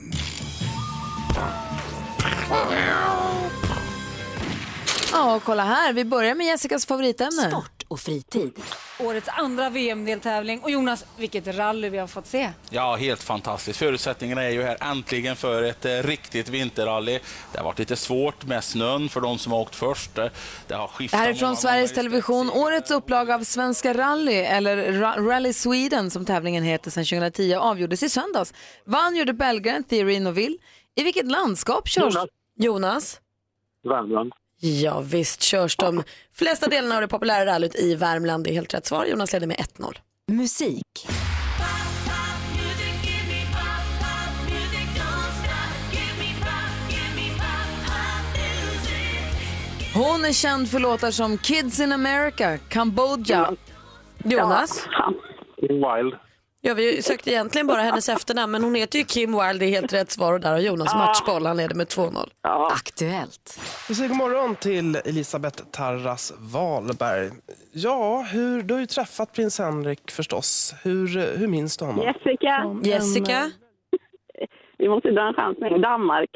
Ja, 5.12 5.36
och 5.36 5.43
kolla 5.43 5.63
här. 5.63 5.93
Vi 5.93 6.05
börjar 6.05 6.36
med 6.36 6.47
Jessicas 6.47 6.86
favoritämne. 6.86 7.49
sport 7.51 7.83
och 7.88 7.99
fritid. 7.99 8.53
Årets 8.99 9.29
andra 9.29 9.69
VM-deltävling. 9.69 10.60
Och 10.60 10.71
Jonas, 10.71 11.06
vilket 11.17 11.47
rally 11.47 11.89
vi 11.89 11.97
har 11.97 12.08
fått 12.08 12.27
se. 12.27 12.49
Ja, 12.69 12.95
helt 12.95 13.23
fantastiskt. 13.23 13.79
Förutsättningarna 13.79 14.43
är 14.43 14.49
ju 14.49 14.63
här 14.63 14.77
äntligen 14.82 15.36
för 15.36 15.63
ett 15.63 15.86
eh, 15.86 15.91
riktigt 15.91 16.49
vinterrally. 16.49 17.19
Det 17.51 17.58
har 17.58 17.65
varit 17.65 17.79
lite 17.79 17.95
svårt 17.95 18.45
med 18.45 18.63
snön 18.63 19.10
för 19.10 19.21
de 19.21 19.38
som 19.38 19.51
har 19.51 19.60
åkt 19.60 19.75
först. 19.75 20.15
Det 20.15 20.21
har 20.75 20.82
Det 20.82 20.88
skiftat 20.93 21.19
här 21.19 21.29
är 21.29 21.34
från 21.34 21.56
Sveriges 21.56 21.93
Television. 21.93 22.49
Årets 22.49 22.91
upplaga 22.91 23.36
av 23.36 23.43
Svenska 23.43 23.93
rally, 23.93 24.34
eller 24.34 24.77
Ra- 24.91 25.27
Rally 25.27 25.53
Sweden 25.53 26.12
som 26.12 26.25
tävlingen 26.25 26.63
heter 26.63 26.91
sedan 26.91 27.06
2010, 27.06 27.53
avgjordes 27.53 28.03
i 28.03 28.10
söndags. 28.10 28.53
Vann 28.86 29.15
gjorde 29.15 29.34
belgaren 29.34 29.84
Thierry 29.84 30.19
Neuville. 30.19 30.58
I 30.95 31.03
vilket 31.03 31.25
landskap 31.25 31.88
körs... 31.88 32.13
Jonas. 32.13 32.29
Jonas? 32.56 33.19
Värmland. 33.84 34.34
Ja, 34.65 34.99
visst 35.02 35.41
körs 35.41 35.76
de 35.76 36.04
flesta 36.34 36.67
delarna 36.67 36.95
av 36.95 37.02
det 37.02 37.08
populära 37.08 37.45
rallyt 37.45 37.76
i 37.76 37.95
Värmland. 37.95 38.43
Det 38.43 38.49
är 38.49 38.54
helt 38.54 38.73
rätt 38.73 38.86
svar. 38.86 39.06
Jonas 39.06 39.34
leder 39.34 39.47
med 39.47 39.58
1-0. 39.58 39.95
Musik. 40.32 41.08
Hon 49.93 50.26
är 50.26 50.34
känd 50.34 50.69
för 50.69 50.80
låtar 50.80 51.12
som 51.12 51.38
Kids 51.38 51.80
in 51.80 51.91
America, 51.91 52.58
Cambodja. 52.58 53.56
Jonas? 54.23 54.88
Wild. 55.62 56.13
Ja, 56.65 56.73
vi 56.73 57.02
sökte 57.02 57.32
egentligen 57.32 57.67
bara 57.67 57.82
hennes 57.82 58.10
efternamn 58.10 58.52
men 58.52 58.63
hon 58.63 58.76
heter 58.76 58.99
ju 58.99 59.06
Kim 59.06 59.32
Wilde, 59.32 59.60
det 59.60 59.65
är 59.65 59.69
helt 59.69 59.93
rätt 59.93 60.12
svar 60.12 60.34
och 60.34 60.39
där 60.39 60.52
har 60.52 60.60
Jonas 60.60 60.95
matchboll, 60.95 61.45
han 61.45 61.58
leder 61.58 61.76
med 61.76 61.88
2-0. 61.88 62.30
Aktuellt. 62.71 63.60
Vi 63.89 63.95
säger 63.95 64.10
god 64.10 64.17
morgon 64.17 64.56
till 64.56 64.95
Elisabeth 64.95 65.63
Tarras 65.71 66.34
Wahlberg. 66.39 67.30
Ja, 67.71 68.26
hur, 68.32 68.62
du 68.62 68.73
har 68.73 68.82
ju 68.82 68.86
träffat 68.86 69.34
prins 69.34 69.60
Henrik 69.60 70.12
förstås. 70.12 70.76
Hur, 70.84 71.38
hur 71.38 71.47
minns 71.47 71.78
du 71.78 71.86
honom? 71.86 72.06
Jessica, 72.06 72.76
Jessica? 72.84 73.52
vi 74.78 74.89
måste 74.89 75.12
dra 75.12 75.28
en 75.28 75.34
chansning. 75.34 75.82
Danmark. 75.82 76.30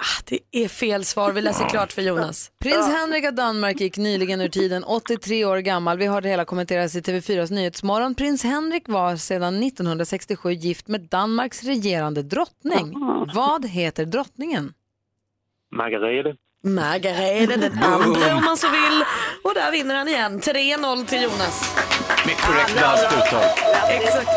Ah, 0.00 0.22
det 0.24 0.38
är 0.52 0.68
fel 0.68 1.04
svar, 1.04 1.32
vi 1.32 1.40
läser 1.40 1.68
klart 1.68 1.92
för 1.92 2.02
Jonas. 2.02 2.50
Prins 2.62 2.86
Henrik 2.86 3.24
av 3.26 3.34
Danmark 3.34 3.80
gick 3.80 3.96
nyligen 3.96 4.40
ur 4.40 4.48
tiden, 4.48 4.84
83 4.84 5.44
år 5.44 5.58
gammal. 5.58 5.98
Vi 5.98 6.06
har 6.06 6.20
det 6.20 6.28
hela 6.28 6.44
kommenteras 6.44 6.96
i 6.96 7.00
TV4s 7.00 7.52
Nyhetsmorgon. 7.52 8.14
Prins 8.14 8.44
Henrik 8.44 8.88
var 8.88 9.16
sedan 9.16 9.62
1967 9.62 10.52
gift 10.52 10.88
med 10.88 11.00
Danmarks 11.00 11.64
regerande 11.64 12.22
drottning. 12.22 12.94
Vad 13.34 13.66
heter 13.66 14.04
drottningen? 14.04 14.72
Margareta. 15.76 16.28
Margareta 16.64 17.56
den 17.56 17.78
andra 17.82 18.36
om 18.36 18.44
man 18.44 18.56
så 18.56 18.68
vill. 18.70 19.04
Och 19.44 19.54
där 19.54 19.72
vinner 19.72 19.94
han 19.94 20.08
igen, 20.08 20.40
3-0 20.40 21.06
till 21.06 21.22
Jonas. 21.22 21.76
Med 22.26 22.36
korrekt 22.36 22.80
danskt 22.80 23.12
uttal. 23.12 23.44
Exakt. 23.90 24.28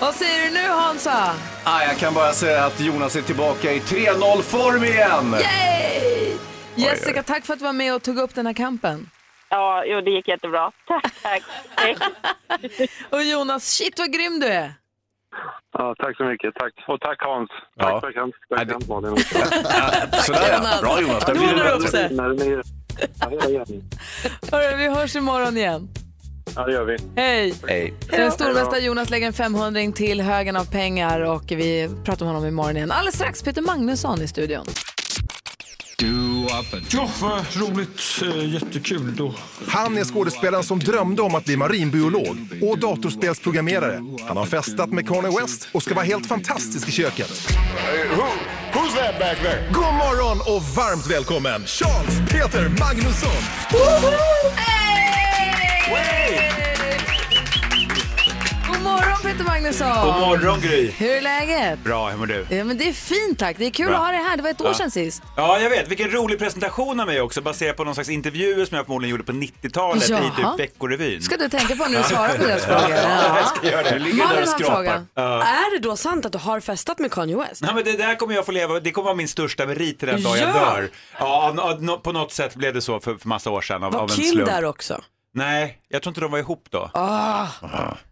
Vad 0.00 0.14
säger 0.14 0.44
du 0.48 0.54
nu 0.54 0.68
Hansa? 0.68 1.34
Ah, 1.64 1.82
jag 1.82 1.96
kan 1.96 2.14
bara 2.14 2.32
säga 2.32 2.64
att 2.64 2.80
Jonas 2.80 3.16
är 3.16 3.22
tillbaka 3.22 3.72
i 3.72 3.78
3-0-form 3.80 4.84
igen. 4.84 5.34
Yay! 5.40 6.32
Jessica, 6.74 7.22
tack 7.22 7.44
för 7.46 7.52
att 7.52 7.58
du 7.58 7.64
var 7.64 7.72
med 7.72 7.94
och 7.94 8.02
tog 8.02 8.18
upp 8.18 8.34
den 8.34 8.46
här 8.46 8.52
kampen. 8.52 9.10
Ja, 9.48 9.84
jo, 9.86 10.00
det 10.00 10.10
gick 10.10 10.28
jättebra. 10.28 10.70
Tack, 11.22 11.42
tack. 11.76 11.96
Och 13.10 13.22
Jonas, 13.22 13.64
shit 13.64 13.98
vad 13.98 14.12
grym 14.12 14.40
du 14.40 14.46
är. 14.46 14.72
Ja, 15.72 15.94
tack 15.98 16.16
så 16.16 16.24
mycket. 16.24 16.54
Tack. 16.54 16.72
Och 16.88 17.00
tack 17.00 17.18
Hans. 17.22 17.50
Ja. 17.76 17.90
Tack 17.90 18.00
för 18.00 18.12
kamp. 18.12 18.34
Tack 18.56 18.68
det- 18.68 18.72
Hans 18.72 18.88
Malin. 18.88 19.16
Sådär 20.22 20.48
ja. 20.48 20.56
Jonas. 20.56 20.80
Bra 20.80 21.00
Jonas, 21.00 21.24
blir 21.26 21.64
det 21.64 21.70
upp 21.70 21.82
bättre. 21.82 22.08
Hörru, 24.52 24.76
vi 24.76 24.88
hörs 24.88 25.16
imorgon 25.16 25.56
igen. 25.56 25.88
Ja, 26.56 26.66
det 26.66 26.72
gör 26.72 26.84
vi. 26.84 26.96
Hej! 27.16 27.54
Hej. 27.68 27.94
Den 28.10 28.32
stormästare 28.32 28.80
Jonas 28.80 29.10
lägger 29.10 29.26
en 29.26 29.32
500 29.32 29.92
till 29.94 30.20
högen 30.20 30.56
av 30.56 30.64
pengar 30.64 31.20
och 31.20 31.44
vi 31.48 31.90
pratar 32.04 32.26
om 32.26 32.32
honom 32.32 32.48
imorgon 32.48 32.76
igen. 32.76 32.90
Alldeles 32.90 33.14
strax 33.14 33.42
Peter 33.42 33.62
Magnusson 33.62 34.22
i 34.22 34.28
studion. 34.28 34.66
Ja, 36.92 37.08
vad 37.20 37.44
roligt. 37.56 38.00
Eh, 38.22 38.52
Jättekul. 38.54 39.16
Då. 39.16 39.34
Han 39.68 39.98
är 39.98 40.04
skådespelaren 40.04 40.64
som 40.64 40.78
drömde 40.78 41.22
om 41.22 41.34
att 41.34 41.44
bli 41.44 41.56
marinbiolog 41.56 42.36
och 42.62 42.78
datorspelsprogrammerare. 42.78 44.00
Han 44.28 44.36
har 44.36 44.46
festat 44.46 44.90
med 44.90 45.08
Kanye 45.08 45.40
West 45.40 45.68
och 45.72 45.82
ska 45.82 45.94
vara 45.94 46.04
helt 46.04 46.26
fantastisk 46.26 46.88
i 46.88 46.92
köket. 46.92 47.30
who's 48.72 48.94
that 48.96 49.18
back 49.18 49.38
there? 49.38 49.68
God 49.72 49.94
morgon 49.94 50.40
och 50.40 50.62
varmt 50.62 51.06
välkommen 51.06 51.64
Charles 51.66 52.18
Peter 52.30 52.68
Magnusson! 52.68 53.30
God 58.68 58.82
morgon 58.82 59.16
Peter 59.22 59.44
Magnusson! 59.44 59.88
God 60.06 60.20
morgon 60.20 60.60
Gry! 60.60 60.90
Hur 60.90 61.10
är 61.10 61.20
läget? 61.20 61.78
Bra, 61.84 62.08
hur 62.10 62.18
mår 62.18 62.26
du? 62.26 62.46
Ja, 62.50 62.64
men 62.64 62.78
det 62.78 62.88
är 62.88 62.92
fint 62.92 63.38
tack. 63.38 63.56
Det 63.58 63.66
är 63.66 63.70
kul 63.70 63.86
Bra. 63.86 63.96
att 63.96 64.02
ha 64.04 64.10
dig 64.12 64.20
här. 64.22 64.36
Det 64.36 64.42
var 64.42 64.50
ett 64.50 64.60
år 64.60 64.66
Ja. 64.66 64.74
sedan 64.74 64.90
sist. 64.90 65.22
Ja, 65.36 65.58
jag 65.60 65.70
vet. 65.70 65.88
Vilken 65.88 66.10
rolig 66.10 66.38
presentation 66.38 67.00
av 67.00 67.06
mig 67.06 67.20
också, 67.20 67.40
baserat 67.40 67.76
på 67.76 67.84
någon 67.84 67.94
slags 67.94 68.08
intervjuer 68.08 68.64
som 68.64 68.76
jag 68.76 68.86
förmodligen 68.86 69.10
gjorde 69.10 69.24
på 69.24 69.32
90-talet 69.32 70.04
i 70.04 70.06
typ 70.36 70.58
Veckorevyn. 70.58 71.22
Ska 71.22 71.36
du 71.36 71.48
tänka 71.48 71.76
på 71.76 71.88
när 71.90 71.98
du 71.98 72.04
svarar 72.04 72.36
på 72.38 72.42
deras 72.46 72.64
frågor. 72.64 72.90
Ja, 72.90 73.36
jag 73.38 73.46
ska 73.46 73.66
göra 73.70 73.82
det. 73.82 73.98
Malin 73.98 74.20
har 74.20 74.34
en 74.34 74.46
fråga. 74.58 75.06
Ja. 75.14 75.42
Är 75.42 75.78
det 75.80 75.88
då 75.88 75.96
sant 75.96 76.26
att 76.26 76.32
du 76.32 76.38
har 76.38 76.60
festat 76.60 76.98
med 76.98 77.12
Kanye 77.12 77.36
West? 77.36 77.62
Nej, 77.62 77.74
men 77.74 77.84
det 77.84 77.92
där 77.96 78.14
kommer 78.14 78.34
jag 78.34 78.46
få 78.46 78.52
leva, 78.52 78.80
det 78.80 78.90
kommer 78.90 79.04
vara 79.04 79.14
min 79.16 79.28
största 79.28 79.66
merit 79.66 79.98
till 79.98 80.08
den 80.08 80.22
dag 80.22 80.38
jag 80.38 80.48
Ja. 80.48 80.52
dör. 80.52 80.90
Ja, 81.18 81.48
av, 81.48 81.60
av, 81.60 81.82
nå- 81.82 81.98
på 81.98 82.12
något 82.12 82.32
sätt 82.32 82.54
blev 82.54 82.74
det 82.74 82.80
så 82.82 83.00
för, 83.00 83.14
för 83.14 83.28
massa 83.28 83.50
år 83.50 83.60
sedan 83.60 83.82
av, 83.82 83.92
Var 83.92 84.00
av 84.00 84.10
en 84.10 84.16
Kim 84.16 84.24
slump. 84.32 84.46
där 84.48 84.64
också? 84.64 85.00
Nej, 85.34 85.78
jag 85.88 86.02
tror 86.02 86.10
inte 86.10 86.20
de 86.20 86.30
var 86.30 86.38
ihop 86.38 86.66
då. 86.70 86.90
Ah, 86.94 87.46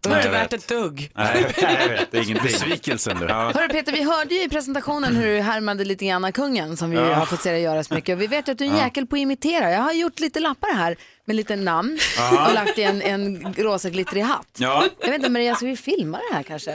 det 0.01 0.09
var 0.09 0.17
inte 0.17 0.29
värt 0.29 0.53
ett 0.53 0.67
dugg. 0.67 1.11
Nej, 1.15 1.45
jag 1.61 1.89
vet 1.89 2.13
ingenting. 2.13 2.37
Besvikelsen 2.43 3.17
nu. 3.19 3.25
Ja. 3.29 3.51
Hörru 3.55 3.67
Peter, 3.69 3.91
vi 3.91 4.03
hörde 4.03 4.33
ju 4.35 4.43
i 4.43 4.49
presentationen 4.49 5.15
hur 5.15 5.25
du 5.35 5.41
härmade 5.41 5.85
lite 5.85 6.05
grann 6.05 6.31
kungen 6.33 6.77
som 6.77 6.89
vi 6.89 6.97
Ja. 6.97 7.13
har 7.13 7.25
fått 7.25 7.41
se 7.41 7.51
dig 7.51 7.61
göra 7.61 7.83
så 7.83 7.93
mycket. 7.93 8.15
Och 8.15 8.21
vi 8.21 8.27
vet 8.27 8.49
att 8.49 8.57
du 8.57 8.65
är 8.65 8.69
en 8.69 8.77
jäkel 8.77 9.07
på 9.07 9.15
att 9.15 9.19
imitera. 9.19 9.71
Jag 9.71 9.81
har 9.81 9.93
gjort 9.93 10.19
lite 10.19 10.39
lappar 10.39 10.73
här 10.73 10.95
med 11.25 11.35
lite 11.35 11.55
namn 11.55 11.99
och 12.47 12.53
lagt 12.53 12.77
i 12.77 12.83
en, 12.83 13.01
en 13.01 13.53
rosa 13.53 13.89
glittrig 13.89 14.21
hatt. 14.21 14.47
Ja. 14.57 14.85
Jag 14.99 15.07
vet 15.07 15.15
inte 15.17 15.29
Maria, 15.29 15.55
ska 15.55 15.65
vi 15.65 15.77
filma 15.77 16.17
det 16.29 16.35
här 16.35 16.43
kanske? 16.43 16.71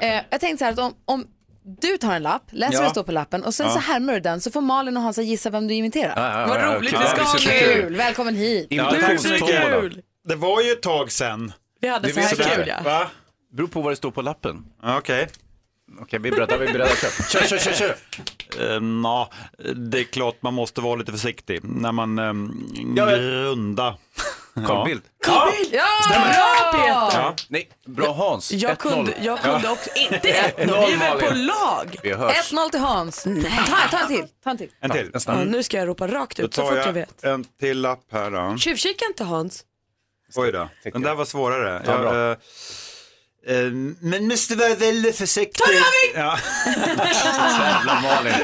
Eh, 0.00 0.22
jag 0.30 0.40
tänkte 0.40 0.56
så 0.58 0.64
här 0.64 0.72
att 0.72 0.78
om, 0.78 0.94
om 1.04 1.26
du 1.80 1.98
tar 1.98 2.14
en 2.16 2.22
lapp, 2.22 2.42
läser 2.50 2.72
Ja. 2.74 2.80
vad 2.80 2.86
det 2.86 2.90
står 2.90 3.02
på 3.02 3.12
lappen 3.12 3.44
och 3.44 3.54
sen 3.54 3.66
Ja. 3.66 3.72
så 3.72 3.78
härmar 3.78 4.12
du 4.14 4.20
den 4.20 4.40
så 4.40 4.50
får 4.50 4.60
Malin 4.60 4.96
och 4.96 5.02
Hansa 5.02 5.22
gissa 5.22 5.50
vem 5.50 5.66
du 5.68 5.74
imiterar. 5.74 6.12
Ja, 6.16 6.40
ja, 6.40 6.46
vad 6.46 6.76
roligt 6.76 6.90
kul. 6.90 7.00
vi 7.02 7.08
ska 7.08 7.16
Ja, 7.18 7.24
ha. 7.24 7.32
det 7.32 7.38
är 7.38 7.38
superkul. 7.38 7.82
Kul, 7.82 7.96
välkommen 7.96 8.34
hit. 8.34 8.66
Ja, 8.70 8.94
tack 9.00 9.20
så 9.20 9.28
mycket. 9.28 10.04
Det 10.28 10.34
var 10.36 10.62
ju 10.62 10.72
ett 10.72 10.82
tag 10.82 11.12
sedan. 11.12 11.52
Vi 11.80 11.88
hade 11.88 12.08
Det 12.08 12.14
så 12.14 12.20
här 12.20 12.56
kul 12.56 12.64
ja. 12.68 12.74
Va? 12.84 13.06
Beror 13.52 13.66
på 13.68 13.80
vad 13.80 13.92
det 13.92 13.96
står 13.96 14.10
på 14.10 14.22
lappen. 14.22 14.64
Okej. 14.82 15.28
Okej, 16.00 16.18
vi 16.18 16.28
är 16.28 16.32
beredda, 16.32 16.56
vi 16.56 16.66
är 16.66 16.72
beredda. 16.72 16.90
Kör, 17.30 17.40
kör, 17.40 17.58
kör, 17.58 17.72
kör. 17.72 17.96
Uh, 18.74 18.80
Nå, 18.80 19.28
det 19.76 19.98
är 20.00 20.04
klart 20.04 20.42
man 20.42 20.54
måste 20.54 20.80
vara 20.80 20.96
lite 20.96 21.12
försiktig 21.12 21.60
när 21.64 21.92
man 21.92 22.18
um, 22.18 22.94
Ja, 22.96 23.06
men- 24.56 24.64
grunda. 24.64 25.02
Carl 25.24 25.50
Bildt. 25.50 25.70
Ja. 25.72 25.86
Bra 26.08 26.72
Peter! 26.72 27.20
Ja. 27.20 27.34
Nej, 27.48 27.68
bra 27.86 28.12
Hans. 28.12 28.52
Jag 28.52 28.72
1-0. 28.72 28.76
kunde, 28.76 29.14
jag 29.22 29.40
kunde 29.42 29.60
Ja. 29.64 29.72
också, 29.72 29.90
inte 29.96 30.28
1-0, 30.56 30.56
vi 30.86 30.92
är 30.92 30.98
väl 30.98 31.18
på 31.28 31.34
lag? 31.34 31.96
Vi 32.02 32.12
hörs. 32.12 32.52
1-0 32.52 32.70
till 32.70 32.80
Hans. 32.80 33.22
Ta, 33.22 33.88
ta 33.90 33.98
en 33.98 34.08
till. 34.08 34.26
Ta 34.44 34.50
en 34.50 34.58
till. 34.58 34.70
En 34.80 34.90
till. 34.90 35.10
Ja, 35.26 35.44
nu 35.44 35.62
ska 35.62 35.76
jag 35.76 35.88
ropa 35.88 36.08
rakt 36.08 36.36
Då 36.36 36.42
ut 36.42 36.54
så 36.54 36.60
tar 36.62 36.68
fort 36.68 36.76
jag 36.78 36.86
jag 36.86 36.92
vet. 36.92 37.24
en 37.24 37.44
till 37.60 37.80
lapp 37.80 38.00
här 38.12 38.30
då. 38.30 38.56
Tjuvkika 38.58 39.04
inte 39.06 39.24
Hans. 39.24 39.64
Oj 40.36 40.52
då, 40.52 40.68
den 40.92 41.02
där 41.02 41.14
var 41.14 41.24
svårare. 41.24 41.82
Ja, 41.86 41.98
bra. 41.98 42.14
Jag, 42.16 42.30
eh, 42.30 42.36
men 44.00 44.28
måste 44.28 44.54
vara 44.54 44.74
väldigt 44.74 45.16
försiktig. 45.16 45.64
Ja. 46.14 46.38
Jävla 46.66 48.00
Malin. 48.00 48.34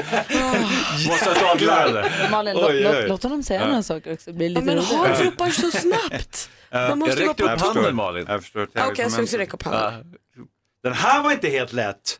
Måste 1.07 1.25
ha 1.25 1.35
ett 1.35 1.43
avgörande. 1.43 2.11
Malin, 2.31 2.55
låt, 2.55 2.69
oj. 2.69 2.81
låt, 2.83 3.07
låt 3.07 3.23
honom 3.23 3.43
säga 3.43 3.67
några 3.67 3.83
saker 3.83 4.13
också. 4.13 4.31
Ja, 4.31 4.61
men. 4.61 4.77
Hans 4.77 5.19
ropar 5.19 5.49
så 5.49 5.71
snabbt. 5.71 6.49
Man 6.71 6.99
måste 6.99 7.19
Jag 7.19 7.29
räckte 7.29 7.43
vara 7.43 7.55
upp 7.55 7.61
handen 7.61 7.95
Malin. 7.95 8.25
Jag 8.27 8.41
förstår. 8.41 8.67
Ja, 8.73 8.87
Okej, 8.87 9.07
jag 9.17 9.27
ska 9.27 9.37
räcka 9.37 9.53
upp 9.53 9.63
handen. 9.63 10.13
Den 10.83 10.93
här 10.93 11.23
var 11.23 11.31
inte 11.31 11.49
helt 11.49 11.73
lätt. 11.73 12.19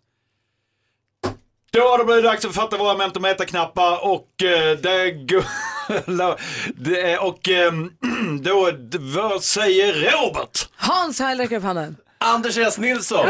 Då 1.72 1.80
har 1.80 1.98
det 1.98 2.06
blivit 2.06 2.24
dags 2.24 2.46
att 2.46 2.56
fatta 2.56 2.78
våra 2.78 2.98
mentometerknappar 2.98 4.06
och 4.06 4.44
eh, 4.44 4.78
det 4.78 5.12
går... 5.12 5.46
och 7.28 7.50
ehm, 7.50 7.92
då, 8.42 8.72
vad 9.00 9.44
säger 9.44 9.94
Robert? 9.94 10.70
Hans, 10.76 11.20
här 11.20 11.36
räcker 11.36 11.58
upp 11.58 11.64
handen. 11.64 11.98
Anders 12.24 12.58
S. 12.58 12.78
Nilsson. 12.78 13.28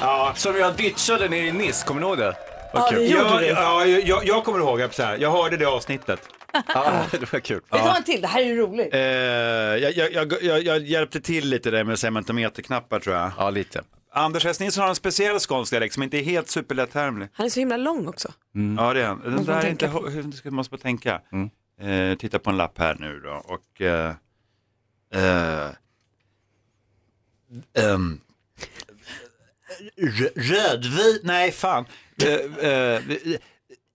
Ja, 0.00 0.32
Som 0.36 0.56
jag 0.56 0.76
ditchade 0.76 1.28
nere 1.28 1.46
i 1.46 1.52
Nice, 1.52 1.86
kommer 1.86 2.00
ni 2.00 2.06
ihåg 2.06 2.18
det? 2.18 2.36
Vad 2.74 2.82
Ja, 2.82 2.88
kul. 2.90 2.98
det 2.98 3.06
gjorde 3.06 3.24
jag, 3.30 3.40
du. 3.40 3.46
ja, 3.46 3.86
jag, 3.86 4.26
jag 4.26 4.44
kommer 4.44 4.58
ihåg, 4.58 4.80
jag, 4.80 4.94
så 4.94 5.02
här, 5.02 5.16
jag 5.18 5.30
hörde 5.30 5.56
det 5.56 5.64
avsnittet. 5.64 6.20
Ja, 6.74 6.92
det 7.10 7.32
var 7.32 7.40
kul. 7.40 7.60
Vi 7.72 7.78
tar 7.78 7.96
en 7.96 8.04
till, 8.04 8.20
det 8.20 8.26
här 8.28 8.42
är 8.42 8.54
roligt. 8.56 8.94
Eh, 8.94 9.00
jag, 9.00 9.92
jag, 9.96 10.12
jag, 10.12 10.42
jag, 10.42 10.62
jag 10.62 10.78
hjälpte 10.82 11.20
till 11.20 11.48
lite 11.48 11.70
där 11.70 11.84
med 11.84 11.98
cementometerknappar 11.98 13.00
tror 13.00 13.16
jag. 13.16 13.30
Ja, 13.38 13.50
lite. 13.50 13.82
Anders 14.12 14.46
S. 14.46 14.60
Nilsson 14.60 14.82
har 14.82 14.88
en 14.88 14.94
speciell 14.94 15.38
skånsk 15.38 15.70
dialekt 15.72 15.94
som 15.94 16.02
inte 16.02 16.18
är 16.18 16.22
helt 16.22 16.48
superlätthärmlig. 16.48 17.28
Han 17.32 17.46
är 17.46 17.50
så 17.50 17.60
himla 17.60 17.76
lång 17.76 18.08
också. 18.08 18.28
Ja, 18.78 18.92
det 18.94 19.00
är 19.02 19.06
han. 19.06 19.20
Den 19.20 19.32
Måste 19.34 19.52
där 19.52 19.56
man 19.58 19.66
är 19.66 19.70
inte, 19.70 19.86
hur 19.86 20.32
ska 20.32 20.48
man 20.50 20.54
måste 20.56 20.78
tänka. 20.78 21.20
Eh, 21.80 22.18
titta 22.18 22.38
på 22.38 22.50
en 22.50 22.56
lapp 22.56 22.78
här 22.78 22.96
nu 23.00 23.20
då 23.20 23.42
och 23.44 23.80
eh, 23.80 24.08
eh, 25.14 25.68
ehm, 27.78 28.20
rö- 29.96 30.32
rödvin, 30.36 31.18
nej 31.22 31.52
fan. 31.52 31.86
Eh, 32.22 32.68
eh, 32.70 33.00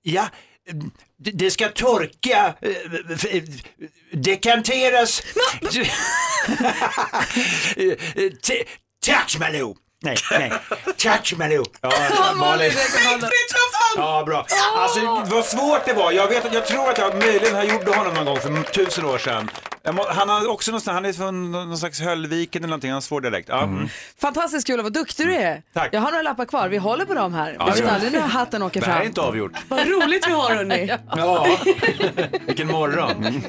ja, 0.02 0.28
det- 1.18 1.32
ska 1.52 1.70
torka, 1.70 2.54
eh, 2.62 3.44
dekanteras. 4.12 5.24
Eh, 7.78 8.32
t- 8.42 8.66
Tack 9.06 9.38
Malou! 9.40 9.76
Nej, 10.02 10.18
nej. 10.32 10.52
Tack 10.98 11.34
Malou! 11.38 11.64
Ja, 11.82 12.34
Malin. 12.36 12.72
Ja, 13.96 14.24
bra. 14.26 14.46
Alltså, 14.76 15.00
vad 15.36 15.46
svårt 15.46 15.86
det 15.86 15.94
var. 15.94 16.12
Jag, 16.12 16.28
vet, 16.28 16.54
jag 16.54 16.66
tror 16.68 16.90
att 16.90 16.98
jag 16.98 17.18
möjligen 17.18 17.56
har 17.56 17.64
gjort 17.64 17.96
honom 17.96 18.14
någon 18.14 18.26
gång 18.26 18.40
för 18.40 18.50
tusen 18.72 19.06
år 19.06 19.18
sedan. 19.18 19.50
Må, 19.94 20.06
han 20.10 20.30
har 20.30 20.48
också 20.52 20.72
någonstans, 20.72 20.96
han 20.96 21.06
är 21.06 21.14
från 21.14 21.52
någon 21.52 21.78
slags 21.78 22.02
Höllviken 22.02 22.62
eller 22.64 22.68
någonting, 22.70 22.90
han 22.90 22.96
har 22.96 23.02
svår 23.02 23.22
dialekt. 23.22 23.50
Ja. 23.50 23.64
Mm. 23.64 23.88
Fantastiskt 24.22 24.68
kul 24.68 24.82
vad 24.82 24.94
duktig 24.94 25.28
du 25.28 25.36
är. 25.36 25.62
Tack. 25.74 25.90
Jag 25.92 26.02
har 26.02 26.12
några 26.12 26.22
lappar 26.24 26.46
kvar, 26.46 26.68
vi 26.70 26.78
håller 26.78 27.06
på 27.06 27.14
dem 27.14 27.34
här. 27.34 27.56
Ja, 27.60 27.68
Jag 27.70 27.76
vet 27.76 27.92
aldrig 27.92 28.12
när 28.12 28.20
hatten 28.20 28.64
åker 28.64 28.80
Det 28.80 28.86
här 28.86 28.94
är 28.94 28.98
fram. 28.98 29.08
inte 29.08 29.22
avgjort. 29.22 29.52
Vad 29.70 29.88
roligt 29.88 30.28
vi 30.28 30.32
har 30.32 30.56
hörni. 30.56 30.92
ja, 31.16 31.58
vilken 32.48 32.68
morgon. 32.68 33.26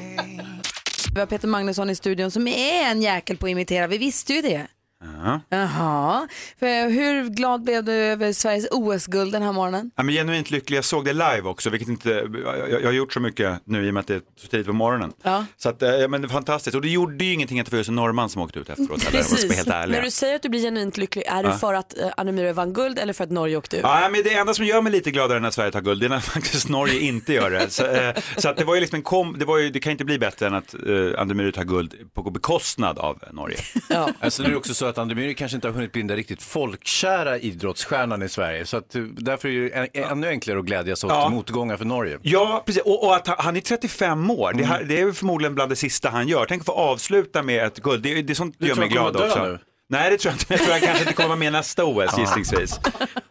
Vi 1.13 1.19
har 1.19 1.27
Peter 1.27 1.47
Magnusson 1.47 1.89
i 1.89 1.95
studion 1.95 2.31
som 2.31 2.47
är 2.47 2.83
en 2.91 3.01
jäkel 3.01 3.37
på 3.37 3.45
att 3.45 3.49
imitera, 3.49 3.87
vi 3.87 3.97
visste 3.97 4.33
ju 4.33 4.41
det. 4.41 4.67
Ja. 5.03 5.39
Jaha. 5.49 6.27
För 6.59 6.89
hur 6.89 7.29
glad 7.29 7.63
blev 7.63 7.83
du 7.83 7.91
över 7.91 8.33
Sveriges 8.33 8.67
OS-guld 8.71 9.31
den 9.31 9.41
här 9.41 9.51
morgonen? 9.51 9.91
Ja, 9.95 10.03
men 10.03 10.15
genuint 10.15 10.51
lycklig, 10.51 10.77
jag 10.77 10.85
såg 10.85 11.05
det 11.05 11.13
live 11.13 11.41
också, 11.43 11.69
vilket 11.69 11.89
inte, 11.89 12.09
jag, 12.09 12.71
jag 12.81 12.85
har 12.85 12.91
gjort 12.91 13.13
så 13.13 13.19
mycket 13.19 13.61
nu 13.65 13.85
i 13.85 13.89
och 13.89 13.93
med 13.93 14.01
att 14.01 14.07
det 14.07 14.15
är 14.15 14.21
så 14.41 14.47
tidigt 14.47 14.67
på 14.67 14.73
morgonen. 14.73 15.13
Ja. 15.23 15.45
Så 15.57 15.69
att, 15.69 15.81
eh, 15.81 15.89
ja, 15.89 16.07
men 16.07 16.21
det 16.21 16.27
är 16.27 16.29
fantastiskt, 16.29 16.75
och 16.75 16.81
det 16.81 16.89
gjorde 16.89 17.25
ju 17.25 17.33
ingenting 17.33 17.59
att 17.59 17.65
det 17.65 17.71
var 17.71 17.77
just 17.77 17.89
en 17.89 17.95
norrman 17.95 18.29
som 18.29 18.41
åkte 18.41 18.59
ut 18.59 18.69
efteråt, 18.69 19.05
Precis. 19.11 19.55
helt. 19.55 19.67
När 19.67 20.01
du 20.01 20.11
säger 20.11 20.35
att 20.35 20.41
du 20.41 20.49
blir 20.49 20.61
genuint 20.61 20.97
lycklig, 20.97 21.23
är 21.27 21.43
det 21.43 21.49
Ja. 21.49 21.57
för 21.57 21.73
att 21.73 21.93
uh, 22.01 22.07
Anna 22.17 22.31
Myhre 22.31 22.53
vann 22.53 22.73
guld 22.73 22.99
eller 22.99 23.13
för 23.13 23.23
att 23.23 23.31
Norge 23.31 23.57
åkte 23.57 23.77
ut? 23.77 23.83
Ja, 23.83 24.09
men 24.11 24.23
det 24.23 24.33
enda 24.33 24.53
som 24.53 24.65
gör 24.65 24.81
mig 24.81 24.91
lite 24.91 25.11
gladare 25.11 25.39
när 25.39 25.51
Sverige 25.51 25.71
tar 25.71 25.81
guld, 25.81 25.99
det 26.01 26.05
är 26.05 26.09
när 26.09 26.19
faktiskt 26.37 26.69
Norge 26.69 26.99
inte 26.99 27.33
gör 27.33 27.51
det. 27.51 27.69
Så, 27.69 27.85
eh, 27.85 28.15
så 28.37 28.49
att 28.49 28.57
det 28.57 28.63
var 28.63 28.75
ju 28.75 28.81
liksom 28.81 28.95
en 28.95 29.01
kom, 29.03 29.35
det, 29.39 29.45
var 29.45 29.57
ju, 29.57 29.69
det 29.69 29.79
kan 29.79 29.91
inte 29.91 30.05
bli 30.05 30.19
bättre 30.19 30.47
än 30.47 30.53
att 30.53 30.73
eh, 30.73 31.21
Andemyr 31.21 31.51
tar 31.51 31.63
guld 31.63 31.93
på 32.13 32.31
bekostnad 32.31 32.99
av 32.99 33.23
Norge. 33.31 33.57
Ja. 33.89 34.09
Alltså 34.19 34.41
nu 34.43 34.47
är 34.47 34.51
det 34.51 34.57
också 34.57 34.73
så 34.73 34.86
att 34.89 34.97
Andemir 34.97 35.33
kanske 35.33 35.55
inte 35.55 35.67
har 35.67 35.73
hunnit 35.73 35.91
bli 35.91 36.01
den 36.01 36.07
där 36.07 36.15
riktigt 36.15 36.41
folkkära 36.43 37.37
idrottsstjärnan 37.37 38.23
i 38.23 38.29
Sverige. 38.29 38.65
Så 38.65 38.77
att, 38.77 38.95
eh, 38.95 39.01
därför 39.01 39.49
är 39.49 39.61
det 39.61 39.69
än- 39.99 40.11
ännu 40.11 40.27
enklare 40.27 40.59
att 40.59 40.65
glädjas 40.65 41.03
åt 41.03 41.11
Ja. 41.11 41.29
motgångar 41.29 41.77
för 41.77 41.85
Norge. 41.85 42.19
Ja, 42.21 42.63
precis. 42.65 42.81
Och, 42.81 43.03
och 43.03 43.15
att 43.15 43.27
han, 43.27 43.35
han 43.39 43.57
är 43.57 43.61
35 43.61 44.29
år, 44.31 44.53
det, 44.53 44.63
här, 44.65 44.83
det 44.83 45.01
är 45.01 45.11
förmodligen 45.11 45.55
bland 45.55 45.71
det 45.71 45.75
sista 45.75 46.09
han 46.09 46.27
gör. 46.27 46.45
Tänk 46.45 46.59
att 46.61 46.65
få 46.65 46.71
avsluta 46.71 47.43
med 47.43 47.65
ett 47.65 47.77
guld, 47.79 48.03
det, 48.03 48.21
det 48.21 48.33
är 48.33 48.35
sånt 48.35 48.55
Du 48.59 48.67
gör 48.67 48.75
mig 48.75 48.89
glad 48.89 49.15
också. 49.15 49.43
nu? 49.43 49.59
Nej 49.89 50.09
det 50.11 50.17
tror 50.17 50.31
jag 50.33 50.41
inte, 50.41 50.53
jag 50.53 50.59
tror 50.61 50.71
han 50.71 50.81
kanske 50.81 50.99
inte 51.03 51.13
kommer 51.13 51.27
vara 51.29 51.39
med 51.39 51.51
nästa 51.51 51.85
OS 51.85 52.17
gissningsvis. 52.17 52.79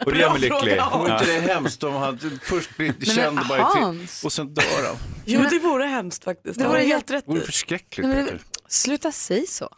Och 0.04 0.12
det 0.12 0.18
gör 0.18 0.30
mig 0.30 0.40
lycklig. 0.40 0.60
Vore 0.60 0.74
Ja. 1.08 1.18
inte 1.20 1.32
det 1.40 1.52
hemskt 1.54 1.82
om 1.84 1.94
han 1.94 2.18
först 2.42 2.76
blir 2.76 3.14
känd 3.14 3.40
bara 3.48 3.62
Hans. 3.62 4.24
och 4.24 4.32
sen 4.32 4.54
dör 4.54 4.86
han? 4.86 4.96
Jo, 5.24 5.44
det 5.50 5.58
vore 5.58 5.84
hemskt 5.84 6.24
faktiskt. 6.24 6.58
Det 6.58 6.64
vore 6.66 6.78
var 6.78 6.84
helt 6.84 7.10
rätt 7.10 7.24
Det 7.26 7.32
vore 7.32 7.40
förskräckligt. 7.44 8.08
Nej, 8.08 8.22
men, 8.22 8.38
sluta 8.68 9.12
säga 9.12 9.44
så. 9.48 9.68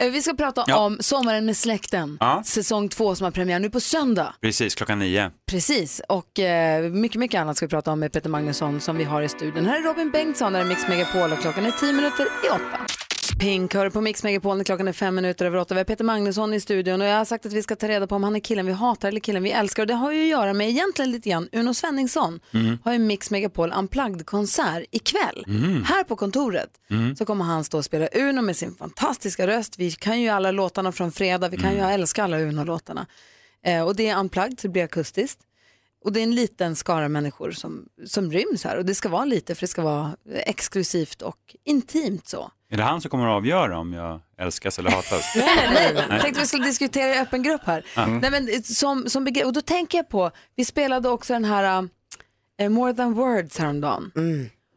Eh, 0.00 0.10
Vi 0.10 0.22
ska 0.22 0.34
prata 0.34 0.64
Ja. 0.66 0.76
om 0.78 0.96
Sommaren 1.00 1.46
med 1.46 1.56
släkten, 1.56 2.16
Ja. 2.20 2.42
säsong 2.44 2.88
två 2.88 3.14
som 3.14 3.24
har 3.24 3.30
premiär 3.30 3.58
nu 3.58 3.70
på 3.70 3.80
söndag. 3.80 4.34
Precis, 4.40 4.74
klockan 4.74 4.98
nio. 4.98 5.30
Precis, 5.50 6.00
och 6.08 6.38
eh, 6.38 6.82
mycket, 6.90 7.18
mycket 7.20 7.40
annat 7.40 7.56
ska 7.56 7.66
vi 7.66 7.70
prata 7.70 7.92
om 7.92 8.00
med 8.00 8.12
Peter 8.12 8.28
Magnusson 8.30 8.80
som 8.80 8.96
vi 8.96 9.04
har 9.04 9.22
i 9.22 9.28
studion. 9.28 9.66
Här 9.66 9.76
är 9.78 9.82
Robin 9.82 10.10
Bengtsson, 10.10 10.52
där 10.52 10.60
är 10.60 10.64
Mix 10.64 10.88
Megapol 10.88 11.32
och 11.32 11.38
klockan 11.40 11.66
är 11.66 11.70
tio 11.70 11.92
minuter 11.92 12.22
i 12.44 12.48
åtta. 12.48 12.86
Pink 13.38 13.74
hör 13.74 13.90
på 13.90 14.00
Mix 14.00 14.22
Megapol 14.22 14.64
klockan 14.64 14.88
är 14.88 14.92
fem 14.92 15.14
minuter 15.14 15.46
över 15.46 15.58
åtta. 15.58 15.74
Vi 15.74 15.80
har 15.80 15.84
Peter 15.84 16.04
Magnusson 16.04 16.54
i 16.54 16.60
studion 16.60 17.00
och 17.00 17.06
jag 17.06 17.16
har 17.18 17.24
sagt 17.24 17.46
att 17.46 17.52
vi 17.52 17.62
ska 17.62 17.76
ta 17.76 17.88
reda 17.88 18.06
på 18.06 18.14
om 18.14 18.24
han 18.24 18.36
är 18.36 18.40
killen 18.40 18.66
vi 18.66 18.72
hatar 18.72 19.08
eller 19.08 19.20
killen 19.20 19.42
vi 19.42 19.50
älskar. 19.50 19.82
Och 19.82 19.86
det 19.86 19.94
har 19.94 20.12
ju 20.12 20.22
att 20.22 20.28
göra 20.28 20.52
med 20.52 20.68
egentligen 20.68 21.10
lite 21.10 21.28
grann 21.30 21.48
Uno 21.52 21.74
Svenningsson 21.74 22.40
Mm. 22.54 22.78
har 22.84 22.92
ju 22.92 22.98
Mix 22.98 23.30
Megapol 23.30 23.72
Unplugged-konsert 23.72 24.84
ikväll. 24.90 25.44
Mm. 25.48 25.82
Här 25.84 26.04
på 26.04 26.16
kontoret 26.16 26.70
Mm. 26.90 27.16
så 27.16 27.24
kommer 27.24 27.44
han 27.44 27.64
stå 27.64 27.78
och 27.78 27.84
spela 27.84 28.06
Uno 28.14 28.42
med 28.42 28.56
sin 28.56 28.74
fantastiska 28.74 29.46
röst. 29.46 29.78
Vi 29.78 29.90
kan 29.90 30.20
ju 30.20 30.28
alla 30.28 30.50
låtarna 30.50 30.92
från 30.92 31.12
fredag, 31.12 31.48
vi 31.48 31.56
kan 31.56 31.72
ju 31.74 31.80
älska 31.80 32.24
alla 32.24 32.38
Uno-låtarna. 32.38 33.06
Eh, 33.64 33.82
och 33.82 33.96
det 33.96 34.08
är 34.08 34.18
Unplugged 34.18 34.60
så 34.60 34.66
det 34.68 34.72
blir 34.72 34.84
akustiskt. 34.84 35.38
Och 36.04 36.12
det 36.12 36.20
är 36.20 36.22
en 36.22 36.34
liten 36.34 36.76
skara 36.76 37.08
människor 37.08 37.50
som, 37.50 37.88
som 38.06 38.32
ryms 38.32 38.64
här 38.64 38.76
och 38.76 38.84
det 38.84 38.94
ska 38.94 39.08
vara 39.08 39.24
lite 39.24 39.54
för 39.54 39.60
det 39.60 39.68
ska 39.68 39.82
vara 39.82 40.16
exklusivt 40.30 41.22
och 41.22 41.56
intimt 41.64 42.28
så. 42.28 42.50
Är 42.70 42.76
det 42.76 42.82
han 42.82 43.00
som 43.00 43.10
kommer 43.10 43.26
att 43.26 43.36
avgöra 43.36 43.78
om 43.78 43.92
jag 43.92 44.20
älskas 44.38 44.78
eller 44.78 44.90
hatas? 44.90 45.32
Nej, 45.36 45.70
nej, 45.74 45.94
nej. 45.94 46.06
Jag 46.10 46.20
tänkte 46.20 46.40
vi 46.40 46.46
skulle 46.46 46.64
diskutera 46.64 47.14
i 47.14 47.18
öppen 47.18 47.42
grupp 47.42 47.62
här. 47.64 47.84
Ja. 47.96 48.06
Nej, 48.06 48.30
men, 48.30 48.48
eh, 48.48 48.60
som, 48.62 49.08
som 49.08 49.26
och 49.44 49.52
då 49.52 49.60
tänker 49.60 49.98
jag 49.98 50.08
på, 50.08 50.30
vi 50.56 50.64
spelade 50.64 51.08
också 51.08 51.32
den 51.32 51.44
här 51.44 51.88
uh, 52.62 52.68
More 52.68 52.94
than 52.94 53.14
words 53.14 53.58
häromdagen. 53.58 54.12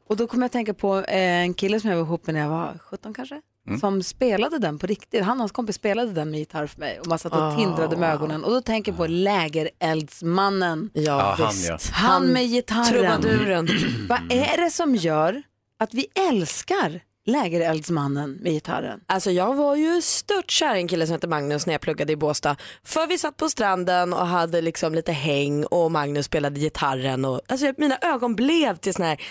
Och 0.07 0.17
då 0.17 0.27
kommer 0.27 0.43
jag 0.43 0.45
att 0.45 0.51
tänka 0.51 0.73
på 0.73 1.03
en 1.07 1.53
kille 1.53 1.79
som 1.79 1.89
jag 1.89 1.97
var 1.97 2.03
ihop 2.03 2.25
med 2.25 2.35
när 2.35 2.41
jag 2.41 2.49
var 2.49 2.77
17 2.77 3.13
kanske. 3.13 3.41
Mm. 3.67 3.79
Som 3.79 4.03
spelade 4.03 4.57
den 4.59 4.79
på 4.79 4.87
riktigt. 4.87 5.23
Han 5.23 5.31
och 5.37 5.39
hans 5.39 5.51
kompis 5.51 5.75
spelade 5.75 6.11
den 6.11 6.31
med 6.31 6.39
gitarr 6.39 6.67
för 6.67 6.79
mig. 6.79 6.99
Och 6.99 7.07
man 7.07 7.19
satt 7.19 7.31
och 7.33 7.41
Ah. 7.41 7.55
tindrade 7.55 7.97
med 7.97 8.13
ögonen. 8.13 8.43
Och 8.43 8.51
då 8.51 8.61
tänker 8.61 8.91
jag 8.91 8.97
på 8.97 9.07
lägereldsmannen. 9.07 10.89
Ja, 10.93 11.01
Ja, 11.03 11.45
han, 11.45 11.53
ja. 11.67 11.77
Han 11.91 12.25
med 12.27 12.47
gitarren. 12.49 13.21
Trubaduren. 13.21 13.67
Vad 14.09 14.31
är 14.31 14.63
det 14.63 14.71
som 14.71 14.95
gör 14.95 15.43
att 15.79 15.93
vi 15.93 16.07
älskar 16.29 17.01
lägereldsmannen 17.25 18.31
med 18.31 18.51
gitarren? 18.51 18.99
Alltså 19.07 19.31
jag 19.31 19.55
var 19.55 19.75
ju 19.75 20.01
stört 20.01 20.51
kär 20.51 20.75
i 20.75 20.77
en 20.79 20.87
kille 20.87 21.05
som 21.07 21.13
heter 21.13 21.27
Magnus 21.27 21.65
när 21.65 21.73
jag 21.73 21.81
pluggade 21.81 22.13
i 22.13 22.15
Båstad. 22.15 22.55
För 22.83 23.07
vi 23.07 23.17
satt 23.17 23.37
på 23.37 23.49
stranden 23.49 24.13
och 24.13 24.27
hade 24.27 24.61
liksom 24.61 24.95
lite 24.95 25.11
häng 25.11 25.65
och 25.65 25.91
Magnus 25.91 26.25
spelade 26.25 26.59
gitarren. 26.59 27.25
Och, 27.25 27.41
alltså 27.47 27.73
mina 27.77 27.97
ögon 28.01 28.35
blev 28.35 28.75
till 28.77 28.93
såna 28.93 29.07
här 29.07 29.21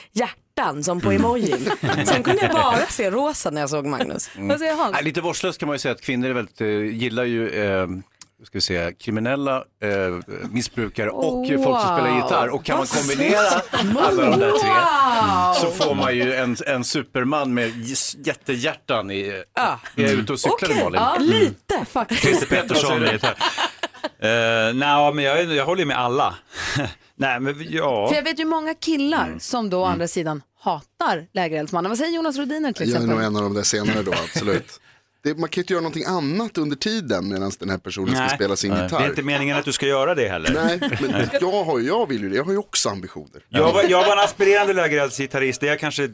hjärtan 0.60 0.84
som 0.84 1.00
på 1.00 1.12
emojin. 1.12 1.70
Sen 2.06 2.22
kunde 2.22 2.42
jag 2.42 2.52
bara 2.52 2.86
se 2.86 3.10
rosa 3.10 3.50
när 3.50 3.60
jag 3.60 3.70
såg 3.70 3.86
Magnus. 3.86 4.30
Mm. 4.36 4.58
Nej, 4.92 5.04
lite 5.04 5.20
vårdslöst 5.20 5.58
kan 5.58 5.66
man 5.66 5.74
ju 5.74 5.78
säga 5.78 5.92
att 5.92 6.00
kvinnor 6.00 6.28
är 6.28 6.32
väldigt, 6.32 6.60
eh, 6.60 6.68
gillar 6.68 7.24
ju 7.24 7.48
eh, 7.48 7.86
ska 8.44 8.50
vi 8.52 8.60
säga, 8.60 8.92
kriminella 8.92 9.56
eh, 9.56 10.38
missbrukare 10.50 11.10
och 11.10 11.34
Oh, 11.34 11.64
folk 11.64 11.80
som 11.80 11.96
spelar 11.96 12.08
wow. 12.08 12.16
gitarr. 12.16 12.48
Och 12.48 12.64
kan 12.64 12.78
man 12.78 12.86
Vad 12.94 12.98
kombinera 13.00 13.50
säger 13.50 14.00
alla 14.00 14.30
de 14.30 14.40
där 14.40 14.50
tre 14.50 14.70
Wow. 14.70 15.54
så 15.54 15.84
får 15.84 15.94
man 15.94 16.14
ju 16.14 16.34
en, 16.34 16.56
en 16.66 16.84
superman 16.84 17.54
med 17.54 17.72
jättehjärtan 18.26 19.10
i, 19.10 19.42
är 19.54 19.78
jag 19.94 20.10
ute 20.10 20.32
och 20.32 20.40
cyklar 20.40 20.70
Okej, 20.70 20.84
Malin? 20.84 21.00
ja, 21.00 21.16
lite 21.20 21.84
faktiskt. 21.90 22.20
Christer 22.22 22.46
Pettersson 22.46 23.00
med 23.00 23.12
gitarr. 23.12 23.36
Uh, 24.22 24.74
Nej, 24.74 25.14
men 25.14 25.24
jag, 25.24 25.44
jag 25.44 25.66
håller 25.66 25.80
ju 25.80 25.86
med 25.86 25.98
alla. 25.98 26.34
Nej, 27.20 27.40
men 27.40 27.54
ja. 27.70 28.08
För 28.08 28.16
jag 28.16 28.22
vet 28.22 28.38
ju 28.40 28.44
många 28.44 28.74
killar 28.74 29.26
Mm. 29.26 29.40
som 29.40 29.70
då 29.70 29.80
å 29.80 29.84
andra 29.84 30.08
sidan 30.08 30.42
hatar 30.60 31.26
lägereldsmannen. 31.32 31.90
Vad 31.90 31.98
säger 31.98 32.12
Jonas 32.12 32.36
Rodiner 32.36 32.72
till 32.72 32.88
Jag 32.88 32.94
är 32.96 32.96
exempel? 32.96 33.16
nog 33.16 33.26
en 33.26 33.36
av 33.36 33.42
de 33.42 33.54
där 33.54 33.62
senare 33.62 34.02
då, 34.02 34.12
absolut. 34.12 34.80
Det, 35.22 35.38
man 35.38 35.48
kan 35.48 35.60
ju 35.60 35.62
inte 35.62 35.72
göra 35.72 35.82
någonting 35.82 36.04
annat 36.04 36.58
under 36.58 36.76
tiden 36.76 37.28
medan 37.28 37.52
den 37.60 37.70
här 37.70 37.78
personen 37.78 38.14
ska 38.14 38.20
Nej. 38.24 38.34
spela 38.34 38.56
sin 38.56 38.70
Nej. 38.72 38.82
gitarr. 38.82 38.98
Det 38.98 39.04
är 39.04 39.08
inte 39.08 39.22
meningen 39.22 39.56
att 39.56 39.64
du 39.64 39.72
ska 39.72 39.86
göra 39.86 40.14
det 40.14 40.28
heller. 40.28 40.50
Nej, 40.54 40.80
men 41.00 41.28
jag, 41.40 41.64
har, 41.64 41.78
ju- 41.78 41.86
jag 41.86 42.08
vill 42.08 42.22
ju 42.22 42.28
det. 42.28 42.36
Jag 42.36 42.44
har 42.44 42.52
ju 42.52 42.58
också 42.58 42.88
ambitioner. 42.88 43.42
Jag 43.48 43.72
var, 43.72 43.84
jag 43.88 44.06
var 44.06 44.12
en 44.12 44.18
aspirerande 44.24 44.72
lägereldsgitarrist, 44.72 45.60
det 45.60 45.66
är 45.66 45.70
jag 45.70 45.80
kanske 45.80 46.04
eh, 46.04 46.10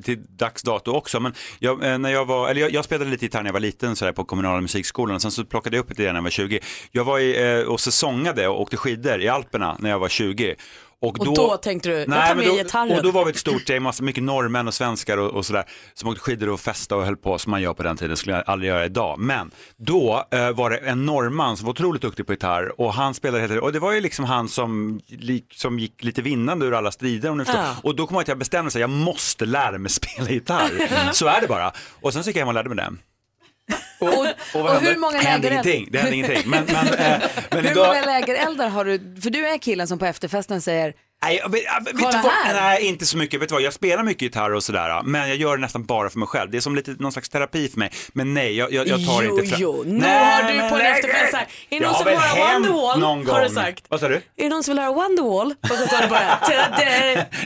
till 0.00 0.24
dags 0.36 0.62
dato 0.62 0.90
också. 0.92 1.20
Men 1.20 1.34
jag, 1.58 1.84
eh, 1.84 1.98
när 1.98 2.10
jag, 2.10 2.24
var, 2.24 2.48
eller 2.48 2.60
jag, 2.60 2.70
jag 2.72 2.84
spelade 2.84 3.10
lite 3.10 3.24
gitarr 3.24 3.42
när 3.42 3.48
jag 3.48 3.52
var 3.52 3.60
liten 3.60 3.96
sådär, 3.96 4.12
på 4.12 4.24
kommunala 4.24 4.60
musikskolan. 4.60 5.20
Sen 5.20 5.30
så 5.30 5.44
plockade 5.44 5.76
jag 5.76 5.82
upp 5.82 5.96
det 5.96 6.02
igen 6.02 6.12
när 6.14 6.18
jag 6.20 6.22
var 6.22 6.30
20. 6.30 6.60
Jag 6.92 7.04
var 7.04 7.18
i, 7.18 7.58
eh, 7.60 7.66
och 7.66 7.80
säsongade 7.80 8.48
och 8.48 8.60
åkte 8.60 8.76
skidor 8.76 9.22
i 9.22 9.28
Alperna 9.28 9.76
när 9.78 9.90
jag 9.90 9.98
var 9.98 10.08
20. 10.08 10.54
Och 11.00 11.18
då 11.24 11.56
tänkte 11.56 11.88
du, 11.88 11.94
jag 11.94 12.06
tar 12.06 12.34
med 12.34 12.46
då, 12.46 12.56
gitarren. 12.56 12.96
Och 12.96 13.02
då 13.02 13.10
var 13.10 13.24
vi 13.24 13.30
ett 13.30 13.36
stort 13.36 13.68
gäng, 13.68 13.82
massa, 13.82 14.02
mycket 14.02 14.22
norrmän 14.22 14.68
och 14.68 14.74
svenskar 14.74 15.18
och, 15.18 15.30
och 15.30 15.46
sådär, 15.46 15.64
som 15.94 16.08
åkte 16.08 16.20
skidor 16.20 16.48
och 16.48 16.60
festade 16.60 17.00
och 17.00 17.06
höll 17.06 17.16
på 17.16 17.38
som 17.38 17.50
man 17.50 17.62
gör 17.62 17.74
på 17.74 17.82
den 17.82 17.96
tiden, 17.96 18.16
skulle 18.16 18.36
jag 18.36 18.44
aldrig 18.46 18.68
göra 18.68 18.84
idag. 18.84 19.18
Men 19.18 19.50
då 19.76 20.24
eh, 20.30 20.50
var 20.50 20.70
det 20.70 20.76
en 20.76 21.06
norrman 21.06 21.56
som 21.56 21.66
var 21.66 21.70
otroligt 21.70 22.02
duktig 22.02 22.26
på 22.26 22.32
gitarr 22.32 22.80
och 22.80 22.94
han 22.94 23.14
spelade 23.14 23.46
helt 23.46 23.62
och 23.62 23.72
det 23.72 23.78
var 23.78 23.92
ju 23.92 24.00
liksom 24.00 24.24
han 24.24 24.48
som, 24.48 25.00
som 25.54 25.78
gick 25.78 26.04
lite 26.04 26.22
vinnande 26.22 26.66
ur 26.66 26.74
alla 26.74 26.90
strider 26.90 27.30
om 27.30 27.38
ni 27.38 27.44
förstår. 27.44 27.62
Ja. 27.62 27.76
Och 27.82 27.96
då 27.96 28.06
kom 28.06 28.14
jag 28.14 28.22
att 28.22 28.28
jag 28.28 28.38
bestämde 28.38 28.70
mig, 28.74 28.80
jag 28.80 28.90
måste 28.90 29.46
lära 29.46 29.78
mig 29.78 29.90
spela 29.90 30.30
gitarr. 30.30 31.12
Så 31.12 31.26
är 31.26 31.40
det 31.40 31.48
bara. 31.48 31.72
Och 32.00 32.12
sen 32.12 32.24
så 32.24 32.30
gick 32.30 32.36
jag 32.36 32.40
hem 32.40 32.48
och 32.48 32.54
lärde 32.54 32.68
mig 32.68 32.76
det. 32.76 32.92
Och, 33.98 34.08
och 34.54 34.80
hur 34.80 34.96
många 34.96 35.18
hände 35.18 35.48
ingenting, 35.48 35.88
det 35.90 35.98
hände 35.98 36.16
ingenting. 36.16 36.42
Men, 36.50 36.64
men, 36.64 36.86
eh, 36.86 37.22
men 37.50 37.64
Hur 37.64 37.70
idag... 37.70 37.86
många 37.86 38.02
lägereldar 38.04 38.68
har 38.68 38.84
du? 38.84 39.20
För 39.22 39.30
du 39.30 39.46
är 39.48 39.58
killen 39.58 39.88
som 39.88 39.98
på 39.98 40.06
efterfesten 40.06 40.60
säger 40.60 40.94
Nej, 41.26 41.40
jag 41.42 41.50
vet, 41.52 41.62
jag 41.64 41.84
vet 41.84 41.94
Kolla 42.04 42.22
vad? 42.22 42.32
här. 42.32 42.54
Nej, 42.54 42.82
inte 42.86 43.06
så 43.06 43.16
mycket. 43.16 43.40
Vet 43.42 43.48
du 43.48 43.52
vad? 43.54 43.62
Jag 43.62 43.72
spelar 43.72 44.02
mycket 44.02 44.22
gitarr 44.22 44.50
och 44.54 44.64
sådär, 44.64 45.02
men 45.04 45.28
jag 45.28 45.36
gör 45.36 45.56
det 45.56 45.60
nästan 45.60 45.84
bara 45.84 46.10
för 46.10 46.18
mig 46.18 46.28
själv. 46.28 46.50
Det 46.50 46.56
är 46.56 46.60
som 46.60 46.74
lite 46.76 46.94
någon 46.98 47.12
slags 47.12 47.28
terapi 47.28 47.68
för 47.68 47.78
mig. 47.78 47.90
Men 48.12 48.34
nej, 48.34 48.56
jag, 48.56 48.72
jag, 48.72 48.88
jag 48.88 49.06
tar 49.06 49.22
Jo, 49.22 49.34
inte 49.38 49.48
fram. 49.50 49.60
jo, 49.62 49.82
nu 49.86 50.04
har 50.04 50.52
du 50.52 50.68
på 50.70 50.74
en 50.76 50.80
efterfest 50.80 51.34
här, 51.34 51.46
är 51.70 51.80
det 51.80 51.86
någon 51.86 51.94
som 51.94 52.04
vill 52.04 52.16
höra 52.18 52.52
Wonderwall? 52.52 53.00
någon 53.00 53.26
Har 53.26 53.42
du 53.42 53.48
sagt. 53.50 53.84
Vad 53.88 54.00
sa 54.00 54.08
du? 54.08 54.14
Är 54.14 54.22
det 54.36 54.48
någon 54.48 54.64
som 54.64 54.74
vill 54.74 54.82
höra 54.84 54.92
Wonderwall? 54.92 55.54
Och 55.62 55.68
så 55.68 55.86
tar 55.86 56.02
du 56.02 56.08
bara. 56.08 56.38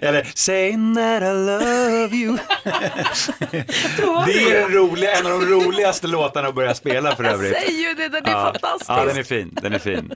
Eller 0.09 0.31
saying 0.35 0.95
that 0.95 1.23
I 1.23 1.27
love 1.27 2.17
you. 2.17 2.37
det 4.27 4.57
är 4.57 4.69
roliga, 4.69 5.13
en 5.13 5.27
av 5.27 5.41
de 5.41 5.47
roligaste 5.47 6.07
låtarna 6.07 6.49
att 6.49 6.55
börja 6.55 6.75
spela 6.75 7.17
för 7.17 7.25
Jag 7.31 7.33
övrigt. 7.33 7.57
säger 7.57 7.89
ju 7.89 7.95
det, 7.95 8.09
den 8.09 8.27
är 8.27 8.31
ja. 8.31 8.45
fantastisk. 8.53 8.91
Ja, 8.91 9.05
den 9.05 9.17
är 9.17 9.23
fin. 9.23 9.59
Den 9.63 9.73
är 9.73 9.79
fin. 9.79 10.13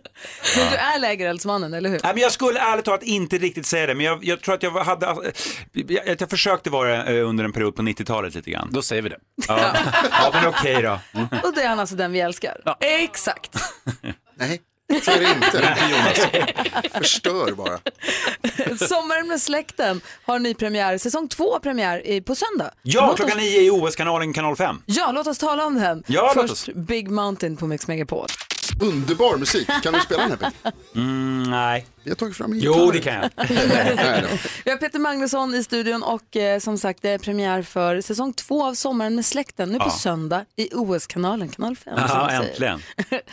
Men 0.56 0.70
du 0.70 0.76
är 0.76 0.98
lägereldsmannen, 0.98 1.74
eller 1.74 1.88
hur? 1.90 2.00
Nej, 2.02 2.12
men 2.14 2.22
jag 2.22 2.32
skulle 2.32 2.60
ärligt 2.60 2.84
talat 2.84 3.02
inte 3.02 3.38
riktigt 3.38 3.53
säga 3.62 3.86
det, 3.86 3.94
men 3.94 4.06
jag, 4.06 4.24
jag 4.24 4.40
tror 4.40 4.54
att 4.54 4.62
jag 4.62 4.70
hade, 4.70 5.32
jag, 5.72 6.16
jag 6.20 6.30
försökte 6.30 6.70
vara 6.70 6.88
det 6.88 7.18
eh, 7.18 7.28
under 7.28 7.44
en 7.44 7.52
period 7.52 7.76
på 7.76 7.82
90-talet 7.82 8.34
lite 8.34 8.50
grann. 8.50 8.68
Då 8.72 8.82
säger 8.82 9.02
vi 9.02 9.08
det. 9.08 9.18
Ja, 9.48 9.76
ja 10.10 10.30
men 10.32 10.46
okej 10.46 10.82
då. 10.82 11.00
Mm. 11.14 11.26
Och 11.42 11.54
det 11.54 11.62
är 11.62 11.68
han 11.68 11.80
alltså 11.80 11.96
den 11.96 12.12
vi 12.12 12.20
älskar. 12.20 12.76
Exakt. 12.80 13.56
Nej, 14.38 14.60
så 15.02 15.10
är 15.10 15.18
det 15.20 15.30
inte. 15.30 16.88
Förstör 16.98 17.52
bara. 17.52 17.78
Sommaren 18.88 19.28
med 19.28 19.40
släkten 19.40 20.00
har 20.24 20.38
ny 20.38 20.54
premiär, 20.54 20.98
säsong 20.98 21.28
två 21.28 21.58
premiär 21.60 22.20
på 22.20 22.34
söndag. 22.34 22.70
Ja, 22.82 23.06
Låt 23.06 23.16
klockan 23.16 23.36
oss, 23.36 23.42
nio 23.42 23.60
i 23.60 23.70
OS-kanalen 23.70 24.32
kanal 24.32 24.56
5. 24.56 24.82
Ja, 24.86 25.12
låt 25.12 25.26
oss 25.26 25.38
tala 25.38 25.66
om 25.66 25.74
den. 25.74 26.02
Ja, 26.06 26.32
låt 26.36 26.50
Först 26.50 26.74
Big 26.74 27.10
Mountain 27.10 27.56
på 27.56 27.66
Mix 27.66 27.88
Megapol. 27.88 28.26
Underbar 28.80 29.36
musik. 29.36 29.68
Kan 29.82 29.92
du 29.92 30.00
spela 30.00 30.22
den 30.22 30.30
här 30.30 30.36
Peter? 30.36 30.72
Mm, 30.94 31.42
nej. 31.42 31.86
Vi 32.02 32.10
har 32.10 32.14
tagit 32.16 32.36
fram 32.36 32.52
en 32.52 32.58
Jo, 32.58 32.72
gitarr. 32.72 32.92
det 32.92 33.00
kan 33.00 33.14
jag. 33.14 33.30
Nej 33.96 34.22
då. 34.22 34.28
Vi 34.64 34.70
har 34.70 34.78
Peter 34.78 34.98
Magnusson 34.98 35.54
i 35.54 35.64
studion 35.64 36.02
och 36.02 36.36
eh, 36.36 36.58
som 36.58 36.78
sagt 36.78 37.02
det 37.02 37.10
är 37.10 37.18
premiär 37.18 37.62
för 37.62 38.00
säsong 38.00 38.32
två 38.32 38.64
av 38.66 38.74
Sommaren 38.74 39.14
med 39.14 39.24
släkten 39.26 39.68
nu 39.68 39.78
på 39.78 39.84
Ja. 39.86 39.90
söndag 39.90 40.44
i 40.56 40.68
OS-kanalen, 40.72 41.48
kanal 41.48 41.76
5. 41.76 41.94
som 41.96 42.06
Ja, 42.08 42.26
vi 42.30 42.36
säger. 42.36 42.50
äntligen. 42.50 42.82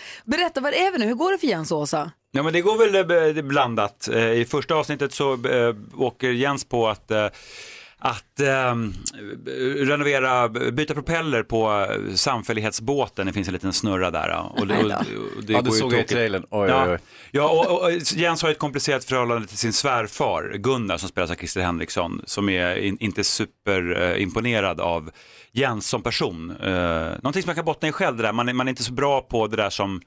Berätta, 0.26 0.62
vad 0.62 0.74
är 0.74 0.92
vi 0.92 0.98
nu? 0.98 1.06
Hur 1.06 1.14
går 1.16 1.32
det 1.32 1.38
för 1.38 1.48
Jens 1.48 1.72
och 1.72 1.80
Åsa? 1.80 2.12
Ja, 2.32 2.44
men 2.44 2.54
det 2.54 2.62
går 2.62 2.78
väl 2.78 3.36
eh, 3.38 3.44
blandat. 3.44 4.10
Eh, 4.14 4.32
I 4.32 4.46
första 4.46 4.76
avsnittet 4.76 5.14
så 5.14 5.34
eh, 5.48 5.76
åker 5.98 6.30
Jens 6.32 6.66
på 6.66 6.88
att 6.90 7.12
eh, 7.12 7.28
att 8.04 8.40
eh, 8.40 8.76
renovera, 9.76 10.50
byta 10.50 10.94
propeller 10.94 11.44
på 11.44 11.72
eh, 11.72 12.14
samfällighetsbåten. 12.16 13.28
Det 13.28 13.34
finns 13.34 13.48
en 13.48 13.54
liten 13.54 13.74
snurra 13.74 14.12
där. 14.12 14.52
Och 14.60 14.68
det, 14.68 14.78
och, 14.78 14.92
och 15.38 15.44
det 15.44 15.54
Ja, 15.54 15.62
ju 15.66 15.72
såg 15.72 15.94
jag 15.94 16.00
i 16.00 16.04
trailern. 16.04 16.46
Oj, 16.50 16.70
ja. 16.70 16.86
oj, 16.86 16.92
oj. 16.92 17.00
Ja, 17.32 17.50
och, 17.50 17.84
och, 17.84 17.92
Jens 18.16 18.44
har 18.44 18.50
ett 18.50 18.60
komplicerat 18.60 19.04
förhållande 19.04 19.48
till 19.48 19.58
sin 19.58 19.74
svärfar 19.74 20.58
Gunnar 20.58 20.98
som 20.98 21.10
spelas 21.10 21.32
av 21.32 21.36
Christer 21.36 21.62
Henriksson 21.62 22.22
som 22.26 22.50
är 22.50 22.76
in, 22.76 22.98
inte 23.00 23.24
superimponerad 23.24 24.82
av 24.82 25.12
Jens 25.52 25.88
som 25.88 26.04
person. 26.04 26.52
Eh, 26.52 26.72
någonting 27.24 27.42
som 27.42 27.48
man 27.50 27.56
kan 27.56 27.66
bottna 27.66 27.88
i 27.88 27.92
själv 27.92 28.18
det 28.18 28.24
där, 28.24 28.34
man 28.34 28.56
man 28.56 28.68
är 28.68 28.70
inte 28.70 28.84
så 28.84 28.94
bra 28.94 29.22
på 29.22 29.48
det 29.48 29.56
där 29.58 29.70
som 29.70 30.02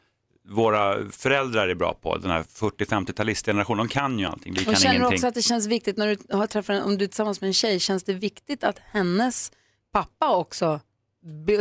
våra 0.48 1.10
föräldrar 1.10 1.68
är 1.68 1.74
bra 1.74 1.94
på, 1.94 2.16
den 2.16 2.30
här 2.30 2.42
40-50-talistgenerationen, 2.42 3.76
de 3.76 3.88
kan 3.88 4.18
ju 4.18 4.26
allting, 4.26 4.54
vi 4.54 4.60
Och 4.60 4.64
kan 4.64 4.76
känner 4.76 4.94
ingenting. 4.94 5.14
också 5.16 5.26
att 5.26 5.34
det 5.34 5.42
känns 5.42 5.66
viktigt 5.66 5.96
när 5.96 6.06
du 6.06 6.36
har 6.36 6.46
träffat 6.46 6.84
om 6.84 6.98
du 6.98 7.04
är 7.04 7.08
tillsammans 7.08 7.40
med 7.40 7.48
en 7.48 7.54
tjej, 7.54 7.80
känns 7.80 8.04
det 8.04 8.12
viktigt 8.12 8.64
att 8.64 8.78
hennes 8.92 9.52
pappa 9.92 10.36
också 10.36 10.80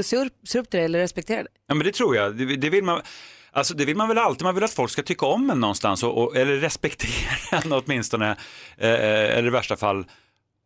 ser 0.03 0.25
upp, 0.25 0.33
ser 0.47 0.59
upp 0.59 0.69
till 0.69 0.77
dig 0.77 0.85
eller 0.85 0.99
respekterar 0.99 1.43
dig? 1.43 1.53
Ja 1.67 1.75
men 1.75 1.85
det 1.85 1.93
tror 1.93 2.15
jag, 2.15 2.37
det, 2.37 2.55
det, 2.55 2.69
vill 2.69 2.83
man, 2.83 3.01
alltså, 3.51 3.73
det 3.73 3.85
vill 3.85 3.97
man 3.97 4.07
väl 4.07 4.17
alltid, 4.17 4.43
man 4.43 4.55
vill 4.55 4.63
att 4.63 4.73
folk 4.73 4.91
ska 4.91 5.03
tycka 5.03 5.25
om 5.25 5.49
en 5.49 5.59
någonstans 5.59 6.03
och, 6.03 6.23
och, 6.23 6.37
eller 6.37 6.55
respektera 6.55 7.61
en 7.63 7.71
åtminstone, 7.71 8.31
eh, 8.77 9.37
eller 9.37 9.47
i 9.47 9.49
värsta 9.49 9.75
fall 9.75 10.05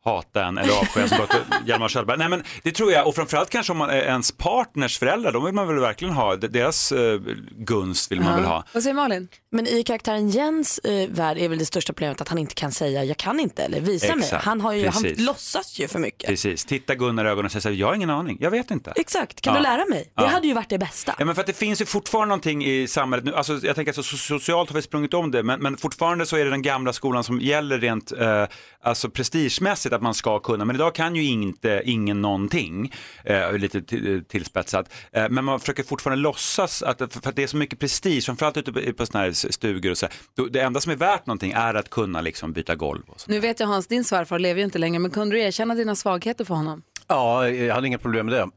hata 0.08 0.46
en 0.46 0.58
eller 0.58 0.74
avsky 0.74 1.00
en 1.02 1.10
som 1.10 1.18
gått 1.18 1.36
Hjalmar 1.66 1.90
Sköldberg. 1.90 2.18
Nej 2.18 2.30
men 2.30 2.44
det 2.64 2.72
tror 2.72 2.92
jag 2.92 3.08
och 3.08 3.16
framförallt 3.16 3.50
kanske 3.50 3.72
om 3.72 3.78
man 3.78 3.90
är 3.90 4.02
ens 4.02 4.32
partners 4.32 5.00
föräldrar, 5.00 5.32
de 5.32 5.46
vill 5.46 5.54
man 5.54 5.68
väl 5.68 5.80
verkligen 5.80 6.14
ha, 6.14 6.36
deras 6.36 6.92
eh, 6.92 7.20
gunst 7.58 8.12
vill 8.12 8.22
man 8.22 8.36
väl 8.36 8.46
ha. 8.46 8.64
Vad 8.74 8.84
säger 8.84 8.94
Malin? 8.94 9.28
Men 9.52 9.68
i 9.68 9.84
karaktären 9.84 10.30
Jens 10.30 10.80
eh, 10.80 11.10
värld 11.10 11.38
är 11.38 11.50
väl 11.50 11.58
det 11.60 11.66
största 11.66 11.94
problemet 11.94 12.22
att 12.22 12.28
han 12.30 12.38
inte 12.38 12.56
kan 12.56 12.72
säga 12.72 13.04
jag 13.04 13.18
kan 13.18 13.40
inte 13.40 13.64
eller 13.64 13.82
visa 13.82 14.16
mig. 14.16 14.24
Exakt, 14.26 14.46
Han, 14.46 14.62
har 14.62 14.74
ju, 14.74 14.88
han 14.88 15.04
låtsas 15.18 15.80
ju 15.80 15.88
för 15.88 16.00
mycket. 16.00 16.30
Precis, 16.30 16.66
titta 16.66 16.96
Gunnar 16.96 17.26
i 17.26 17.28
ögonen 17.30 17.46
och 17.46 17.52
säga 17.52 17.76
jag 17.76 17.88
har 17.88 17.94
ingen 17.96 18.10
aning, 18.10 18.38
jag 18.42 18.52
vet 18.52 18.72
inte. 18.72 18.94
Exakt, 18.96 19.42
kan 19.42 19.54
Ja. 19.54 19.60
du 19.60 19.64
lära 19.64 19.86
mig? 19.86 20.12
Det 20.16 20.24
Ja. 20.24 20.28
hade 20.28 20.48
ju 20.48 20.54
varit 20.54 20.70
det 20.70 20.78
bästa. 20.78 21.16
Ja 21.20 21.26
men 21.26 21.36
för 21.36 21.42
att 21.42 21.48
det 21.48 21.54
finns 21.54 21.82
ju 21.82 21.86
fortfarande 21.86 22.28
någonting 22.30 22.66
i 22.66 22.88
samhället 22.88 23.26
nu, 23.26 23.36
alltså 23.36 23.60
jag 23.64 23.76
tänker 23.76 23.90
att 23.92 23.96
så 23.96 24.04
socialt 24.18 24.70
har 24.70 24.76
vi 24.76 24.82
sprungit 24.82 25.14
om 25.14 25.32
det, 25.32 25.44
men, 25.44 25.60
men 25.60 25.78
fortfarande 25.78 26.26
så 26.26 26.38
är 26.38 26.46
det 26.46 26.52
den 26.52 26.62
gamla 26.62 26.94
skolan 26.94 27.24
som 27.24 27.40
gäller 27.42 27.80
rent 27.80 28.12
eh, 28.12 28.44
alltså 28.88 29.10
prestigemässigt 29.10 29.96
att 29.96 30.02
man 30.02 30.14
ska 30.14 30.40
kunna, 30.40 30.66
men 30.66 30.76
idag 30.76 30.96
kan 30.96 31.16
ju 31.16 31.24
inte 31.24 31.82
ingen 31.86 32.22
någonting, 32.22 32.94
eh, 33.24 33.58
lite 33.58 33.82
till, 33.82 34.26
tillspetsat, 34.26 34.94
eh, 35.12 35.30
men 35.30 35.46
man 35.46 35.60
försöker 35.60 35.84
fortfarande 35.84 36.22
låtsas 36.22 36.84
att, 36.84 36.98
för 36.98 37.30
att 37.30 37.36
det 37.36 37.44
är 37.44 37.48
så 37.48 37.58
mycket 37.58 37.80
prestige, 37.80 38.26
framförallt 38.26 38.58
ute 38.58 38.74
på, 38.74 38.80
på 38.98 39.06
sådana 39.06 39.26
här 39.26 39.52
stugor 39.52 39.92
och 39.92 39.98
så, 39.98 40.08
det 40.50 40.60
enda 40.60 40.80
som 40.80 40.92
är 40.92 40.96
värt 40.96 41.26
någonting 41.26 41.52
är 41.52 41.74
att 41.74 41.90
kunna 41.90 42.22
liksom 42.22 42.54
byta 42.54 42.76
golv. 42.76 43.04
Och 43.08 43.20
så. 43.20 43.32
Nu 43.32 43.40
vet 43.40 43.60
jag 43.60 43.68
Hans, 43.68 43.88
din 43.88 44.04
svärfar 44.04 44.40
lever 44.40 44.60
ju 44.60 44.66
inte 44.66 44.80
längre, 44.80 45.00
men 45.00 45.12
kunde 45.12 45.36
du 45.36 45.42
erkänna 45.42 45.76
dina 45.76 45.96
svagheter 45.96 46.46
för 46.46 46.56
honom? 46.56 46.84
Ja, 47.08 47.50
jag 47.50 47.76
hade 47.76 47.88
inga 47.88 47.98
problem 47.98 48.26
med 48.26 48.36
det. 48.36 48.50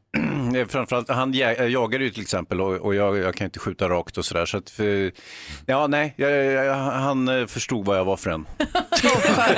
Framförallt, 0.69 1.09
han 1.09 1.33
jä- 1.33 1.67
jagar 1.67 1.99
ju 1.99 2.09
till 2.09 2.21
exempel 2.21 2.61
och, 2.61 2.73
och 2.75 2.95
jag, 2.95 3.17
jag 3.17 3.35
kan 3.35 3.45
inte 3.45 3.59
skjuta 3.59 3.89
rakt 3.89 4.17
och 4.17 4.25
sådär. 4.25 4.45
Så 4.45 4.57
att, 4.57 4.69
för, 4.69 5.11
ja, 5.65 5.87
nej, 5.87 6.13
jag, 6.17 6.31
jag, 6.31 6.73
han 6.75 7.27
eh, 7.27 7.45
förstod 7.47 7.85
vad 7.85 7.97
jag 7.97 8.05
var 8.05 8.17
för 8.17 8.29
en. 8.29 8.45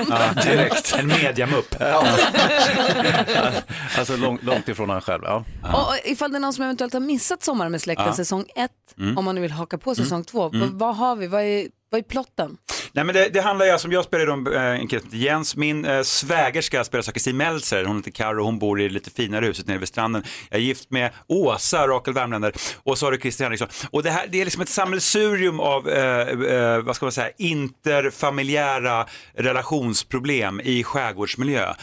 ja, 0.10 0.34
direkt. 0.44 0.96
En 1.00 1.08
mediamupp. 1.08 1.76
Ja. 1.80 2.08
alltså 3.98 4.18
långt, 4.18 4.44
långt 4.44 4.70
ifrån 4.70 4.90
han 4.90 5.02
själv. 5.02 5.22
Ja. 5.26 5.44
Och, 5.74 6.10
ifall 6.12 6.32
det 6.32 6.38
är 6.38 6.40
någon 6.40 6.54
som 6.54 6.64
eventuellt 6.64 6.94
har 6.94 7.00
missat 7.00 7.44
Sommar 7.44 7.70
med 7.70 7.82
släkten 7.82 8.06
Ja. 8.08 8.14
säsong 8.14 8.46
1, 8.56 8.72
Mm. 8.98 9.18
om 9.18 9.26
man 9.26 9.36
nu 9.36 9.42
vill 9.42 9.52
haka 9.52 9.78
på 9.78 9.96
säsong 9.96 10.16
Mm. 10.16 10.26
2, 10.26 10.50
Mm. 10.54 10.78
vad 10.78 10.96
har 10.96 11.16
vi? 11.16 11.28
Vad 11.28 11.42
är, 11.42 11.68
vad 11.94 12.00
är 12.00 12.04
plotten? 12.04 12.58
Nej 12.92 13.04
men 13.04 13.16
det, 13.16 13.30
det 13.30 13.42
handlar 13.42 13.66
ju 13.66 13.72
alltså 13.72 13.88
om, 13.88 13.92
jag 13.92 14.06
spelar 14.06 14.30
om 14.30 14.48
eh, 14.48 14.62
en 14.62 14.88
kille 14.88 15.02
som 15.02 15.10
heter 15.10 15.18
Jens, 15.18 15.56
min 15.56 15.86
eh, 15.86 16.02
svägerska 16.02 16.84
spelar 16.84 17.12
Kristin 17.12 17.38
Meltzer, 17.38 17.86
hon 17.86 17.98
heter 17.98 18.12
Karo, 18.12 18.44
hon 18.44 18.60
bor 18.60 18.82
i 18.82 18.88
det 18.88 18.94
lite 18.94 19.12
finare 19.12 19.46
huset 19.46 19.68
nere 19.68 19.78
vid 19.78 19.88
stranden. 19.88 20.24
Jag 20.50 20.60
är 20.60 20.64
gift 20.64 20.92
med 20.92 21.12
Åsa, 21.28 21.88
Rakel 21.88 22.14
Värmländer, 22.14 22.54
och 22.84 22.98
så 22.98 23.06
har 23.06 23.12
du 23.12 23.18
Christer 23.18 23.44
Henriksson. 23.44 23.68
Och 23.92 24.04
det 24.04 24.10
här, 24.10 24.28
det 24.28 24.42
är 24.42 24.46
liksom 24.46 24.62
ett 24.62 24.70
sammelsurium 24.70 25.60
av, 25.60 25.90
eh, 25.90 26.28
eh, 26.28 26.80
vad 26.80 26.96
ska 26.96 27.06
man 27.06 27.12
säga, 27.12 27.32
interfamiljära 27.38 29.06
relationsproblem 29.34 30.62
i 30.64 30.84
skärgårdsmiljö. 30.84 31.74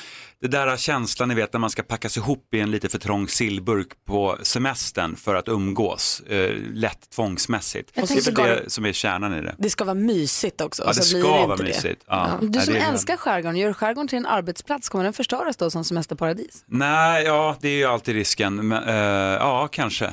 Det 0.43 0.49
där 0.49 0.76
känslan 0.76 1.28
ni 1.28 1.34
vet 1.34 1.53
när 1.53 1.61
man 1.61 1.70
ska 1.70 1.82
packas 1.82 2.16
ihop 2.16 2.55
i 2.55 2.61
en 2.61 2.70
lite 2.70 2.88
för 2.88 2.99
trång 2.99 3.28
sillburk 3.28 3.88
på 4.07 4.38
semestern 4.43 5.16
för 5.16 5.34
att 5.34 5.49
umgås, 5.49 6.20
eh, 6.20 6.55
lätt 6.72 7.11
tvångsmässigt. 7.14 7.91
Jag 7.95 8.09
Det 8.09 8.14
är 8.28 8.32
väl 8.47 8.62
det 8.64 8.70
som 8.70 8.86
är 8.86 8.93
kärnan 8.93 9.34
i 9.34 9.41
det. 9.43 9.55
Det 9.59 9.70
ska 9.70 9.84
vara 9.84 9.95
mysigt 9.95 10.61
också. 10.61 10.82
Ja, 10.82 10.88
och 10.88 10.95
det 10.95 11.03
ska 11.03 11.16
det 11.18 11.22
vara 11.47 11.57
mysigt. 11.57 12.03
Ja. 12.07 12.38
Du 12.41 12.49
Nej, 12.49 12.66
som 12.66 12.74
är- 12.74 12.88
älskar 12.93 13.16
skärgården, 13.16 13.57
gör 13.57 13.72
skärgården 13.72 14.09
till 14.09 14.18
en 14.18 14.26
arbetsplats, 14.26 14.88
kommer 14.88 15.05
den 15.05 15.12
förstöras 15.12 15.57
då 15.57 15.70
som 15.70 15.84
semesterparadis? 15.84 16.64
Nej, 16.66 17.24
ja 17.24 17.57
det 17.61 17.68
är 17.68 17.76
ju 17.76 17.84
alltid 17.84 18.14
risken. 18.14 18.68
Men, 18.68 18.82
eh, 18.88 18.95
ja, 18.95 19.68
kanske. 19.72 20.12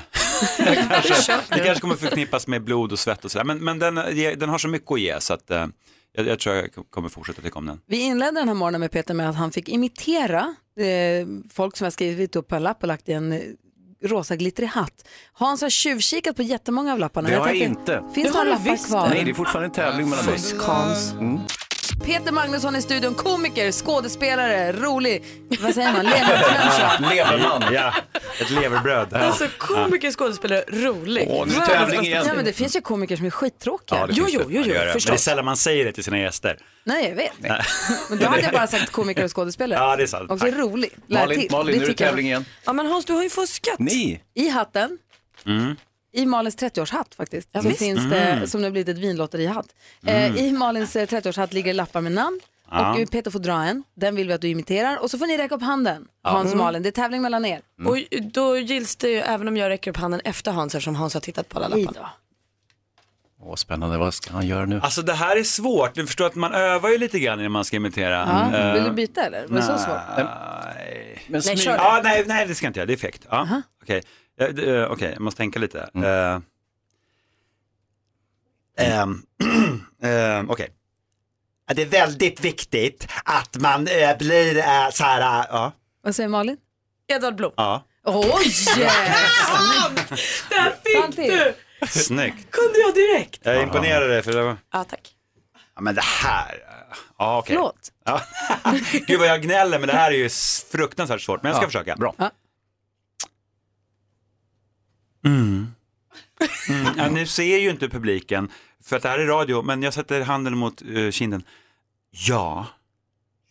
kanske. 1.04 1.38
Det 1.50 1.60
kanske 1.60 1.82
kommer 1.82 1.96
förknippas 1.96 2.48
med 2.48 2.64
blod 2.64 2.92
och 2.92 3.00
svett 3.00 3.26
och 3.26 3.32
sådär. 3.32 3.46
Men, 3.46 3.58
men 3.64 3.80
den, 3.80 3.96
ger- 4.18 4.36
den 4.36 4.50
har 4.50 4.58
så 4.58 4.68
mycket 4.68 4.92
att 4.92 5.00
ge 5.00 5.20
så 5.22 5.34
att 5.34 5.52
eh, 5.52 5.66
jag, 6.18 6.28
jag 6.28 6.40
tror 6.40 6.56
jag 6.56 6.70
kommer 6.90 7.10
fortsätta 7.10 7.42
tycka 7.42 7.60
om 7.60 7.66
den. 7.66 7.82
Vi 7.86 8.00
inledde 8.00 8.40
den 8.40 8.48
här 8.48 8.56
morgonen 8.56 8.82
med 8.82 8.92
Peter 8.92 9.14
med 9.14 9.30
att 9.30 9.36
han 9.36 9.52
fick 9.52 9.70
imitera 9.70 10.56
eh, 10.80 11.28
folk 11.54 11.78
som 11.78 11.86
har 11.86 11.92
skrivit 11.92 12.36
upp 12.36 12.48
på 12.48 12.56
en 12.56 12.64
lapp 12.64 12.82
och 12.82 12.88
lagt 12.88 13.10
i 13.10 13.14
en 13.14 13.32
eh, 13.32 13.40
rosa 14.04 14.36
glittrig 14.36 14.68
hatt. 14.68 15.08
Hans 15.34 15.62
har 15.62 15.70
tjuvkikat 15.70 16.36
på 16.36 16.44
jättemånga 16.44 16.94
av 16.94 17.00
lapparna. 17.00 17.30
Det 17.30 17.36
har 17.36 17.48
jag 17.48 17.60
tänkte, 17.60 17.94
inte. 17.94 18.14
Finns 18.16 18.28
det 18.28 18.38
några 18.38 18.50
lappar 18.50 18.88
kvar? 18.88 19.10
Nej, 19.10 19.24
det 19.24 19.32
är 19.32 19.34
fortfarande 19.34 19.66
en 19.66 19.72
tävling 19.72 20.10
mellan 20.10 20.34
oss. 20.34 21.14
Mm. 21.20 21.40
Peter 22.06 22.32
Magnusson 22.32 22.76
i 22.76 22.82
studion, 22.82 23.16
komiker, 23.16 23.72
skådespelare, 23.72 24.72
rolig, 24.72 25.24
vad 25.62 25.74
säger 25.74 25.94
man, 25.94 26.06
leverfluencer. 26.06 27.16
Leverman. 27.16 27.74
Ja, 27.74 27.94
ett 28.42 28.50
leverbröd. 28.50 29.14
Alltså 29.14 29.48
komiker, 29.58 30.12
skådespelare, 30.12 30.64
rolig. 30.68 31.26
Åh, 31.30 31.46
nu 31.48 31.54
Världens 31.54 31.70
tävling 31.70 32.02
igen. 32.06 32.24
Ja, 32.28 32.34
men 32.34 32.46
det 32.46 32.54
finns 32.54 32.76
ju 32.76 32.82
komiker 32.82 33.16
som 33.16 33.26
är 33.26 33.30
skittråkiga. 33.30 34.00
Ja, 34.00 34.08
det 34.08 34.14
Jo, 34.16 34.26
jo, 34.30 34.42
jo, 34.42 34.48
jo, 34.50 34.64
det. 34.64 34.68
Men 34.70 34.78
det 34.78 34.90
är 34.90 34.94
förstås. 34.94 35.22
sällan 35.22 35.46
man 35.46 35.58
säger 35.58 35.86
det 35.86 35.92
till 35.92 36.04
sina 36.04 36.20
gäster. 36.20 36.58
Nej, 36.84 37.08
jag 37.10 37.16
vet. 37.16 37.32
Nej. 37.38 37.62
Men 38.10 38.20
då 38.20 38.26
hade 38.26 38.42
jag 38.42 38.54
bara 38.54 38.68
sagt 38.68 38.92
komiker 38.92 39.24
och 39.24 39.36
skådespelare. 39.36 39.80
Ja, 39.80 39.96
det 39.96 40.04
är 40.04 40.08
sant. 40.08 40.32
Också 40.32 40.46
Tack. 40.46 40.56
rolig. 40.56 40.90
Lär 41.08 41.20
Malin, 41.20 41.40
till. 41.40 41.52
Malin 41.52 41.78
nu 41.78 41.84
är 41.84 41.88
det 41.88 41.94
tävling 41.94 42.26
igen. 42.28 42.46
Ja 42.66 42.74
men 42.74 42.86
Hans, 42.86 43.06
du 43.06 43.14
har 43.14 43.24
ju 43.24 43.30
fuskat. 43.30 43.80
Ni? 43.80 44.22
I 44.36 44.50
hatten, 44.50 44.98
Mm. 45.46 45.76
I 46.18 46.26
Malins 46.26 46.58
30-årshatt 46.58 47.16
faktiskt, 47.16 47.50
Ja, 47.52 47.62
så 47.62 47.68
visst. 47.68 47.80
finns 47.80 48.10
det, 48.10 48.20
Mm. 48.20 48.48
som 48.48 48.62
det 48.62 48.68
har 48.68 48.72
blivit 48.72 48.90
ett 48.90 48.98
vinlotterihatt. 49.04 49.68
Eh, 50.06 50.36
I 50.38 50.52
Malins 50.52 50.96
eh, 50.96 51.06
30-årshatt 51.08 51.54
ligger 51.54 51.74
lappar 51.74 52.02
med 52.02 52.12
namn. 52.12 52.40
Ja. 52.72 52.92
Och 52.94 53.00
eh, 53.00 53.06
Peter 53.08 53.32
får 53.32 53.40
dra 53.40 53.54
en, 53.64 53.84
den 53.96 54.16
vill 54.16 54.28
vi 54.28 54.34
att 54.34 54.42
du 54.42 54.48
imiterar 54.48 54.98
och 54.98 55.12
så 55.12 55.18
får 55.18 55.28
ni 55.28 55.38
räcka 55.38 55.56
upp 55.56 55.62
handen, 55.62 56.08
Ja. 56.24 56.30
Hans 56.30 56.46
och 56.46 56.52
Mm. 56.54 56.66
Malin. 56.66 56.84
Det 56.84 56.90
är 56.90 56.92
tävling 56.92 57.22
mellan 57.22 57.46
er. 57.46 57.62
Och 57.86 57.98
då 58.34 58.58
gills 58.58 58.96
det 58.96 59.10
ju 59.10 59.18
även 59.18 59.48
om 59.48 59.58
jag 59.58 59.70
räcker 59.70 59.92
upp 59.92 59.98
handen 59.98 60.22
efter 60.24 60.52
Hans 60.52 60.76
eftersom 60.76 60.96
Hans 60.96 61.14
har 61.14 61.22
tittat 61.22 61.50
på 61.50 61.60
alla 61.60 61.68
lapparna. 61.76 62.10
Åh, 63.42 63.56
spännande, 63.56 63.98
vad 63.98 64.14
ska 64.14 64.32
han 64.34 64.48
göra 64.48 64.66
nu? 64.66 64.80
Alltså 64.84 65.02
det 65.02 65.14
här 65.14 65.36
är 65.38 65.44
svårt, 65.44 65.96
du 65.96 66.06
förstår 66.06 66.26
att 66.26 66.36
man 66.36 66.54
övar 66.54 66.90
ju 66.90 66.98
lite 66.98 67.20
grann 67.20 67.40
när 67.40 67.50
man 67.50 67.66
ska 67.66 67.76
imitera. 67.76 68.48
Ja. 68.52 68.58
Eh, 68.58 68.74
Vill 68.74 68.84
du 68.84 68.92
byta 68.92 69.22
eller? 69.26 69.48
Var 69.48 69.56
det 69.58 69.64
så 69.64 69.78
svårt? 69.78 69.98
Nej. 70.18 70.26
Men 71.28 71.42
Nej, 71.46 71.56
smyg- 71.56 71.58
kör. 71.58 71.76
Ja, 71.76 72.02
nej, 72.04 72.24
nej, 72.28 72.48
det 72.48 72.56
ska 72.56 72.66
jag 72.66 72.70
inte 72.70 72.80
göra, 72.80 72.88
det 72.88 72.94
är 72.94 72.98
fegt. 72.98 73.26
Ja, 73.30 73.48
Okej, 73.84 73.98
Eh, 73.98 74.02
det, 74.04 74.08
eh, 74.40 74.92
okej, 74.92 75.12
jag 75.14 75.22
måste 75.22 75.38
tänka 75.38 75.60
lite. 75.60 75.90
Eh, 75.96 76.40
ehm, 79.00 79.22
ehm, 80.04 80.50
Okej. 80.50 80.70
Ja, 81.68 81.74
Det 81.74 81.82
är 81.82 81.86
väldigt 81.86 82.40
viktigt 82.40 83.08
att 83.26 83.58
man 83.58 83.88
eh, 83.88 84.18
blir 84.18 84.58
eh, 84.58 84.90
så 84.92 85.04
här, 85.04 85.46
ja. 85.50 85.72
Vad 86.04 86.16
säger 86.16 86.30
Malin? 86.30 86.58
Edvard 87.08 87.36
Blom. 87.36 87.52
ja. 87.56 87.84
Oj! 88.04 88.24
Där 90.50 90.76
fick 90.86 91.16
du! 91.16 91.54
Snyggt. 91.88 92.52
Kunde 92.52 92.80
jag 92.80 92.96
direkt. 92.96 93.40
Jag 93.44 93.56
är 93.56 93.64
imponerad 93.64 94.26
för 94.26 94.34
det 94.34 94.42
var... 94.44 94.58
Ja 94.74 94.84
tack. 94.84 95.14
Ja 95.76 95.82
men 95.82 95.96
det 95.96 96.02
här, 96.04 96.58
ja 97.18 97.38
okej. 97.40 97.56
Förlåt. 97.56 97.92
Ja. 98.06 98.22
Gud 99.08 99.20
vad 99.20 99.28
jag 99.28 99.42
gnäller 99.42 99.80
men 99.80 99.88
det 99.88 99.94
här 99.94 100.12
är 100.12 100.16
ju 100.16 100.30
fruktansvärt 100.72 101.22
svårt, 101.22 101.44
men 101.44 101.50
jag 101.50 101.56
ska 101.56 101.64
Ja, 101.66 101.68
försöka. 101.68 101.96
Bra. 101.96 102.14
Mm. 105.28 105.68
Mm. 106.70 106.94
Ja, 106.98 107.10
nu 107.10 107.26
ser 107.26 107.58
ju 107.58 107.70
inte 107.70 107.90
publiken, 107.90 108.52
för 108.84 108.96
att 108.96 109.04
det 109.04 109.10
här 109.10 109.20
är 109.20 109.26
radio, 109.26 109.62
men 109.62 109.84
jag 109.84 109.94
sätter 109.94 110.22
handen 110.22 110.58
mot 110.58 110.82
uh, 110.82 111.12
kinden. 111.12 111.44
Ja. 112.12 112.66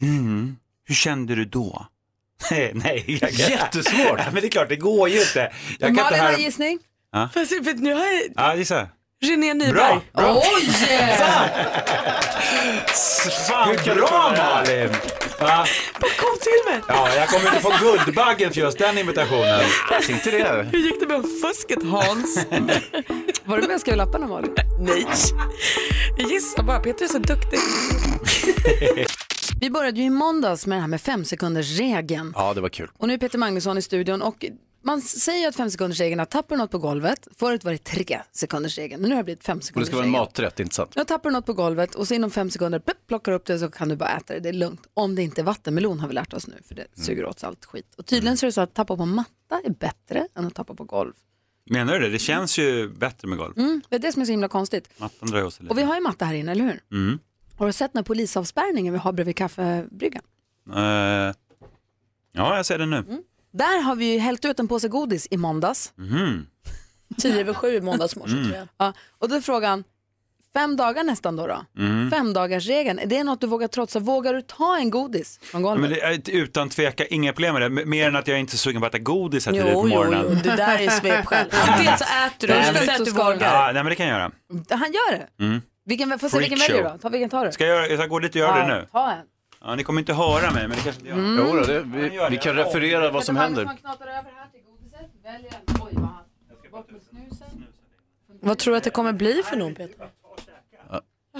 Mm. 0.02 0.56
Hur 0.84 0.94
kände 0.94 1.34
du 1.34 1.44
då? 1.44 1.86
nej, 2.50 2.72
nej. 2.74 3.18
Jag, 3.20 3.30
Jättesvårt. 3.30 4.20
men 4.32 4.34
det 4.34 4.46
är 4.46 4.50
klart, 4.50 4.68
det 4.68 4.76
går 4.76 5.08
ju 5.08 5.20
inte. 5.20 5.52
Jag 5.78 5.78
kan 5.78 5.88
inte 5.88 6.02
Malin 6.02 6.20
har 6.20 6.26
här... 6.26 6.38
gissning. 6.38 6.78
Fast 7.34 7.52
vet, 7.52 7.78
nu 7.78 7.94
har 7.94 8.06
jag 8.06 8.22
Ja, 8.36 8.56
gissa. 8.56 8.88
René 9.24 9.54
Nyberg. 9.54 9.72
Bra! 9.72 10.00
bra. 10.14 10.42
Oj! 10.56 10.66
Fan, 13.48 13.76
bra 13.84 14.34
Malin! 14.36 14.90
Va? 15.40 15.66
Kom 16.00 16.38
till 16.40 16.72
mig. 16.72 16.80
Ja, 16.88 17.14
jag 17.14 17.28
kommer 17.28 17.48
inte 17.48 17.60
få 17.60 17.72
Guldbaggen 17.80 18.52
för 18.52 18.60
just 18.60 18.78
den 18.78 18.98
imitationen. 18.98 19.60
Tänkte 20.06 20.30
det. 20.30 20.68
Hur 20.72 20.78
gick 20.78 21.00
det 21.00 21.06
med 21.06 21.24
fusket 21.42 21.78
Hans? 21.82 22.46
Var 23.44 23.58
du 23.58 23.66
med 23.66 23.74
och 23.74 23.80
skrev 23.80 23.96
lapparna 23.96 24.26
Malin? 24.26 24.54
Nej. 24.80 25.06
Jag 26.18 26.30
gissar 26.30 26.62
bara, 26.62 26.80
Peter 26.80 27.04
är 27.04 27.08
så 27.08 27.18
duktig. 27.18 27.58
Vi 29.60 29.70
började 29.70 30.00
ju 30.00 30.06
i 30.06 30.10
måndags 30.10 30.66
med 30.66 30.76
det 30.78 30.80
här 30.80 30.88
med 30.88 31.00
fem 31.00 31.24
sekunders 31.24 31.78
regeln. 31.78 32.32
Ja, 32.36 32.54
det 32.54 32.60
var 32.60 32.68
kul. 32.68 32.90
Och 32.98 33.08
nu 33.08 33.14
är 33.14 33.18
Peter 33.18 33.38
Magnusson 33.38 33.78
i 33.78 33.82
studion 33.82 34.22
och 34.22 34.44
man 34.86 35.02
säger 35.02 35.48
att 35.48 35.56
fem 35.56 35.70
sekunders 35.70 36.00
regeln 36.00 36.20
att 36.20 36.30
tappar 36.30 36.56
du 36.56 36.62
något 36.62 36.70
på 36.70 36.78
golvet, 36.78 37.28
förut 37.36 37.64
var 37.64 37.72
det 37.72 37.78
tre 37.78 38.20
sekunders 38.32 38.78
regeln, 38.78 39.00
men 39.00 39.10
nu 39.10 39.16
har 39.16 39.22
det 39.22 39.24
blivit 39.24 39.44
fem 39.44 39.60
Och 39.74 39.80
det 39.80 39.86
ska 39.86 39.96
vara 39.96 40.06
en 40.06 40.12
maträtt, 40.12 40.60
inte 40.60 40.74
sant? 40.74 40.92
Jag 40.94 41.06
tappar 41.06 41.30
du 41.30 41.36
något 41.36 41.46
på 41.46 41.52
golvet 41.52 41.94
och 41.94 42.08
så 42.08 42.14
inom 42.14 42.30
fem 42.30 42.50
sekunder 42.50 42.78
plupp, 42.78 43.06
plockar 43.06 43.32
upp 43.32 43.44
det 43.44 43.58
så 43.58 43.70
kan 43.70 43.88
du 43.88 43.96
bara 43.96 44.16
äta 44.16 44.34
det, 44.34 44.40
det 44.40 44.48
är 44.48 44.52
lugnt. 44.52 44.86
Om 44.94 45.14
det 45.14 45.22
inte 45.22 45.40
är 45.40 45.44
vattenmelon 45.44 46.00
har 46.00 46.08
vi 46.08 46.14
lärt 46.14 46.32
oss 46.32 46.46
nu 46.46 46.54
för 46.68 46.74
det 46.74 46.86
suger 46.94 47.26
åt 47.26 47.40
sig 47.40 47.46
allt 47.46 47.64
skit. 47.64 47.94
Och 47.96 48.06
tydligen 48.06 48.36
så 48.36 48.46
är 48.46 48.48
det 48.48 48.52
så 48.52 48.60
att 48.60 48.74
tappa 48.74 48.96
på 48.96 49.06
matta 49.06 49.60
är 49.64 49.70
bättre 49.70 50.28
än 50.34 50.46
att 50.46 50.54
tappa 50.54 50.74
på 50.74 50.84
golv. 50.84 51.12
Menar 51.70 51.92
du 51.92 51.98
det? 51.98 52.08
Det 52.08 52.18
känns 52.18 52.58
ju 52.58 52.88
bättre 52.88 53.28
med 53.28 53.38
golv. 53.38 53.58
Mm, 53.58 53.82
det 53.88 53.96
är 53.96 54.00
det 54.00 54.12
som 54.12 54.22
är 54.22 54.26
så 54.26 54.32
himla 54.32 54.48
konstigt. 54.48 54.90
Mattan 54.96 55.28
drar 55.30 55.44
ju 55.44 55.50
sig 55.50 55.62
lite. 55.62 55.72
Och 55.72 55.78
vi 55.78 55.82
har 55.82 55.94
ju 55.94 56.00
matta 56.00 56.24
här 56.24 56.34
inne, 56.34 56.52
eller 56.52 56.64
hur? 56.64 56.80
Mm. 56.92 57.18
Har 57.56 57.66
du 57.66 57.72
sett 57.72 57.92
den 57.92 57.98
här 57.98 58.04
polisavspärrningen 58.04 58.92
vi 58.92 58.98
har 58.98 59.12
bredvid 59.12 59.36
kaffebryggan? 59.36 60.22
Eh, 60.74 60.80
ja, 62.32 62.56
jag 62.56 62.66
ser 62.66 62.78
det 62.78 62.86
nu. 62.86 63.04
Där 63.58 63.82
har 63.82 63.94
vi 63.96 64.12
ju 64.12 64.18
hällt 64.18 64.44
ut 64.44 64.60
en 64.60 64.68
påse 64.68 64.88
godis 64.88 65.28
i 65.30 65.36
måndags. 65.36 65.92
Mhm. 65.96 66.46
Tio 67.18 67.40
över 67.40 67.54
sju 67.54 67.68
i 67.74 67.80
måndags 67.80 68.16
morse 68.16 68.32
Mm. 68.32 68.44
tror 68.44 68.56
jag. 68.56 68.68
Ja, 68.78 68.92
och 69.18 69.28
då 69.28 69.34
är 69.34 69.40
frågan, 69.40 69.84
fem 70.54 70.76
dagar 70.76 71.04
nästan 71.04 71.36
då. 71.36 71.46
då. 71.46 71.64
Mm. 71.78 72.10
Fem 72.10 72.32
dagars 72.32 72.66
regeln. 72.66 72.98
Är 72.98 73.06
det 73.06 73.24
något 73.24 73.40
du 73.40 73.46
vågar 73.46 73.68
trotsa? 73.68 73.98
Vågar 73.98 74.34
du 74.34 74.42
ta 74.42 74.76
en 74.78 74.90
godis 74.90 75.38
från 75.42 75.62
golvet? 75.62 75.80
Men 75.80 75.90
det 75.90 76.00
är 76.02 76.30
utan 76.30 76.68
tveka 76.68 77.06
inga 77.06 77.32
problem 77.32 77.52
med 77.54 77.62
det, 77.62 77.66
M- 77.82 77.90
mer 77.90 78.08
än 78.08 78.16
att 78.16 78.28
jag 78.28 78.40
inte 78.40 78.54
är 78.54 78.58
sugen 78.58 78.80
på 78.80 78.86
att 78.86 78.94
äta 78.94 79.02
godis 79.02 79.46
här 79.46 79.52
tidigt 79.52 79.66
på 79.66 79.72
Jo, 79.72 79.88
jo, 79.88 79.94
morgonen. 79.94 80.24
jo, 80.28 80.34
det 80.50 80.56
där 80.56 80.78
är 80.78 80.90
svepskäl. 80.90 81.46
Antingen 81.68 81.98
så 81.98 82.04
äter 82.04 82.46
du 82.48 82.54
Nej, 82.54 82.62
eller 82.62 82.72
men- 82.72 82.86
så 82.96 83.02
att 83.02 83.04
du 83.04 83.10
vågar. 83.10 83.54
Ja, 83.54 83.64
nej 83.64 83.74
men 83.74 83.84
det 83.86 83.94
kan 83.94 84.06
jag 84.06 84.18
göra. 84.18 84.30
Han 84.70 84.92
gör 84.92 85.12
det. 85.18 85.44
Mm. 85.44 85.62
Vilken, 85.84 86.18
får 86.18 86.28
se 86.28 86.38
vilken 86.38 86.58
Freak 86.58 86.70
väljer 86.70 86.82
du 86.82 86.88
show. 86.88 86.96
då? 86.98 87.02
Ta, 87.02 87.08
vilken 87.08 87.30
tar 87.30 87.46
du? 87.46 87.52
Ska 87.52 87.66
jag, 87.66 87.90
jag 87.90 87.98
ska 87.98 88.06
gå 88.06 88.18
dit 88.18 88.30
och 88.30 88.36
göra 88.36 88.66
det 88.66 88.74
nu? 88.74 88.86
Ta 88.92 89.12
en. 89.12 89.18
Ja, 89.66 89.74
ni 89.74 89.84
kommer 89.84 90.00
inte 90.00 90.12
höra 90.12 90.50
mig, 90.50 90.68
men 90.68 90.76
det 90.76 90.82
kanske 90.82 91.00
inte 91.00 91.08
gör. 91.08 91.18
Mm. 91.18 91.46
Jo, 91.46 91.60
det, 91.66 91.80
vi, 91.80 92.26
vi 92.30 92.36
kan 92.36 92.54
referera 92.54 93.10
vad 93.10 93.24
som 93.24 93.36
händer. 93.36 93.70
Vad 98.40 98.58
tror 98.58 98.72
du 98.72 98.78
att 98.78 98.84
det 98.84 98.90
kommer 98.90 99.12
bli 99.12 99.42
för 99.44 99.56
någon 99.56 99.74
Peter? 99.74 100.08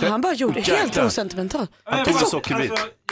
Han 0.03 0.21
bara 0.21 0.35
gjorde 0.35 0.61
helt 0.61 0.69
Jäklar. 0.87 1.07
osentimental. 1.07 1.67
Ja, 1.85 1.91
Det 1.91 1.97
är 2.01 2.05
så- 2.05 2.37
Alltså, 2.37 2.41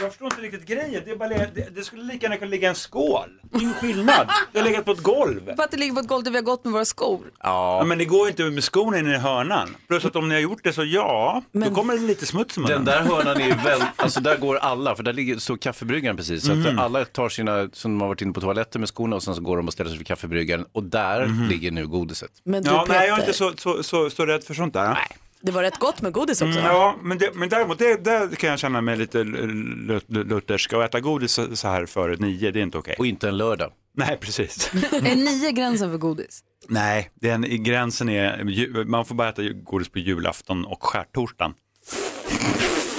jag 0.01 0.09
förstår 0.11 0.25
inte 0.27 0.41
riktigt 0.41 0.65
grejen. 0.65 1.01
Det, 1.05 1.11
är 1.11 1.15
bara, 1.15 1.29
det, 1.29 1.75
det 1.75 1.83
skulle 1.83 2.03
lika 2.03 2.23
gärna 2.25 2.37
kunna 2.37 2.51
ligga 2.51 2.69
en 2.69 2.75
skål. 2.75 3.29
Det 3.51 3.57
är 3.57 3.61
ingen 3.61 3.73
skillnad. 3.73 4.27
Det 4.51 4.59
har 4.59 4.65
legat 4.65 4.85
på 4.85 4.91
ett 4.91 5.03
golv. 5.03 5.55
För 5.55 5.63
att 5.63 5.71
det 5.71 5.77
ligger 5.77 5.93
på 5.93 5.99
ett 5.99 6.07
golv 6.07 6.23
där 6.23 6.31
vi 6.31 6.37
har 6.37 6.43
gått 6.43 6.63
med 6.63 6.73
våra 6.73 6.85
skor. 6.85 7.19
Ja. 7.43 7.83
men 7.85 7.97
det 7.97 8.05
går 8.05 8.25
ju 8.25 8.29
inte 8.29 8.43
med 8.43 8.63
skorna 8.63 8.99
in 8.99 9.07
i 9.07 9.17
hörnan. 9.17 9.75
Plus 9.87 10.05
att 10.05 10.15
om 10.15 10.29
ni 10.29 10.35
har 10.35 10.41
gjort 10.41 10.63
det 10.63 10.73
så 10.73 10.83
ja, 10.83 11.43
då 11.51 11.69
kommer 11.69 11.93
det 11.93 11.99
lite 12.01 12.25
smuts 12.25 12.57
munnen. 12.57 12.71
Den 12.71 12.85
där 12.85 13.01
hörnan 13.01 13.41
är 13.41 13.63
väl, 13.63 13.81
alltså 13.95 14.19
där 14.19 14.37
går 14.37 14.55
alla, 14.57 14.95
för 14.95 15.03
där 15.03 15.13
ligger, 15.13 15.37
står 15.37 15.57
kaffebryggaren 15.57 16.17
precis. 16.17 16.45
Så 16.45 16.51
att 16.51 16.77
alla 16.79 17.05
tar 17.05 17.29
sina, 17.29 17.69
som 17.73 18.01
har 18.01 18.07
varit 18.07 18.21
inne 18.21 18.33
på 18.33 18.41
toaletten 18.41 18.81
med 18.81 18.89
skorna 18.89 19.15
och 19.15 19.23
sen 19.23 19.35
så 19.35 19.41
går 19.41 19.57
de 19.57 19.67
och 19.67 19.73
ställer 19.73 19.89
sig 19.89 19.97
vid 19.97 20.07
kaffebryggaren 20.07 20.65
och 20.71 20.83
där 20.83 21.25
Mhm. 21.25 21.47
ligger 21.49 21.71
nu 21.71 21.87
godiset. 21.87 22.31
Men 22.43 22.63
du, 22.63 22.69
ja, 22.69 22.85
nej, 22.89 22.97
jag 22.97 23.05
är 23.07 23.25
Peter. 23.25 23.27
inte 23.27 23.37
så, 23.37 23.53
så, 23.77 23.83
så, 23.83 24.09
så 24.09 24.25
rädd 24.25 24.43
för 24.43 24.53
sånt 24.53 24.73
där. 24.73 24.89
Nej. 24.93 25.07
Det 25.45 25.51
var 25.51 25.63
rätt 25.63 25.79
gott 25.79 26.01
med 26.01 26.13
godis 26.13 26.41
också. 26.41 26.59
Mm, 26.59 26.71
ja, 26.71 26.95
men, 27.01 27.17
det, 27.17 27.29
men 27.35 27.49
däremot 27.49 27.79
det, 27.79 28.03
där 28.03 28.27
kan 28.35 28.49
jag 28.49 28.59
känna 28.59 28.81
mig 28.81 28.97
lite 28.97 29.23
lut- 29.23 30.05
lut- 30.09 30.27
luthersk. 30.27 30.73
Och 30.73 30.83
äta 30.83 30.99
godis 30.99 31.39
så 31.53 31.67
här 31.67 31.85
före 31.85 32.15
nio, 32.15 32.51
det 32.51 32.59
är 32.59 32.63
inte 32.63 32.77
okej. 32.77 32.95
Och 32.99 33.05
inte 33.05 33.27
en 33.27 33.37
lördag. 33.37 33.71
Nej, 33.97 34.17
precis. 34.21 34.73
är 34.91 35.15
nio 35.15 35.51
gränsen 35.51 35.91
för 35.91 35.97
godis? 35.97 36.39
Nej, 36.67 37.11
den, 37.15 37.63
gränsen 37.63 38.09
är, 38.09 38.83
man 38.85 39.05
får 39.05 39.15
bara 39.15 39.29
äta 39.29 39.41
godis 39.43 39.89
på 39.89 39.99
julafton 39.99 40.65
och 40.65 40.83
skärtorsdagen. 40.83 41.53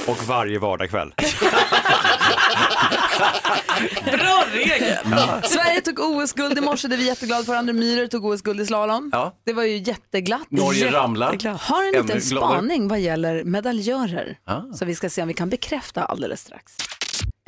Och 0.06 0.24
varje 0.26 0.58
vardagkväll. 0.58 1.14
Bra 4.04 4.44
regel! 4.52 4.96
Sverige 5.44 5.80
tog 5.80 5.98
OS-guld 6.00 6.58
i 6.58 6.60
morse, 6.60 6.88
det 6.88 6.94
är 6.94 6.98
vi 6.98 7.06
jätteglada 7.06 7.44
för. 7.44 7.54
Andra 7.54 7.72
Myhrer 7.72 8.06
tog 8.06 8.24
OS-guld 8.24 8.60
i 8.60 8.66
slalom. 8.66 9.10
Ja. 9.12 9.32
Det 9.44 9.52
var 9.52 9.62
ju 9.62 9.76
jätteglatt. 9.76 10.50
Norge 10.50 10.92
ramlar. 10.92 11.58
Har 11.58 11.82
en 11.82 11.88
Ännu 11.94 12.02
liten 12.02 12.20
gladare. 12.20 12.52
spaning 12.52 12.88
vad 12.88 13.00
gäller 13.00 13.44
medaljörer. 13.44 14.38
Ah. 14.44 14.60
Så 14.74 14.84
vi 14.84 14.94
ska 14.94 15.10
se 15.10 15.22
om 15.22 15.28
vi 15.28 15.34
kan 15.34 15.48
bekräfta 15.50 16.04
alldeles 16.04 16.40
strax. 16.40 16.72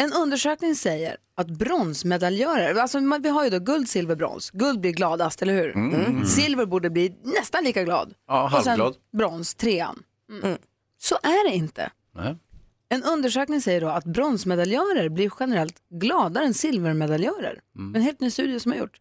En 0.00 0.12
undersökning 0.12 0.74
säger 0.74 1.16
att 1.36 1.46
bronsmedaljörer, 1.46 2.74
alltså 2.74 3.00
man- 3.00 3.22
vi 3.22 3.28
har 3.28 3.44
ju 3.44 3.50
då 3.50 3.58
guld, 3.58 3.88
silver, 3.88 4.14
brons. 4.16 4.50
Guld 4.50 4.80
blir 4.80 4.92
gladast, 4.92 5.42
eller 5.42 5.54
hur? 5.54 5.76
Mm. 5.76 6.24
Silver 6.26 6.66
borde 6.66 6.90
bli 6.90 7.14
nästan 7.24 7.64
lika 7.64 7.84
glad. 7.84 8.12
Ja, 8.28 8.44
Och 8.44 8.50
sen 8.50 8.68
halvglad. 8.68 8.94
brons, 9.18 9.54
trean. 9.54 10.02
Mm. 10.42 10.58
Så 11.00 11.14
är 11.22 11.50
det 11.50 11.56
inte. 11.56 11.90
Nej. 12.16 12.36
En 12.90 13.02
undersökning 13.04 13.60
säger 13.60 13.80
då 13.80 13.88
att 13.88 14.04
bronsmedaljörer 14.04 15.08
blir 15.08 15.30
generellt 15.40 15.76
gladare 16.00 16.44
än 16.44 16.54
silvermedaljörer. 16.54 17.58
En 17.94 18.02
helt 18.02 18.20
ny 18.20 18.30
studie 18.30 18.60
som 18.60 18.72
har 18.72 18.78
gjort. 18.78 18.96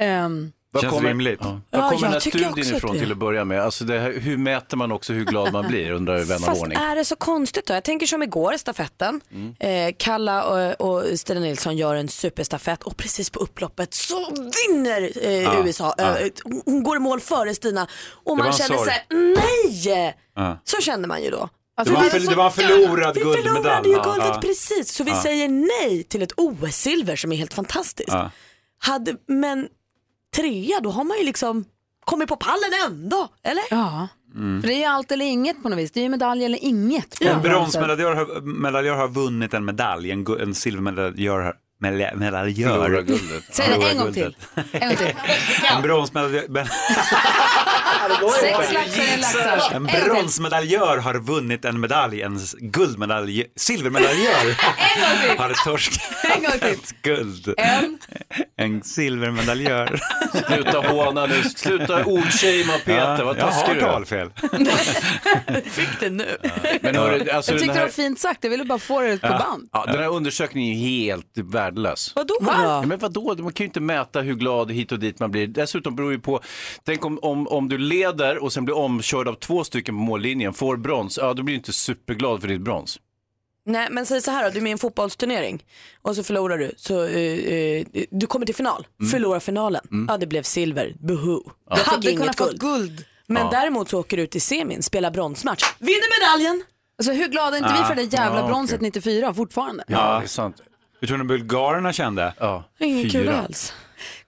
Ehm, 0.00 0.52
Var 0.72 0.80
Känns 0.80 0.94
kommer, 0.94 1.08
rimligt. 1.08 1.38
Ja. 1.42 1.60
Ja, 1.70 1.80
Var 1.80 1.90
kommer 1.90 1.94
jag 1.94 2.02
den 2.02 2.12
här 2.12 2.20
studien 2.20 2.76
ifrån 2.76 2.98
till 2.98 3.12
att 3.12 3.18
börja 3.18 3.44
med? 3.44 3.60
Alltså 3.60 3.84
det 3.84 3.98
här, 3.98 4.12
hur 4.12 4.36
mäter 4.36 4.76
man 4.76 4.92
också 4.92 5.12
hur 5.12 5.24
glad 5.24 5.52
man 5.52 5.66
blir, 5.68 5.90
undrar 5.90 6.18
vän 6.18 6.36
av 6.42 6.46
Fast 6.46 6.62
ordning. 6.62 6.78
är 6.78 6.96
det 6.96 7.04
så 7.04 7.16
konstigt 7.16 7.66
då? 7.66 7.74
Jag 7.74 7.84
tänker 7.84 8.06
som 8.06 8.22
igår 8.22 8.54
i 8.54 8.58
stafetten. 8.58 9.20
Mm. 9.30 9.54
Eh, 9.88 9.94
Kalla 9.98 10.44
och, 10.44 10.80
och 10.90 11.18
Stina 11.18 11.40
Nilsson 11.40 11.76
gör 11.76 11.94
en 11.94 12.08
superstafett 12.08 12.82
och 12.82 12.96
precis 12.96 13.30
på 13.30 13.38
upploppet 13.38 13.94
så 13.94 14.30
vinner 14.68 15.10
eh, 15.26 15.42
Ja, 15.42 15.64
USA. 15.66 15.94
ja. 15.98 16.18
Eh, 16.18 16.28
hon 16.64 16.82
går 16.82 16.96
i 16.96 17.00
mål 17.00 17.20
före 17.20 17.54
Stina 17.54 17.88
och 18.24 18.36
man 18.36 18.52
känner 18.52 18.90
här, 18.90 19.02
nej! 19.34 20.14
Ja. 20.34 20.58
Så 20.64 20.80
känner 20.82 21.08
man 21.08 21.22
ju 21.22 21.30
då. 21.30 21.48
Det 21.84 21.90
var, 21.90 22.02
för, 22.02 22.20
det 22.30 22.34
var 22.36 22.44
en 22.46 22.50
förlorad 22.52 23.14
Vi 23.14 23.20
guldmedalj. 23.20 23.54
förlorade 23.56 23.88
ju 23.88 23.94
guldet 23.94 24.28
ja. 24.34 24.40
precis 24.42 24.92
så 24.94 25.04
vi 25.04 25.10
Ja. 25.10 25.22
säger 25.22 25.48
nej 25.48 26.02
till 26.04 26.22
ett 26.22 26.32
OS-silver 26.36 27.16
som 27.16 27.32
är 27.32 27.36
helt 27.36 27.54
fantastiskt. 27.54 28.08
Ja. 28.12 28.30
Hade, 28.80 29.14
men 29.26 29.68
trea 30.36 30.80
då 30.80 30.90
har 30.90 31.04
man 31.04 31.18
ju 31.18 31.24
liksom 31.24 31.64
kommit 32.04 32.28
på 32.28 32.36
pallen 32.36 32.70
ändå, 32.86 33.28
eller? 33.42 33.62
Ja, 33.70 34.08
Mm. 34.34 34.60
för 34.60 34.68
det 34.68 34.74
är 34.74 34.78
ju 34.78 34.84
allt 34.84 35.12
eller 35.12 35.24
inget 35.24 35.62
på 35.62 35.68
något 35.68 35.78
vis. 35.78 35.92
Det 35.92 36.00
är 36.00 36.02
ju 36.02 36.08
medalj 36.08 36.44
eller 36.44 36.64
inget. 36.64 37.20
En 37.22 37.42
bronsmedaljör 37.42 38.14
har, 38.14 38.40
medaljör 38.40 38.94
har 38.96 39.08
vunnit 39.08 39.54
en 39.54 39.64
medalj, 39.64 40.10
en, 40.10 40.26
en 40.40 40.54
silvermedaljör 40.54 41.40
har 41.40 41.54
medalj- 41.82 42.16
medaljör. 42.16 42.68
Förlorar 42.82 43.02
guldet. 43.02 43.44
Säg 43.50 43.68
det 43.78 43.90
en 43.90 43.98
gång 43.98 44.12
till. 44.12 44.36
En 44.72 44.88
gång 44.88 44.96
till. 44.96 45.14
En 45.76 45.82
bronsmedaljör, 45.82 46.42
Sex 48.40 48.72
laxar 48.72 49.02
är 49.02 49.18
laxar. 49.18 49.74
en 49.76 49.84
bronsmedaljör 49.86 50.96
har 50.98 51.14
vunnit 51.14 51.64
en 51.64 51.80
medalj, 51.80 52.22
en 52.22 52.38
guldmedalj, 52.58 53.44
silvermedaljör 53.56 54.54
har 55.38 55.64
torskat 55.64 56.00
En 56.36 56.42
gång 56.42 56.52
till. 56.58 56.68
ett 56.68 57.02
guld. 57.02 57.54
En. 57.56 57.98
En 58.56 58.82
silvermedaljör. 58.82 60.00
Sluta 60.46 60.78
håna 60.88 61.26
nu, 61.26 61.42
sluta 61.42 62.04
ordshamea 62.04 62.78
Peter, 62.84 63.24
vad 63.24 63.38
jag 63.38 63.44
har 63.44 63.50
taskig 63.50 63.74
du 63.74 63.80
är. 63.80 63.92
talfel. 63.92 64.30
Fick 65.64 66.00
det 66.00 66.10
nu. 66.10 66.36
Men 66.80 66.96
hörru, 66.96 67.30
alltså 67.30 67.52
Jag 67.52 67.60
tyckte 67.60 67.74
det 67.78 67.80
var 67.84 67.88
fint 67.88 68.18
sagt, 68.20 68.44
jag 68.44 68.50
ville 68.50 68.64
bara 68.64 68.78
få 68.78 69.00
det 69.00 69.18
på 69.20 69.28
band. 69.28 69.68
ja, 69.72 69.84
den 69.86 69.98
här 69.98 70.08
undersökningen 70.08 70.74
är 70.76 70.80
helt 70.88 71.38
värdelös. 71.68 72.12
Vadå 72.16 72.34
Ja, 72.40 72.80
då? 72.82 72.88
men 72.88 72.98
vadå, 72.98 73.34
man 73.38 73.52
kan 73.52 73.64
ju 73.64 73.68
inte 73.68 73.80
mäta 73.80 74.20
hur 74.20 74.34
glad 74.34 74.70
hit 74.72 74.92
och 74.92 74.98
dit 74.98 75.20
man 75.20 75.30
blir. 75.30 75.46
Dessutom 75.46 75.96
beror 75.96 76.12
ju 76.12 76.18
på, 76.20 76.40
tänk 76.84 77.04
om, 77.04 77.18
om, 77.22 77.48
om 77.48 77.68
du 77.68 77.78
leder 77.78 78.38
och 78.42 78.52
sen 78.52 78.64
blir 78.64 78.76
omkörd 78.76 79.28
av 79.28 79.34
två 79.34 79.64
stycken 79.64 79.94
på 79.94 80.00
mållinjen, 80.00 80.52
får 80.52 80.76
brons, 80.76 81.18
ja 81.22 81.34
då 81.34 81.42
blir 81.42 81.54
du 81.54 81.58
inte 81.58 81.72
superglad 81.72 82.40
för 82.40 82.48
ditt 82.48 82.60
brons. 82.60 82.98
Nej 83.66 83.88
men 83.90 84.06
säg 84.06 84.20
så 84.20 84.30
här 84.30 84.44
då, 84.44 84.50
du 84.50 84.58
är 84.58 84.62
med 84.62 84.70
i 84.70 84.72
en 84.72 84.78
fotbollsturnering 84.78 85.64
och 86.02 86.16
så 86.16 86.22
förlorar 86.22 86.58
du. 86.58 86.72
Så, 86.76 87.04
eh, 87.04 87.52
eh, 87.52 87.84
du 88.10 88.26
kommer 88.26 88.46
till 88.46 88.54
final, 88.54 88.86
förlorar 89.10 89.40
finalen. 89.40 90.06
Ja 90.08 90.16
det 90.18 90.26
blev 90.26 90.42
silver, 90.42 90.94
buhu. 91.00 91.38
Jag 91.70 91.78
fick 91.78 91.86
Hade 91.88 92.10
inget 92.10 92.20
kunnat 92.20 92.38
fått 92.38 92.48
guld. 92.50 92.60
guld. 92.60 93.04
Men 93.26 93.42
Ja. 93.42 93.48
däremot 93.50 93.88
så 93.88 94.00
åker 94.00 94.16
du 94.16 94.22
ut 94.22 94.36
i 94.36 94.40
semin, 94.40 94.82
spelar 94.82 95.10
bronsmatch, 95.10 95.64
vinner 95.78 96.20
medaljen. 96.20 96.62
Alltså 96.98 97.12
hur 97.12 97.28
glada 97.28 97.56
är 97.56 97.60
inte 97.62 97.72
vi 97.78 97.84
för 97.84 97.94
det 97.94 98.02
jävla 98.02 98.40
Ja, 98.40 98.46
bronset 98.46 98.76
okej. 98.76 98.86
94 98.88 99.34
fortfarande? 99.34 99.84
Ja, 99.88 100.18
det 100.18 100.24
är 100.24 100.28
sant. 100.28 100.56
Hur 101.00 101.08
tror 101.08 101.18
ni 101.18 101.24
bulgarerna 101.24 101.92
kände? 101.92 102.34
Ja. 102.38 102.64
Ingen 102.78 103.02
kul 103.02 103.10
Fyra. 103.10 103.40
alls. 103.40 103.74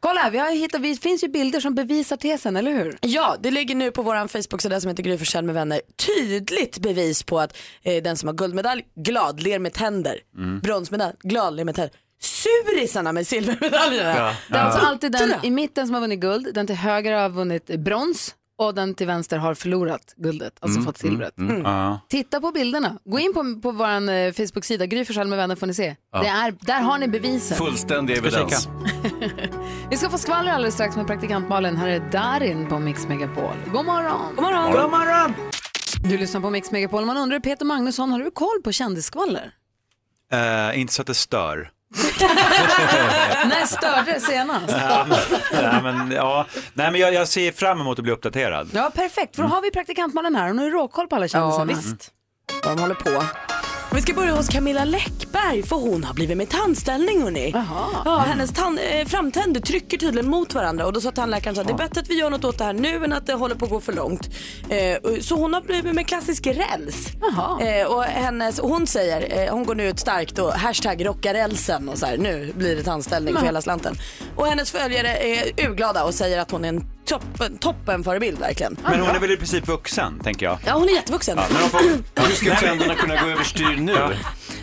Kolla 0.00 0.20
här, 0.20 0.30
vi 0.30 0.38
har 0.38 0.50
hittat, 0.50 0.82
det 0.82 1.02
finns 1.02 1.24
ju 1.24 1.28
bilder 1.28 1.60
som 1.60 1.74
bevisar 1.74 2.16
tesen, 2.16 2.56
eller 2.56 2.72
hur? 2.72 2.98
Ja, 3.00 3.36
det 3.40 3.50
ligger 3.50 3.74
nu 3.74 3.90
på 3.90 4.02
vår 4.02 4.28
Facebook-sida 4.28 4.80
som 4.80 4.88
heter 4.88 5.02
Gry 5.02 5.18
Forssell 5.18 5.44
med 5.44 5.54
vänner 5.54 5.80
tydligt 6.06 6.78
bevis 6.78 7.22
på 7.22 7.40
att 7.40 7.56
eh, 7.82 8.02
den 8.02 8.16
som 8.16 8.26
har 8.26 8.34
guldmedalj, 8.34 8.82
glad, 8.96 9.42
ler 9.42 9.58
med 9.58 9.72
tänder. 9.72 10.18
Bronsmedalj, 10.62 11.14
glad, 11.22 11.56
ler 11.56 11.64
med 11.64 11.74
tänder. 11.74 11.94
Surisarna 12.22 13.12
med 13.12 13.26
silvermedaljerna. 13.26 14.16
Ja. 14.16 14.34
Det 14.48 14.54
är 14.54 14.62
alltså 14.62 14.86
alltid 14.86 15.12
den 15.12 15.34
i 15.42 15.50
mitten 15.50 15.86
som 15.86 15.94
har 15.94 16.00
vunnit 16.00 16.20
guld, 16.20 16.54
den 16.54 16.66
till 16.66 16.76
höger 16.76 17.12
har 17.12 17.28
vunnit 17.28 17.66
brons 17.66 18.34
och 18.60 18.74
den 18.74 18.94
till 18.94 19.06
vänster 19.06 19.38
har 19.38 19.54
förlorat 19.54 20.14
guldet, 20.16 20.52
alltså 20.60 20.80
fått 20.80 20.98
silvret. 20.98 21.34
Ja. 21.64 22.00
Titta 22.08 22.40
på 22.40 22.50
bilderna. 22.50 22.98
Gå 23.04 23.18
in 23.18 23.34
på, 23.34 23.60
på 23.62 23.70
vår 23.70 24.10
eh, 24.10 24.32
Facebook-sida, 24.32 24.86
Gry 24.86 25.04
Forssell 25.04 25.28
med 25.28 25.38
vänner 25.38 25.56
får 25.56 25.66
ni 25.66 25.74
se. 25.74 25.96
Det 26.12 26.26
är, 26.26 26.54
där 26.60 26.80
har 26.80 26.98
ni 26.98 27.08
bevisen. 27.08 27.56
Fullständig 27.56 28.16
evidens. 28.18 28.68
Vi 29.90 29.96
ska 29.96 30.10
få 30.10 30.18
skvaller 30.18 30.52
alldeles 30.52 30.74
strax 30.74 30.96
med 30.96 31.06
praktikant 31.06 31.48
Malin. 31.48 31.76
Här 31.76 31.88
är 31.88 32.10
Darin 32.12 32.68
på 32.68 32.78
Mix 32.78 33.08
Megapol. 33.08 33.54
God 33.72 33.84
morgon! 33.84 34.34
God 34.36 34.44
morgon. 34.44 34.72
God 34.72 34.90
morgon! 34.90 35.34
Du 36.04 36.18
lyssnar 36.18 36.40
på 36.40 36.50
Mix 36.50 36.70
Megapol. 36.70 37.04
Man 37.04 37.16
undrar, 37.16 37.40
Peter 37.40 37.64
Magnusson, 37.64 38.10
har 38.10 38.18
du 38.18 38.30
koll 38.30 38.62
på 38.64 38.72
kändisskvaller? 38.72 39.52
Eh, 40.32 40.80
inte 40.80 40.92
så 40.92 41.02
att 41.02 41.06
det 41.06 41.14
stör. 41.14 41.70
När 43.48 43.66
störde 43.66 44.12
det 44.12 44.20
senast? 44.20 44.64
Ja, 44.68 45.06
men, 45.08 45.18
nej, 45.62 45.82
men, 45.82 46.10
ja. 46.12 46.46
nej, 46.74 46.90
men 46.90 47.00
jag, 47.00 47.14
jag 47.14 47.28
ser 47.28 47.52
fram 47.52 47.80
emot 47.80 47.98
att 47.98 48.02
bli 48.02 48.12
uppdaterad. 48.12 48.68
Ja, 48.74 48.90
perfekt. 48.94 49.36
För 49.36 49.42
då 49.42 49.48
har 49.48 49.62
vi 49.62 49.70
praktikant 49.70 50.14
Malin 50.14 50.34
här 50.36 50.48
och 50.50 50.56
nu 50.56 50.66
är 50.66 50.70
råkoll 50.70 51.06
på 51.06 51.16
alla 51.16 51.28
kändisarna. 51.28 51.72
Ja, 51.72 51.78
visst. 51.78 52.10
De 52.62 52.78
håller 52.78 52.94
på. 52.94 53.24
Vi 53.94 54.00
ska 54.02 54.14
börja 54.14 54.32
hos 54.34 54.48
Camilla 54.48 54.84
Läckberg 54.84 55.62
för 55.62 55.76
hon 55.76 56.04
har 56.04 56.14
blivit 56.14 56.36
med 56.36 56.48
tandställning 56.48 57.22
hörni. 57.22 57.50
Ja, 58.04 58.24
hennes 58.26 58.52
tand, 58.52 58.78
eh, 58.90 59.06
framtänder 59.06 59.60
trycker 59.60 59.98
tydligen 59.98 60.30
mot 60.30 60.54
varandra 60.54 60.86
och 60.86 60.92
då 60.92 61.00
sa 61.00 61.10
tandläkaren 61.10 61.60
att 61.60 61.66
det 61.66 61.72
är 61.72 61.76
bättre 61.76 62.00
att 62.00 62.10
vi 62.10 62.18
gör 62.18 62.30
något 62.30 62.44
åt 62.44 62.58
det 62.58 62.64
här 62.64 62.72
nu 62.72 63.04
än 63.04 63.12
att 63.12 63.26
det 63.26 63.34
håller 63.34 63.54
på 63.54 63.64
att 63.64 63.70
gå 63.70 63.80
för 63.80 63.92
långt. 63.92 64.30
Eh, 64.68 65.20
så 65.20 65.36
hon 65.36 65.54
har 65.54 65.60
blivit 65.60 65.94
med 65.94 66.06
klassisk 66.06 66.46
räls. 66.46 67.08
Eh, 67.60 67.86
och 67.86 68.04
hennes, 68.04 68.58
och 68.58 68.68
hon 68.68 68.86
säger, 68.86 69.42
eh, 69.46 69.52
hon 69.52 69.64
går 69.64 69.74
nu 69.74 69.88
ut 69.88 69.98
starkt 69.98 70.38
och 70.38 70.52
hashtag 70.52 71.06
rocka 71.06 71.34
rälsen 71.34 71.88
och 71.88 71.98
så 71.98 72.06
här, 72.06 72.16
nu 72.16 72.52
blir 72.56 72.76
det 72.76 72.82
tandställning 72.82 73.34
för 73.36 73.44
hela 73.44 73.62
slanten. 73.62 73.96
Och 74.36 74.46
hennes 74.46 74.70
följare 74.70 75.16
är 75.16 75.68
urglada 75.68 76.04
och 76.04 76.14
säger 76.14 76.38
att 76.38 76.50
hon 76.50 76.64
är 76.64 76.68
en 76.68 76.84
toppen, 77.10 77.58
toppen 77.58 78.04
förebild 78.04 78.38
verkligen. 78.38 78.76
Men 78.84 79.00
hon 79.00 79.10
är 79.16 79.18
väl 79.20 79.30
i 79.30 79.36
princip 79.36 79.68
vuxen, 79.68 80.20
tänker 80.24 80.46
jag. 80.46 80.58
Ja, 80.66 80.72
hon 80.72 80.88
är 80.88 80.92
jättevuxen. 80.92 81.38
Ja, 81.38 81.44
men 81.52 81.60
hon 81.62 81.70
får... 81.70 81.80
Hur 82.28 82.34
ska 82.34 82.56
trenderna 82.56 82.94
kunna 82.94 83.22
gå 83.22 83.28
överstyr 83.28 83.76
nu? 83.76 83.92
Ja. 83.92 84.10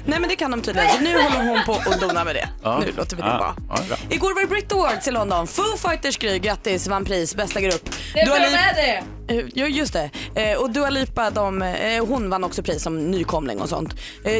Nej 0.05 0.19
men 0.19 0.29
det 0.29 0.35
kan 0.35 0.51
de 0.51 0.61
tydligen. 0.61 0.89
Så 0.91 0.99
nu 1.01 1.13
håller 1.21 1.43
hon 1.49 1.59
på 1.65 1.71
och 1.91 1.99
donar 1.99 2.25
med 2.25 2.35
det. 2.35 2.49
Ja. 2.63 2.79
Nu 2.79 2.91
låter 2.97 3.15
vi 3.15 3.21
det 3.21 3.27
Ja. 3.27 3.37
vara. 3.37 3.55
Ja, 3.79 3.83
bra. 3.87 3.97
Igår 4.09 4.33
var 4.33 4.41
det 4.41 4.47
Brit 4.47 4.71
Awards 4.73 5.07
i 5.07 5.11
London. 5.11 5.47
Foo 5.47 5.77
Fighters 5.89 6.17
gry, 6.17 6.39
grattis, 6.39 6.87
vann 6.87 7.05
pris, 7.05 7.35
bästa 7.35 7.61
grupp. 7.61 7.89
Det 8.13 8.19
är 8.19 8.25
Lipa- 8.25 8.51
med 8.51 8.75
det! 8.75 9.03
Eh, 9.33 9.45
Ja 9.53 9.67
just 9.67 9.93
det. 9.93 10.09
Eh, 10.35 10.57
Och 10.57 10.71
Dua 10.71 10.89
Lipa, 10.89 11.29
de, 11.29 11.61
eh, 11.61 12.05
hon 12.05 12.29
vann 12.29 12.43
också 12.43 12.63
pris 12.63 12.83
som 12.83 13.11
nykomling 13.11 13.61
och 13.61 13.69
sånt. 13.69 13.95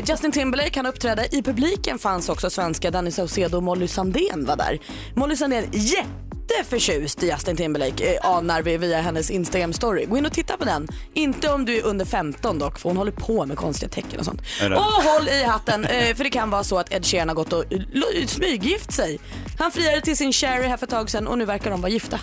Justin 0.06 0.32
Timberlake 0.32 0.80
han 0.80 0.86
uppträdde. 0.86 1.28
I 1.36 1.44
publiken 1.44 2.00
fanns 2.00 2.30
också 2.30 2.50
svenska 2.50 2.92
Danny 2.92 3.12
Saucedo 3.12 3.58
och 3.58 3.64
Molly 3.64 3.88
Sandén 3.88 4.46
var 4.46 4.56
där. 4.56 4.80
Molly 5.16 5.36
Sandén 5.36 5.70
jätteförtjust 6.50 7.24
i 7.24 7.28
Justin 7.28 7.56
Timberlake 7.58 8.14
eh, 8.14 8.30
anar 8.30 8.62
vi 8.62 8.78
via 8.78 9.02
hennes 9.02 9.30
Instagram 9.32 9.74
story. 9.74 10.06
Gå 10.06 10.18
in 10.18 10.26
och 10.26 10.34
titta 10.34 10.58
på 10.58 10.66
den. 10.66 10.88
Inte 11.14 11.50
om 11.50 11.66
du 11.66 11.78
är 11.78 11.86
under 11.86 12.06
15 12.06 12.60
dock 12.60 12.80
för 12.80 12.90
hon 12.90 12.98
håller 12.98 13.12
på 13.12 13.46
med 13.46 13.58
konstiga 13.58 13.90
tecken 13.90 14.20
och 14.20 14.26
sånt. 14.26 14.42
Och 14.62 15.04
håll 15.04 15.28
i 15.30 15.44
hatten 15.44 15.86
eh, 15.86 16.16
för 16.16 16.24
det 16.24 16.30
kan 16.30 16.50
vara 16.50 16.64
så 16.64 16.78
att 16.80 16.94
Ed 16.94 17.06
Sheeran 17.06 17.28
har 17.28 17.36
gått 17.36 17.54
och 17.54 17.64
smyggift 18.28 18.92
sig. 18.92 19.20
Han 19.60 19.72
friade 19.72 20.02
till 20.02 20.18
sin 20.18 20.34
Sherry 20.34 20.68
här 20.68 20.78
för 20.78 20.86
ett 20.86 20.92
tag 20.92 21.10
sedan 21.10 21.28
och 21.28 21.38
nu 21.38 21.46
verkar 21.46 21.72
de 21.72 21.82
vara 21.82 21.92
gifta. 21.92 22.20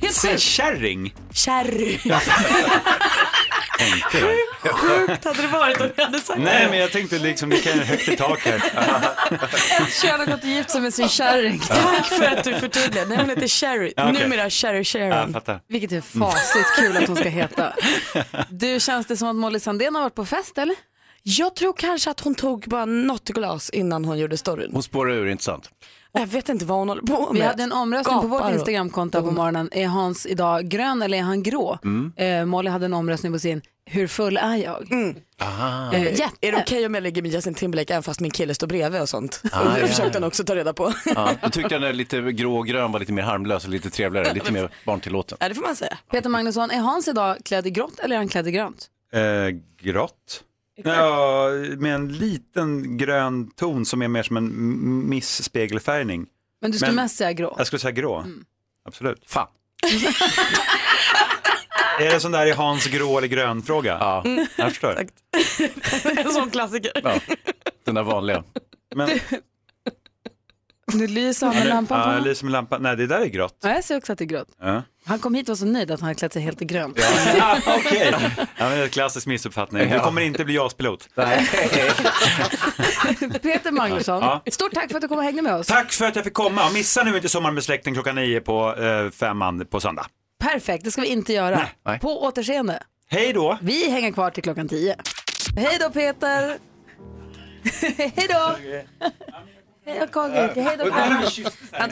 Helt 0.00 0.14
Sin 0.14 0.30
sjukt. 0.30 0.42
kärring. 0.42 1.14
Sherry. 1.32 1.98
Tänkte 3.90 4.18
jag. 4.18 4.72
Sjukt 4.74 5.24
hade 5.24 5.42
det 5.42 5.48
varit 5.48 5.80
om 5.80 5.88
jag 5.96 6.04
hade 6.04 6.18
sagt 6.18 6.40
Nej, 6.40 6.66
men 6.70 6.78
jag 6.78 6.92
tänkte 6.92 7.18
liksom, 7.18 7.50
det 7.50 7.56
kan 7.58 7.78
högt 7.78 8.08
i 8.08 8.16
tak 8.16 8.38
här. 8.40 8.58
Sheeran 9.90 10.20
har 10.20 10.26
gått 10.26 10.42
och 10.42 10.48
gift 10.48 10.70
sig 10.70 10.80
med 10.80 10.94
sin 10.94 11.08
kärring. 11.08 11.58
Tack 11.58 12.06
för 12.06 12.24
att 12.24 12.44
du 12.44 12.54
förtydligade. 12.54 13.08
Nej, 13.08 13.18
hon 13.18 13.28
heter 13.30 13.48
Sherry. 13.48 13.92
Ja, 13.96 14.10
okej. 14.10 14.22
Numera 14.22 14.50
Sherry 14.50 14.78
Ja, 14.78 14.84
Sharon. 14.84 15.32
fattar. 15.32 15.60
Vilket 15.68 15.92
är 15.92 16.00
fasligt 16.00 16.68
kul 16.78 16.96
att 16.96 17.06
hon 17.08 17.16
ska 17.16 17.28
heta. 17.28 17.72
Du, 18.48 18.80
känns 18.80 19.06
det 19.06 19.16
som 19.16 19.28
att 19.28 19.36
Molly 19.36 19.60
Sandén 19.60 19.94
har 19.94 20.02
varit 20.02 20.14
på 20.14 20.24
fest 20.24 20.58
eller? 20.58 20.76
Jag 21.22 21.56
tror 21.56 21.72
kanske 21.72 22.10
att 22.10 22.20
hon 22.20 22.34
tog 22.34 22.64
bara 22.68 22.84
något 22.84 23.28
glas 23.28 23.70
innan 23.70 24.04
hon 24.04 24.18
gjorde 24.18 24.36
storyn. 24.36 24.70
Hon 24.72 24.82
spårar 24.82 25.12
ur, 25.12 25.26
inte 25.28 25.44
sant? 25.44 25.70
Jag 26.12 26.26
vet 26.26 26.48
inte 26.48 26.64
vad 26.64 26.78
hon 26.78 26.88
håller 26.88 27.02
på 27.02 27.32
med. 27.32 27.42
Vi 27.42 27.46
hade 27.46 27.62
en 27.62 27.72
omröstning 27.72 28.20
på 28.20 28.26
vårt 28.26 28.40
Gapar 28.40 28.54
Instagramkonto 28.54 29.22
på 29.22 29.30
morgonen. 29.30 29.68
Är 29.72 29.86
Hans 29.86 30.26
idag 30.26 30.68
grön 30.68 31.02
eller 31.02 31.18
är 31.18 31.22
han 31.22 31.42
grå? 31.42 31.78
Mm. 31.84 32.12
Eh, 32.16 32.44
Molly 32.44 32.70
hade 32.70 32.84
en 32.86 32.94
omröstning 32.94 33.32
på 33.32 33.38
sin 33.38 33.62
Hur 33.86 34.06
full 34.06 34.36
är 34.36 34.56
jag? 34.56 35.14
Aha. 35.40 35.92
Eh, 35.94 36.02
Eh, 36.02 36.12
jätte. 36.18 36.36
Är 36.40 36.52
det 36.52 36.58
okej 36.58 36.86
om 36.86 36.94
jag 36.94 37.02
ligger 37.02 37.22
med 37.22 37.30
Justin 37.32 37.54
Timberlake 37.54 37.92
även 37.92 38.02
fast 38.02 38.20
min 38.20 38.30
kille 38.30 38.54
står 38.54 38.66
bredvid 38.66 39.00
och 39.00 39.08
sånt? 39.08 39.42
Ah, 39.52 39.60
och 39.60 39.72
det 39.74 39.80
ja. 39.80 39.86
försökte 39.86 40.18
han 40.18 40.24
också 40.24 40.44
ta 40.44 40.54
reda 40.56 40.72
på. 40.72 40.92
Ja, 41.06 41.30
då 41.42 41.50
tyckte 41.50 41.74
jag 41.74 41.82
den 41.82 41.96
lite 41.96 42.20
grå 42.32 42.56
och 42.58 42.66
grön 42.66 42.92
var 42.92 43.00
lite 43.00 43.12
mer 43.12 43.22
harmlös 43.22 43.64
och 43.64 43.70
lite 43.70 43.90
trevligare, 43.90 44.34
lite 44.34 44.52
mer 44.52 44.70
barntillåten. 44.86 45.38
Ja, 45.40 45.48
det 45.48 45.54
får 45.54 45.62
man 45.62 45.76
säga. 45.76 45.98
Peter 46.10 46.28
Magnusson, 46.30 46.70
är 46.70 46.78
Hans 46.78 47.08
idag 47.08 47.36
klädd 47.44 47.66
i 47.66 47.70
grått 47.70 47.98
eller 47.98 48.14
är 48.14 48.18
han 48.18 48.28
klädd 48.28 48.48
i 48.48 48.50
grönt? 48.50 48.86
Eh, 49.12 49.20
grått. 49.82 50.42
Ja, 50.84 51.48
med 51.78 51.94
en 51.94 52.12
liten 52.12 52.96
grön 52.96 53.50
ton 53.50 53.86
som 53.86 54.02
är 54.02 54.08
mer 54.08 54.22
som 54.22 54.36
en 54.36 54.44
m- 54.46 55.04
miss-spegelfärgning. 55.08 56.26
Men 56.60 56.70
du 56.70 56.78
skulle 56.78 56.92
mest 56.92 57.16
säga 57.16 57.32
grå. 57.32 57.54
Jag 57.58 57.66
skulle 57.66 57.80
säga 57.80 57.92
grå. 57.92 58.18
Mm. 58.18 58.44
Absolut. 58.88 59.22
Fan. 59.26 59.46
Är 62.00 62.12
det 62.12 62.20
sån 62.20 62.32
där 62.32 62.46
i 62.46 62.50
Hans 62.50 62.86
grå 62.86 63.18
eller 63.18 63.28
grön 63.28 63.62
fråga? 63.62 63.96
Ja, 64.00 64.24
Jag 64.56 64.68
förstår. 64.70 65.06
en 66.24 66.32
sån 66.32 66.50
klassiker. 66.50 66.92
ja. 67.04 67.14
den 67.84 67.94
där 67.94 68.02
vanliga. 68.02 68.42
Men, 68.94 69.10
Nu 70.94 71.06
lyser 71.06 71.46
han 71.46 71.56
med 71.56 71.66
lampan 71.66 71.98
ja, 72.00 72.06
på. 72.06 72.12
jag 72.12 72.22
lyser 72.24 72.44
med 72.44 72.52
lampan. 72.52 72.82
Nej, 72.82 72.96
det 72.96 73.06
där 73.06 73.20
är 73.20 73.26
grått. 73.26 73.58
Ja, 73.62 73.70
jag 73.70 73.84
ser 73.84 73.96
också 73.96 74.12
att 74.12 74.18
det 74.18 74.24
är 74.24 74.26
grått. 74.26 74.48
Ja. 74.60 74.82
Han 75.06 75.18
kom 75.18 75.34
hit 75.34 75.48
och 75.48 75.52
var 75.52 75.56
så 75.56 75.64
nöjd 75.64 75.90
att 75.90 76.00
han 76.00 76.06
hade 76.06 76.18
klätt 76.18 76.32
sig 76.32 76.42
helt 76.42 76.62
i 76.62 76.64
grönt. 76.64 77.00
Ja, 77.38 77.58
Okej, 77.78 78.08
ja, 78.12 78.18
men 78.58 78.70
det 78.70 78.76
är 78.78 78.82
en 78.82 78.88
klassisk 78.88 79.26
missuppfattning. 79.26 79.88
Du 79.88 79.94
Ja. 79.94 80.04
kommer 80.04 80.20
inte 80.20 80.44
bli 80.44 80.54
JAS-pilot. 80.54 81.08
Peter 83.42 83.70
Magnusson, 83.70 84.22
Ja. 84.22 84.42
stort 84.52 84.72
tack 84.74 84.88
för 84.90 84.96
att 84.96 85.02
du 85.02 85.08
kom 85.08 85.18
och 85.18 85.24
hängde 85.24 85.42
med 85.42 85.54
oss. 85.54 85.66
Tack 85.66 85.92
för 85.92 86.04
att 86.04 86.16
jag 86.16 86.24
fick 86.24 86.34
komma. 86.34 86.66
Och 86.66 86.72
Missa 86.72 87.02
nu 87.04 87.16
inte 87.16 87.28
Sommar 87.28 87.50
med 87.50 87.64
släkten 87.64 87.94
klockan 87.94 88.14
nio 88.14 88.40
på 88.40 88.74
eh, 88.76 89.10
femman 89.10 89.66
på 89.66 89.80
söndag. 89.80 90.06
Perfekt, 90.38 90.84
det 90.84 90.90
ska 90.90 91.00
vi 91.02 91.08
inte 91.08 91.32
göra. 91.32 91.68
Nej. 91.82 91.98
På 91.98 92.22
återseende. 92.22 92.82
Hej 93.06 93.32
då! 93.32 93.58
Vi 93.62 93.90
hänger 93.90 94.12
kvar 94.12 94.30
till 94.30 94.42
klockan 94.42 94.68
10. 94.68 94.96
Hej 95.56 95.76
då 95.80 95.90
Peter! 95.90 96.58
Hej 97.96 98.26
då! 98.28 98.56
Hej 99.86 100.08
då 100.12 100.20
hej 100.22 100.76
då. 100.78 100.90
Han 101.70 101.90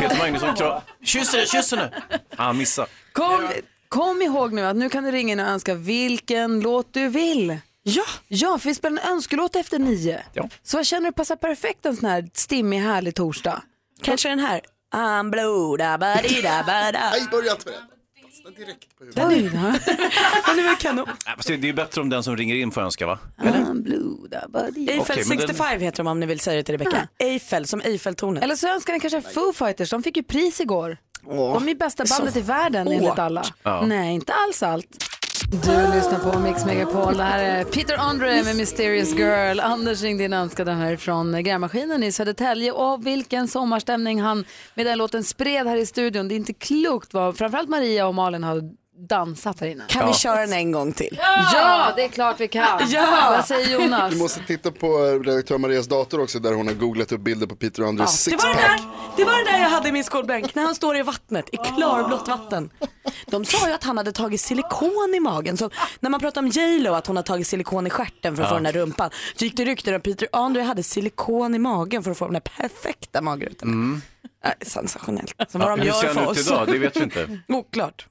Peter 0.00 0.18
Magnusson, 0.18 0.54
kram. 0.54 0.80
Kyss 1.04 1.32
henne, 1.32 1.46
kyss 1.46 1.70
henne! 1.70 1.90
Ah, 2.36 2.52
missa. 2.52 2.86
Kom, 3.12 3.48
kom 3.88 4.22
ihåg 4.22 4.52
nu 4.52 4.66
att 4.66 4.76
nu 4.76 4.88
kan 4.88 5.04
du 5.04 5.10
ringa 5.10 5.32
in 5.32 5.40
och 5.40 5.46
önska 5.46 5.74
vilken 5.74 6.60
låt 6.60 6.94
du 6.94 7.08
vill. 7.08 7.58
Ja, 7.82 8.04
Ja, 8.28 8.58
för 8.58 8.68
vi 8.68 8.74
spelar 8.74 9.02
en 9.02 9.10
önskelåt 9.10 9.56
efter 9.56 9.78
nio. 9.78 10.22
Ja. 10.32 10.48
Så 10.62 10.76
vad 10.76 10.86
känner 10.86 11.06
du 11.06 11.12
passar 11.12 11.36
perfekt 11.36 11.86
en 11.86 11.96
sån 11.96 12.08
här 12.10 12.28
stimmig, 12.34 12.78
härlig 12.78 13.14
torsdag? 13.14 13.62
kanske 14.02 14.28
den 14.28 14.38
här. 14.38 14.60
I'm 14.94 15.30
blue, 15.30 15.76
da 15.78 15.98
ba 15.98 16.14
di 16.22 16.42
da 16.42 16.62
ba 16.66 16.92
da. 16.92 17.10
Nej, 17.10 17.26
börja 17.30 17.52
inte 17.52 17.64
med 17.70 17.74
den. 17.74 17.84
Fastna 18.30 18.50
direkt 18.50 18.98
på 18.98 19.04
huvudet. 19.04 19.24
Oj. 19.28 19.42
Den 20.46 20.58
är 20.58 20.62
väl 20.68 20.76
kanon. 20.76 21.06
Nej, 21.26 21.34
fast 21.36 21.48
Det 21.48 21.56
det 21.56 21.68
är 21.68 21.72
bättre 21.72 22.00
om 22.00 22.08
den 22.10 22.22
som 22.22 22.36
ringer 22.36 22.54
in 22.54 22.70
får 22.70 22.80
önska 22.80 23.06
va? 23.06 23.18
I'm 23.38 23.82
blue, 23.82 24.28
da, 24.30 24.48
ba, 24.48 24.70
di. 24.70 24.80
Eiffel 24.90 25.00
Okej, 25.00 25.24
men 25.28 25.38
den- 25.38 25.48
65 25.48 25.80
heter 25.80 25.96
de 25.96 26.06
om 26.06 26.20
ni 26.20 26.26
vill 26.26 26.40
säga 26.40 26.56
det 26.56 26.62
till 26.62 26.78
Rebecca. 26.78 27.08
Eiffel, 27.18 27.66
som 27.66 27.80
Eiffeltornet. 27.80 28.44
Eller 28.44 28.56
så 28.56 28.68
önskar 28.68 28.92
ni 28.92 29.00
kanske 29.00 29.22
Foo 29.22 29.52
Fighters, 29.52 29.90
de 29.90 30.02
fick 30.02 30.16
ju 30.16 30.22
pris 30.22 30.60
igår. 30.60 30.96
De 31.26 31.68
är 31.68 31.74
bästa 31.74 32.04
bandet 32.10 32.36
i 32.36 32.40
världen 32.40 32.88
enligt 32.88 33.18
alla. 33.18 33.44
Ja. 33.62 33.86
Nej, 33.86 34.14
inte 34.14 34.32
alls 34.32 34.62
allt. 34.62 34.86
Du 35.42 35.94
lyssnar 35.94 36.32
på 36.32 36.38
Mix 36.38 36.64
Megapol. 36.64 37.16
Det 37.16 37.22
här 37.22 37.44
är 37.44 37.64
Peter 37.64 37.96
Andre 37.96 38.42
med 38.42 38.56
Mysterious 38.56 39.14
Girl. 39.14 39.60
Anders 39.60 40.02
ringde 40.02 40.24
in 40.24 40.32
önskade 40.32 40.72
här 40.72 40.96
från 40.96 41.42
grävmaskinen 41.42 42.02
i 42.02 42.12
Södertälje. 42.12 42.72
Och 42.72 43.06
vilken 43.06 43.48
sommarstämning 43.48 44.20
han 44.20 44.44
med 44.74 44.86
den 44.86 44.98
låten 44.98 45.24
spred 45.24 45.66
här 45.66 45.76
i 45.76 45.86
studion. 45.86 46.28
Det 46.28 46.34
är 46.34 46.36
inte 46.36 46.52
klokt 46.52 47.14
vad 47.14 47.36
framförallt 47.36 47.68
Maria 47.68 48.06
och 48.06 48.14
Malin 48.14 48.44
har 48.44 48.62
dansat 49.08 49.60
här 49.60 49.66
inne. 49.68 49.84
Kan 49.88 50.06
vi 50.06 50.12
köra 50.14 50.40
den 50.40 50.52
en 50.52 50.72
gång 50.72 50.92
till? 50.92 51.18
Ja, 51.52 51.92
det 51.96 52.04
är 52.04 52.08
klart 52.08 52.40
vi 52.40 52.48
kan. 52.48 52.88
Ja. 52.88 53.28
Vad 53.36 53.44
säger 53.46 53.80
Jonas? 53.80 54.12
Du 54.12 54.18
måste 54.18 54.40
titta 54.46 54.70
på 54.70 54.98
redaktör 55.24 55.58
Marias 55.58 55.86
dator 55.86 56.20
också 56.20 56.38
där 56.38 56.52
hon 56.54 56.66
har 56.66 56.74
googlat 56.74 57.12
upp 57.12 57.20
bilder 57.20 57.46
på 57.46 57.56
Peter 57.56 57.82
Andres 57.82 58.24
Det 58.24 58.30
var, 58.30 58.36
det, 58.36 58.44
sixpack. 58.54 58.78
där, 58.80 58.88
det 59.16 59.24
var 59.24 59.44
det 59.44 59.50
där 59.52 59.58
jag 59.58 59.70
hade 59.70 59.88
i 59.88 59.92
min 59.92 60.04
skolbänk 60.04 60.54
när 60.54 60.62
han 60.62 60.74
står 60.74 60.96
i 60.96 61.02
vattnet, 61.02 61.44
i 61.52 61.56
klarblått 61.56 62.28
vatten. 62.28 62.70
De 63.26 63.44
sa 63.44 63.68
ju 63.68 63.74
att 63.74 63.84
han 63.84 63.96
hade 63.98 64.12
tagit 64.12 64.40
silikon 64.40 65.12
i 65.16 65.20
magen. 65.20 65.56
Så 65.56 65.70
när 66.00 66.10
man 66.10 66.20
pratar 66.20 66.40
om 66.40 66.48
J 66.48 66.78
Lo 66.78 66.92
att 66.94 67.06
hon 67.06 67.16
har 67.16 67.22
tagit 67.22 67.46
silikon 67.46 67.86
i 67.86 67.90
stjärten 67.90 68.36
för 68.36 68.42
att 68.42 68.48
få 68.48 68.54
den 68.54 68.64
där 68.64 68.72
rumpan. 68.72 69.10
Så 69.36 69.44
gick 69.44 69.56
det 69.56 69.64
rykten 69.64 69.94
om 69.94 69.96
att 69.98 70.02
Peter 70.04 70.28
Andre 70.32 70.62
hade 70.62 70.82
silikon 70.82 71.54
i 71.54 71.58
magen 71.58 72.02
för 72.02 72.10
att 72.10 72.18
få 72.18 72.24
de 72.24 72.32
där 72.32 72.40
perfekta 72.40 73.20
magrutorna. 73.22 74.00
Äh, 74.44 74.50
sensationellt. 74.62 75.34
Så 75.48 75.58
vad 75.58 75.68
de 75.70 75.80
Hur 75.80 75.86
gör 75.86 75.92
ser 75.94 76.08
för 76.08 76.14
han 76.14 76.24
ut 76.24 76.30
oss. 76.30 76.46
idag? 76.46 76.66
Det 76.66 76.78
vet 76.78 76.96
vi 76.96 77.02
inte. 77.02 77.38
Oklart. 77.48 78.06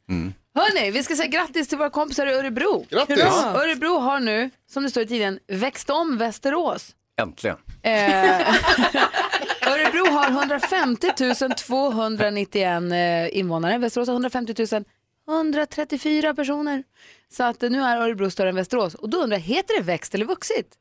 Hörni, 0.56 0.92
vi 0.92 1.04
ska 1.04 1.16
säga 1.16 1.28
grattis 1.28 1.68
till 1.68 1.78
våra 1.78 1.90
kompisar 1.90 2.28
i 2.28 2.34
Örebro. 2.34 2.86
Grattis! 2.90 3.18
Hurra! 3.18 3.64
Örebro 3.64 4.00
har 4.00 4.20
nu, 4.20 4.50
som 4.70 4.84
det 4.84 4.90
står 4.90 5.04
i 5.04 5.08
tiden, 5.08 5.40
växt 5.48 5.90
om 5.90 6.18
Västerås. 6.18 6.96
Äntligen. 7.22 7.58
Eh, 7.82 7.94
Örebro 9.68 10.12
har 10.12 10.28
150 10.28 11.08
291 11.58 12.92
eh, 12.92 13.38
invånare. 13.38 13.78
Västerås 13.78 14.08
har 14.08 14.14
150 14.14 14.84
134 15.28 16.34
personer. 16.34 16.84
Så 17.30 17.44
att 17.44 17.64
eh, 17.64 17.70
nu 17.70 17.82
är 17.82 17.98
Örebro 17.98 18.30
större 18.30 18.50
än 18.50 18.56
Västerås. 18.56 18.96
Och 18.96 19.10
då 19.10 19.18
undrar 19.18 19.38
jag, 19.38 19.44
heter 19.44 19.78
det 19.78 19.84
växt 19.84 20.16
eller 20.16 20.26
vuxit? 20.26 20.78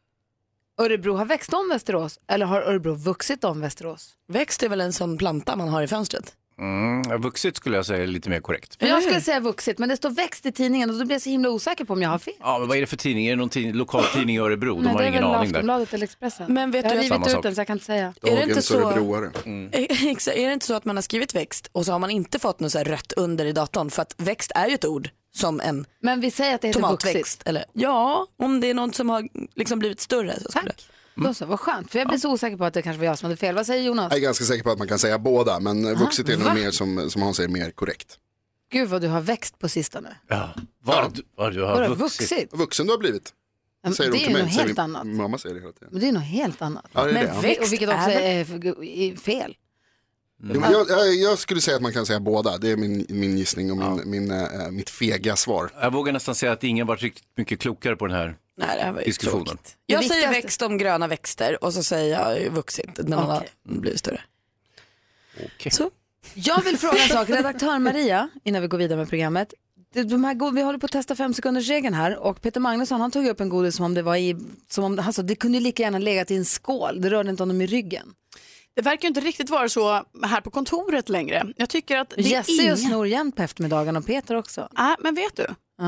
Örebro 0.79 1.15
har 1.15 1.25
växt 1.25 1.55
om 1.55 1.69
Västerås 1.69 2.19
eller 2.29 2.47
har 2.47 2.63
Örebro 2.63 2.95
vuxit 2.95 3.45
om 3.45 3.61
Västerås? 3.61 4.15
Växt 4.29 4.63
är 4.63 4.69
väl 4.69 4.81
en 4.81 4.93
sån 4.93 5.19
planta 5.19 5.57
man 5.57 5.69
har 5.69 5.83
i 5.83 5.89
fönstret? 5.89 6.37
Mm, 6.59 7.21
vuxit 7.23 7.57
skulle 7.57 7.77
jag 7.77 7.87
säga 7.87 8.03
är 8.03 8.07
lite 8.07 8.31
mer 8.31 8.41
korrekt. 8.41 8.77
Jag 8.79 9.03
skulle 9.03 9.21
säga 9.21 9.41
vuxit, 9.41 9.79
men 9.79 9.89
det 9.89 9.97
står 9.97 10.11
växt 10.11 10.47
i 10.47 10.53
tidningen 10.53 10.91
och 10.91 10.99
då 10.99 11.05
blir 11.05 11.15
jag 11.15 11.23
så 11.23 11.31
himla 11.31 11.51
osäker 11.51 11.85
på 11.85 11.93
om 11.93 12.03
jag 12.03 12.11
har 12.11 12.19
fel. 12.19 12.35
Ja, 12.41 12.59
men 12.59 12.69
vad 12.69 12.77
är 12.77 12.81
det 12.81 12.87
för 12.87 12.97
tidning? 12.97 13.27
Är 13.27 13.31
det 13.31 13.37
någon 13.37 13.49
tidning, 13.49 13.73
lokal 13.75 14.05
tidning 14.05 14.37
i 14.37 14.39
Örebro? 14.39 14.75
De 14.75 14.83
Nej, 14.83 14.93
har 14.93 14.99
det 14.99 15.05
är 15.05 15.09
ingen 15.09 15.23
väl 15.23 15.31
aning 15.35 15.53
där. 15.53 15.59
Aftonbladet 15.59 15.95
eller 15.95 16.05
Expressen. 16.05 16.55
Men 16.55 16.71
vet 16.71 16.85
jag 16.85 16.91
har 16.91 16.97
du- 16.97 17.03
rivit 17.03 17.13
Samma 17.13 17.27
ut 17.27 17.33
sak. 17.33 17.43
den 17.43 17.55
så 17.55 17.61
jag 17.61 17.67
kan 17.67 17.77
inte 17.77 17.85
säga. 17.87 18.07
Är 18.07 18.13
det 18.23 18.31
inte 18.31 18.41
Dagens 18.47 18.67
så- 18.67 18.81
örebroare. 18.89 19.31
Är 19.73 20.47
det 20.47 20.53
inte 20.53 20.67
så 20.67 20.75
att 20.75 20.85
man 20.85 20.97
har 20.97 21.03
skrivit 21.03 21.35
växt 21.35 21.69
och 21.73 21.87
så 21.87 21.93
har 21.93 21.99
man 21.99 22.11
inte 22.11 22.39
fått 22.39 22.61
något 22.61 22.73
så 22.73 22.79
här 22.79 22.85
rött 22.85 23.13
under 23.17 23.45
i 23.45 23.53
datorn? 23.53 23.91
För 23.91 24.03
att 24.03 24.15
växt 24.17 24.53
är 24.55 24.67
ju 24.69 24.75
ett 24.75 24.85
ord 24.85 25.09
som 25.35 25.61
en 25.61 25.87
Men 26.03 26.21
vi 26.21 26.31
säger 26.31 26.55
att 26.55 26.61
det 26.61 26.69
heter 26.69 26.81
vuxit. 26.81 27.01
tomatväxt. 27.01 27.43
Eller, 27.45 27.65
ja, 27.73 28.27
om 28.39 28.61
det 28.61 28.71
är 28.71 28.75
något 28.75 28.95
som 28.95 29.09
har 29.11 29.29
liksom 29.55 29.79
blivit 29.79 30.01
större. 30.01 30.41
Så 30.41 30.51
skulle 30.51 30.71
Tack. 30.71 30.87
Då 31.15 31.35
så, 31.35 31.47
vad 31.47 31.61
skönt. 31.61 31.91
För 31.91 31.99
jag 31.99 32.09
blir 32.09 32.19
så 32.19 32.33
osäker 32.33 32.57
på 32.57 32.65
att 32.65 32.75
det 32.75 32.83
kanske 32.83 32.99
var 32.99 33.07
jag 33.07 33.19
som 33.19 33.27
hade 33.27 33.37
fel. 33.37 33.55
Vad 33.55 33.67
säger 33.67 33.83
Jonas? 33.83 34.07
Jag 34.13 34.19
är 34.19 34.23
ganska 34.23 34.45
säker 34.45 34.65
på 34.65 34.71
att 34.71 34.79
man 34.79 34.89
kan 34.89 34.99
säga 34.99 35.19
båda, 35.19 35.61
men 35.61 35.95
vuxit 35.95 36.29
är 36.29 36.37
nog 36.37 36.55
mer 36.55 36.71
som, 36.71 37.11
som 37.11 37.23
han 37.23 37.35
säger, 37.35 37.49
mer 37.49 37.71
korrekt. 37.71 38.19
Gud 38.73 38.89
vad 38.89 39.01
du 39.03 39.09
har 39.09 39.21
växt 39.21 39.59
på 39.59 39.69
sistone. 39.69 40.17
Ja. 40.29 40.51
Vad, 40.85 41.15
du- 41.15 41.23
vad 41.37 41.53
du 41.55 41.63
har 41.63 41.81
Vadå 41.81 41.95
vuxit. 41.95 42.33
vuxit? 42.33 42.49
Vuxen 42.53 42.87
du 42.87 42.93
har 42.93 42.99
blivit. 42.99 43.33
Men 43.85 43.95
Säger 43.95 44.11
det 44.11 44.17
hon 44.17 44.21
är 44.23 44.27
till 44.27 44.29
ju 44.29 44.35
mig. 44.35 44.43
något 44.43 44.53
Säger 44.53 44.67
helt 44.67 44.79
min- 44.79 44.97
annat. 44.97 45.07
Mamma 45.07 45.39
säger 45.39 45.55
det 45.55 45.61
hela 45.61 45.73
tiden. 45.73 45.89
Men 45.93 46.01
det 46.01 46.09
är 46.09 46.13
något 46.13 46.23
helt 46.23 46.63
annat. 46.63 46.85
Ja, 46.93 47.05
det 47.05 47.11
är 47.11 47.15
Men 47.15 47.25
det, 47.27 47.33
ja. 47.35 47.41
växt 47.41 47.63
och 47.63 47.73
vilket 47.73 47.89
också 47.89 48.11
är 48.11 48.21
är, 48.21 48.77
är 49.13 49.17
fel. 49.17 49.57
Jo, 50.45 50.61
men 50.61 50.73
jag, 50.73 50.89
jag, 50.91 51.15
jag 51.15 51.39
skulle 51.39 51.61
säga 51.61 51.77
att 51.77 51.83
man 51.83 51.93
kan 51.93 52.07
säga 52.07 52.21
båda. 52.21 52.59
Det 52.59 52.71
är 52.71 52.77
min, 52.77 53.07
min 53.09 53.39
gissning 53.39 53.71
och 53.71 53.77
min, 53.77 54.11
min, 54.11 54.31
eh, 54.31 54.71
mitt 54.71 54.91
fega 54.91 55.37
svar. 55.37 55.71
Jag 55.81 55.93
vågar 55.93 56.13
nästan 56.13 56.35
säga 56.35 56.53
att 56.53 56.65
ingen 56.65 56.87
varit 56.87 57.03
riktigt 57.03 57.25
mycket 57.37 57.61
klokare 57.61 57.97
på 57.97 58.07
den 58.07 58.17
här 58.17 58.37
Nej, 58.57 58.77
det 58.77 58.83
här 58.83 58.93
var 58.93 59.01
ju 59.01 59.05
diskussionen. 59.05 59.45
tråkigt. 59.47 59.77
Jag 59.87 60.05
säger 60.05 60.29
växt 60.29 60.63
om 60.63 60.79
gröna 60.79 61.07
växter 61.07 61.65
och 61.65 61.75
så 61.75 61.83
säger 61.83 62.19
jag 62.19 62.51
vuxit 62.51 62.91
när 62.99 63.17
man 63.17 63.31
har 63.31 63.47
blivit 63.63 63.99
större. 63.99 64.21
Så. 65.71 65.91
Jag 66.35 66.63
vill 66.63 66.79
fråga 66.79 67.03
en 67.03 67.09
sak, 67.09 67.31
redaktör 67.31 67.79
Maria, 67.79 68.29
innan 68.45 68.63
vi 68.63 68.69
går 68.69 68.79
vidare 68.79 68.99
med 68.99 69.09
programmet. 69.09 69.55
De 69.95 70.25
här, 70.25 70.53
vi 70.53 70.63
håller 70.63 70.79
på 70.79 70.87
att 70.87 70.93
testa 70.93 71.17
fem 71.17 71.35
sekunders 71.35 71.69
regeln 71.69 71.95
här 71.95 72.17
och 72.17 72.43
Peter 72.43 72.61
Magnusson 72.61 73.01
han 73.01 73.11
tog 73.11 73.27
upp 73.27 73.41
en 73.41 73.49
godis 73.49 73.77
som 73.77 73.85
om 73.85 73.95
det 73.95 74.03
var 74.03 74.17
i, 74.17 74.37
som 74.69 74.85
om, 74.85 74.99
alltså, 74.99 75.23
det 75.23 75.35
kunde 75.35 75.59
ju 75.59 75.65
lika 75.65 75.83
gärna 75.83 75.99
legat 75.99 76.31
i 76.31 76.37
en 76.37 76.45
skål, 76.45 77.01
det 77.01 77.11
rörde 77.11 77.31
inte 77.31 77.43
honom 77.43 77.61
i 77.61 77.67
ryggen. 77.67 78.15
Det 78.75 78.83
verkar 78.83 79.09
inte 79.09 79.21
riktigt 79.21 79.51
vara 79.51 79.69
så 79.69 80.05
här 80.23 80.41
på 80.41 80.51
kontoret 80.51 81.09
längre. 81.09 81.47
Jag 81.57 81.69
tycker 81.69 81.99
att 81.99 82.11
det 82.11 82.21
är 82.21 82.25
Jesse 82.25 82.53
ingen... 82.63 82.79
snor 82.79 83.07
jämt 83.07 83.37
på 83.37 83.43
eftermiddagen 83.43 83.97
och 83.97 84.07
Peter 84.07 84.37
också. 84.37 84.69
Nej, 84.79 84.97
men 85.01 85.15
vet 85.15 85.37
du? 85.37 85.47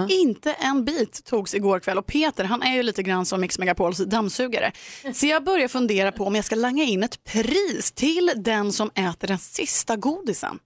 Inte 0.09 0.53
en 0.53 0.85
bit 0.85 1.25
togs 1.25 1.55
igår 1.55 1.81
kväll 1.81 1.99
och 1.99 2.07
Peter 2.07 2.45
han 2.45 2.63
är 2.63 2.75
ju 2.75 2.83
lite 2.83 3.03
grann 3.03 3.27
som 3.27 3.41
Mix 3.41 3.59
Megapols 3.59 3.99
dammsugare. 3.99 4.73
Så 5.13 5.27
jag 5.27 5.45
börjar 5.45 5.69
fundera 5.69 6.13
på 6.13 6.25
om 6.25 6.35
jag 6.35 6.45
ska 6.45 6.55
langa 6.55 6.85
in 6.85 7.03
ett 7.03 7.25
pris 7.25 7.93
till 7.93 8.33
den 8.37 8.73
som 8.73 8.91
äter 8.95 9.29
den 9.29 9.39
sista 9.39 9.97
godisen. 9.97 10.59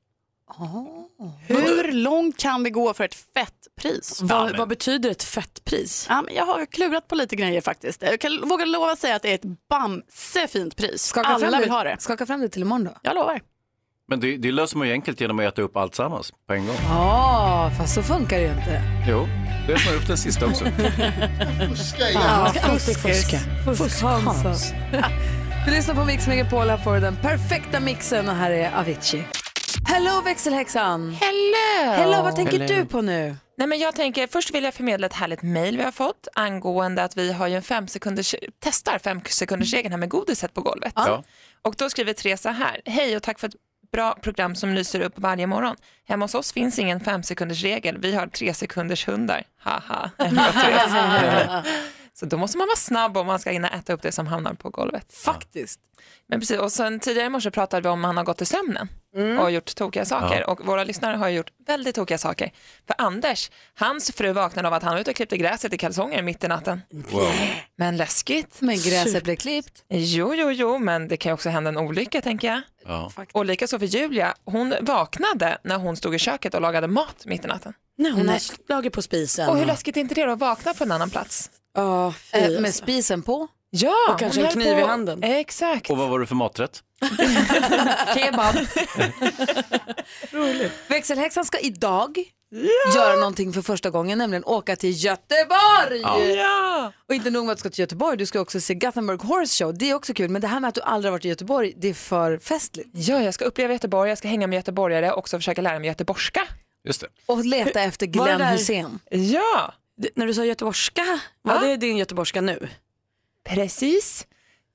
Hur 1.46 1.92
långt 1.92 2.38
kan 2.38 2.62
vi 2.62 2.70
gå 2.70 2.94
för 2.94 3.04
ett 3.04 3.14
fett 3.14 3.52
pris? 3.80 4.20
Vad, 4.22 4.56
vad 4.56 4.68
betyder 4.68 5.10
ett 5.10 5.22
fettpris? 5.22 6.06
Ja, 6.08 6.22
men 6.22 6.34
jag 6.34 6.46
har 6.46 6.66
klurat 6.66 7.08
på 7.08 7.14
lite 7.14 7.36
grejer 7.36 7.60
faktiskt. 7.60 8.02
Jag 8.02 8.20
kan 8.20 8.48
våga 8.48 8.64
lova 8.64 8.92
att 8.92 8.98
säga 8.98 9.16
att 9.16 9.22
det 9.22 9.30
är 9.30 9.34
ett 9.34 9.68
bamse 9.70 10.48
fint 10.48 10.76
pris. 10.76 11.02
Skaka 11.02 11.28
Alla 11.28 11.38
fram 11.38 11.60
vill 11.60 11.68
det, 11.68 11.74
ha 11.74 11.84
det. 11.84 11.96
Skaka 11.98 12.26
fram 12.26 12.40
det 12.40 12.48
till 12.48 12.62
imorgon 12.62 12.84
då. 12.84 12.90
Jag 13.02 13.14
lovar. 13.14 13.40
Men 14.08 14.20
det, 14.20 14.36
det 14.36 14.52
löser 14.52 14.78
man 14.78 14.86
ju 14.86 14.92
enkelt 14.92 15.20
genom 15.20 15.38
att 15.38 15.44
äta 15.44 15.62
upp 15.62 15.76
allt 15.76 15.94
sammans 15.94 16.32
på 16.46 16.54
en 16.54 16.66
gång. 16.66 16.76
Ja, 16.88 17.70
fast 17.78 17.94
så 17.94 18.02
funkar 18.02 18.36
det 18.36 18.42
ju 18.42 18.50
inte. 18.50 18.82
Jo, 19.08 19.26
det 19.66 19.76
man 19.86 19.94
upp 19.94 20.06
den 20.06 20.18
sista 20.18 20.46
också. 20.46 20.64
Fuska 21.68 22.10
Ja, 22.14 22.52
ska 22.54 22.60
alltid 22.60 22.96
fuska. 22.96 23.38
Fusk-Hans. 23.76 24.72
Du 25.66 25.74
lyssnar 25.74 25.94
på 25.94 26.04
Mix 26.04 26.26
Megapol, 26.26 26.68
här 26.68 26.76
får 26.76 26.94
du 26.94 27.00
den 27.00 27.16
perfekta 27.16 27.80
mixen 27.80 28.28
och 28.28 28.34
här 28.34 28.50
är 28.50 28.80
Avicii. 28.80 29.24
Hello 29.84 30.20
växelhäxan! 30.20 31.10
Hello! 31.20 31.92
Hello, 31.92 32.22
vad 32.22 32.36
tänker 32.36 32.60
Hello. 32.60 32.74
du 32.74 32.84
på 32.84 33.02
nu? 33.02 33.36
Nej, 33.56 33.68
men 33.68 33.78
jag 33.78 33.94
tänker, 33.94 34.26
först 34.26 34.54
vill 34.54 34.64
jag 34.64 34.74
förmedla 34.74 35.06
ett 35.06 35.12
härligt 35.12 35.42
mejl 35.42 35.76
vi 35.76 35.82
har 35.82 35.92
fått 35.92 36.28
angående 36.34 37.04
att 37.04 37.16
vi 37.16 37.32
har 37.32 37.46
ju 37.46 37.54
en 37.54 37.62
fem 37.62 37.88
sekunders, 37.88 38.34
testar 38.60 38.98
fem 38.98 39.20
sekunders 39.28 39.74
regeln 39.74 39.92
här 39.92 39.98
med 39.98 40.08
godiset 40.08 40.54
på 40.54 40.60
golvet. 40.60 40.92
Ja. 40.96 41.24
Och 41.62 41.74
då 41.78 41.90
skriver 41.90 42.12
Teresa 42.12 42.50
här, 42.50 42.80
hej 42.84 43.16
och 43.16 43.22
tack 43.22 43.38
för 43.38 43.48
ett 43.48 43.54
bra 43.92 44.14
program 44.22 44.54
som 44.54 44.74
lyser 44.74 45.00
upp 45.00 45.12
varje 45.16 45.46
morgon. 45.46 45.76
Hemma 46.08 46.24
hos 46.24 46.34
oss 46.34 46.52
finns 46.52 46.78
ingen 46.78 47.00
fem 47.00 47.22
sekunders 47.22 47.62
regel, 47.62 47.98
vi 47.98 48.14
har 48.14 48.26
tre 48.26 48.54
sekunders 48.54 49.08
hundar. 49.08 49.42
Haha. 49.58 50.10
Så 52.18 52.26
då 52.26 52.36
måste 52.36 52.58
man 52.58 52.66
vara 52.66 52.76
snabb 52.76 53.16
om 53.16 53.26
man 53.26 53.38
ska 53.38 53.50
hinna 53.50 53.68
äta 53.70 53.92
upp 53.92 54.02
det 54.02 54.12
som 54.12 54.26
hamnar 54.26 54.54
på 54.54 54.70
golvet. 54.70 55.12
Faktiskt. 55.12 55.80
Men 56.28 56.40
precis, 56.40 56.58
och 56.58 56.72
sen 56.72 57.00
tidigare 57.00 57.26
i 57.26 57.30
morse 57.30 57.50
pratade 57.50 57.82
vi 57.82 57.88
om 57.88 58.04
han 58.04 58.16
har 58.16 58.24
gått 58.24 58.42
i 58.42 58.44
sömnen 58.44 58.88
och 59.40 59.50
gjort 59.50 59.74
tokiga 59.74 60.04
saker. 60.04 60.40
Ja. 60.40 60.46
Och 60.46 60.66
våra 60.66 60.84
lyssnare 60.84 61.16
har 61.16 61.28
gjort 61.28 61.52
väldigt 61.66 61.94
tokiga 61.94 62.18
saker. 62.18 62.52
För 62.86 62.94
Anders, 62.98 63.50
hans 63.74 64.12
fru 64.12 64.32
vaknade 64.32 64.68
av 64.68 64.74
att 64.74 64.82
han 64.82 64.92
var 64.92 65.00
ute 65.00 65.10
och 65.10 65.16
klippte 65.16 65.36
gräset 65.36 65.72
i 65.72 65.78
kalsonger 65.78 66.22
mitt 66.22 66.44
i 66.44 66.48
natten. 66.48 66.82
Wow. 66.90 67.32
Men 67.76 67.96
läskigt. 67.96 68.60
Men 68.60 68.76
gräset 68.76 69.24
blev 69.24 69.36
klippt. 69.36 69.84
Jo, 69.88 70.34
jo, 70.34 70.50
jo, 70.50 70.78
men 70.78 71.08
det 71.08 71.16
kan 71.16 71.30
ju 71.30 71.34
också 71.34 71.48
hända 71.48 71.68
en 71.68 71.78
olycka 71.78 72.20
tänker 72.20 72.48
jag. 72.48 72.60
Ja. 72.86 73.12
Och 73.32 73.44
likaså 73.44 73.78
för 73.78 73.86
Julia, 73.86 74.34
hon 74.44 74.74
vaknade 74.80 75.58
när 75.64 75.76
hon 75.76 75.96
stod 75.96 76.14
i 76.14 76.18
köket 76.18 76.54
och 76.54 76.60
lagade 76.60 76.86
mat 76.86 77.26
mitt 77.26 77.44
i 77.44 77.48
natten. 77.48 77.72
Nej, 77.98 78.12
hon 78.12 78.26
Nej. 78.26 78.32
har 78.32 78.38
slagit 78.38 78.92
på 78.92 79.02
spisen. 79.02 79.48
Och 79.48 79.58
hur 79.58 79.66
läskigt 79.66 79.96
är 79.96 80.00
inte 80.00 80.14
det 80.14 80.24
då 80.24 80.32
att 80.32 80.38
vakna 80.38 80.74
på 80.74 80.84
en 80.84 80.92
annan 80.92 81.10
plats? 81.10 81.50
Ja, 81.78 82.14
fy, 82.32 82.38
Eh, 82.38 82.50
med 82.50 82.64
alltså. 82.64 82.82
spisen 82.82 83.22
på. 83.22 83.48
Ja, 83.70 83.94
Och 84.12 84.18
kanske 84.18 84.46
en 84.46 84.52
kniv 84.52 84.78
i 84.78 84.80
på- 84.80 84.86
handen. 84.86 85.22
Exakt. 85.22 85.90
Och 85.90 85.96
vad 85.98 86.08
var 86.08 86.20
det 86.20 86.26
för 86.26 86.34
maträtt? 86.34 86.82
Kebab. 88.14 88.54
Växelhäxan 90.88 91.44
ska 91.44 91.58
idag 91.58 92.18
göra 92.94 93.16
någonting 93.16 93.52
för 93.52 93.62
första 93.62 93.90
gången, 93.90 94.18
nämligen 94.18 94.44
åka 94.44 94.76
till 94.76 95.04
Göteborg. 95.04 96.00
Ja. 96.36 96.92
Och 97.08 97.14
inte 97.14 97.30
nog 97.30 97.44
med 97.46 97.52
att 97.52 97.58
du 97.58 97.60
ska 97.60 97.70
till 97.70 97.80
Göteborg, 97.80 98.16
du 98.16 98.26
ska 98.26 98.40
också 98.40 98.60
se 98.60 98.74
Gothenburg 98.74 99.20
Horse 99.22 99.64
Show. 99.64 99.78
Det 99.78 99.90
är 99.90 99.94
också 99.94 100.14
kul, 100.14 100.30
men 100.30 100.42
det 100.42 100.48
här 100.48 100.60
med 100.60 100.68
att 100.68 100.74
du 100.74 100.80
aldrig 100.80 101.12
varit 101.12 101.24
i 101.24 101.28
Göteborg, 101.28 101.72
det 101.76 101.88
är 101.88 101.94
för 101.94 102.38
festligt. 102.38 102.88
Ja, 102.92 103.22
jag 103.22 103.34
ska 103.34 103.44
uppleva 103.44 103.72
Göteborg, 103.72 104.08
jag 104.08 104.18
ska 104.18 104.28
hänga 104.28 104.46
med 104.46 104.56
göteborgare 104.56 105.10
och 105.12 105.18
också 105.18 105.38
försöka 105.38 105.62
lära 105.62 105.78
mig 105.78 105.88
göteborgska. 105.88 106.40
Just 106.84 107.00
det. 107.00 107.06
Och 107.26 107.44
leta 107.44 107.80
efter 107.80 108.06
Glenn 108.06 108.40
Hussein. 108.40 108.98
Ja, 109.10 109.74
När 110.14 110.26
du 110.26 110.34
sa 110.34 110.44
göteborgska, 110.44 111.20
var 111.42 111.54
Ja. 111.54 111.60
det 111.60 111.76
din 111.76 111.96
göteborgska 111.96 112.40
nu? 112.40 112.68
precis. 113.48 114.26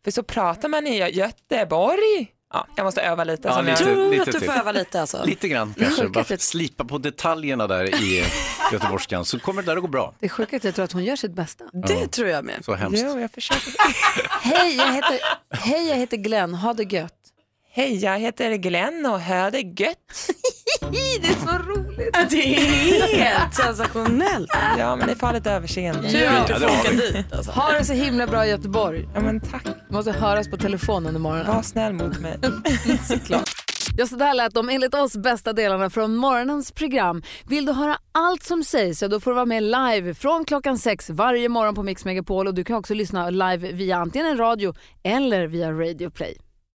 För 0.04 0.12
så 0.12 0.24
pratar 0.24 0.70
man 0.70 0.88
i 0.88 0.98
Göteborg. 1.12 2.28
Ja, 2.54 2.68
jag 2.76 2.84
måste 2.84 3.02
öva 3.02 3.24
lite. 3.24 3.48
Ja, 3.48 3.62
lite. 3.62 3.70
jag... 3.72 3.80
Tror 3.80 4.10
lite 4.10 4.22
att 4.22 4.26
du 4.26 4.32
till. 4.32 4.42
får 4.50 4.54
öva 4.60 4.72
lite 4.72 5.02
alltså. 5.02 5.24
Lite 5.26 5.48
grann 5.48 5.74
kanske. 5.80 6.08
Bara 6.08 6.38
slipa 6.38 6.86
på 6.86 6.98
detaljerna 6.98 7.68
där 7.68 8.04
i 8.04 8.24
göteborgskan 8.72 9.26
så 9.26 9.40
kommer 9.40 9.62
det 9.62 9.72
där 9.72 9.76
att 9.76 9.82
gå 9.82 9.88
bra. 9.88 10.14
Det 10.20 10.26
är 10.26 10.30
sjukt 10.30 10.54
att 10.54 10.64
jag 10.64 10.76
tror 10.76 10.86
att 10.86 10.92
hon 10.92 11.04
gör 11.04 11.16
sitt 11.16 11.34
bästa. 11.34 11.66
Det 11.88 12.08
tror 12.08 12.28
jag 12.28 12.46
med. 12.46 12.66
Så 12.66 12.74
hemskt. 12.74 13.04
Jo, 13.08 13.20
jag 13.20 13.32
försöker. 13.32 13.74
Hej, 14.42 14.76
jag 14.76 14.94
heter, 14.94 15.20
hej, 15.52 15.88
jag 15.90 15.96
heter 15.96 16.18
Glenn. 16.18 16.54
Ha 16.56 16.74
det 16.74 16.84
gött. 16.94 17.14
Hej, 17.76 18.04
jag 18.04 18.20
heter 18.20 18.56
Glenn 18.56 19.06
och 19.06 19.20
hör 19.20 19.52
det 19.52 19.60
gött. 19.62 19.98
Det 21.22 21.28
är 21.28 21.46
så 21.46 21.64
roligt. 21.70 22.14
Det 22.30 22.56
är 22.56 23.18
helt 23.18 23.54
sensationellt. 23.66 24.50
Ja, 24.78 24.96
men 24.96 25.08
ni 25.08 25.16
får 25.16 25.28
ha 25.28 25.34
lite 25.34 25.52
överseende. 25.52 26.10
Tur 26.10 26.28
att 26.28 26.48
du 26.48 26.54
får 26.54 26.66
åka 26.66 26.92
dit 26.92 27.34
alltså. 27.34 27.52
Ha 27.52 27.72
det 27.72 27.86
så 27.86 27.94
himla 27.94 28.28
bra 28.28 28.46
i 28.46 28.50
Göteborg. 28.50 29.08
Ja, 29.14 29.22
men 29.22 29.40
tack. 29.40 29.66
Måste 29.90 30.12
höras 30.12 30.50
på 30.50 30.58
telefon 30.58 31.06
under 31.06 31.20
morgonen. 31.20 31.56
Var 31.56 31.62
snäll 31.62 31.94
mot 31.94 32.20
mig. 32.20 32.40
Såklart. 33.08 33.50
Ja, 33.98 34.08
så 34.08 34.16
där 34.16 34.34
lät 34.34 34.54
de 34.54 34.70
enligt 34.70 34.94
oss 34.96 35.18
bästa 35.18 35.54
delarna 35.54 35.90
från 35.90 36.16
morgonens 36.16 36.72
program. 36.72 37.24
Vill 37.46 37.66
du 37.66 37.72
höra 37.72 37.98
allt 38.12 38.44
som 38.44 38.64
sägs 38.64 39.00
så 39.00 39.08
då 39.08 39.20
får 39.20 39.32
du 39.32 39.36
vara 39.36 39.46
med 39.46 39.64
live 39.64 40.14
från 40.14 40.46
klockan 40.46 40.78
sex 40.78 41.10
varje 41.10 41.50
morgon 41.50 41.76
på 41.76 41.84
Mix 41.84 42.06
Megapol 42.06 42.48
och 42.48 42.54
du 42.54 42.64
kan 42.64 42.76
också 42.76 42.94
lyssna 42.94 43.30
live 43.30 43.72
via 43.72 43.98
antingen 43.98 44.28
en 44.28 44.38
radio 44.38 44.74
eller 45.04 45.48
via 45.48 45.72
Radio 45.72 46.10
Play. 46.10 46.38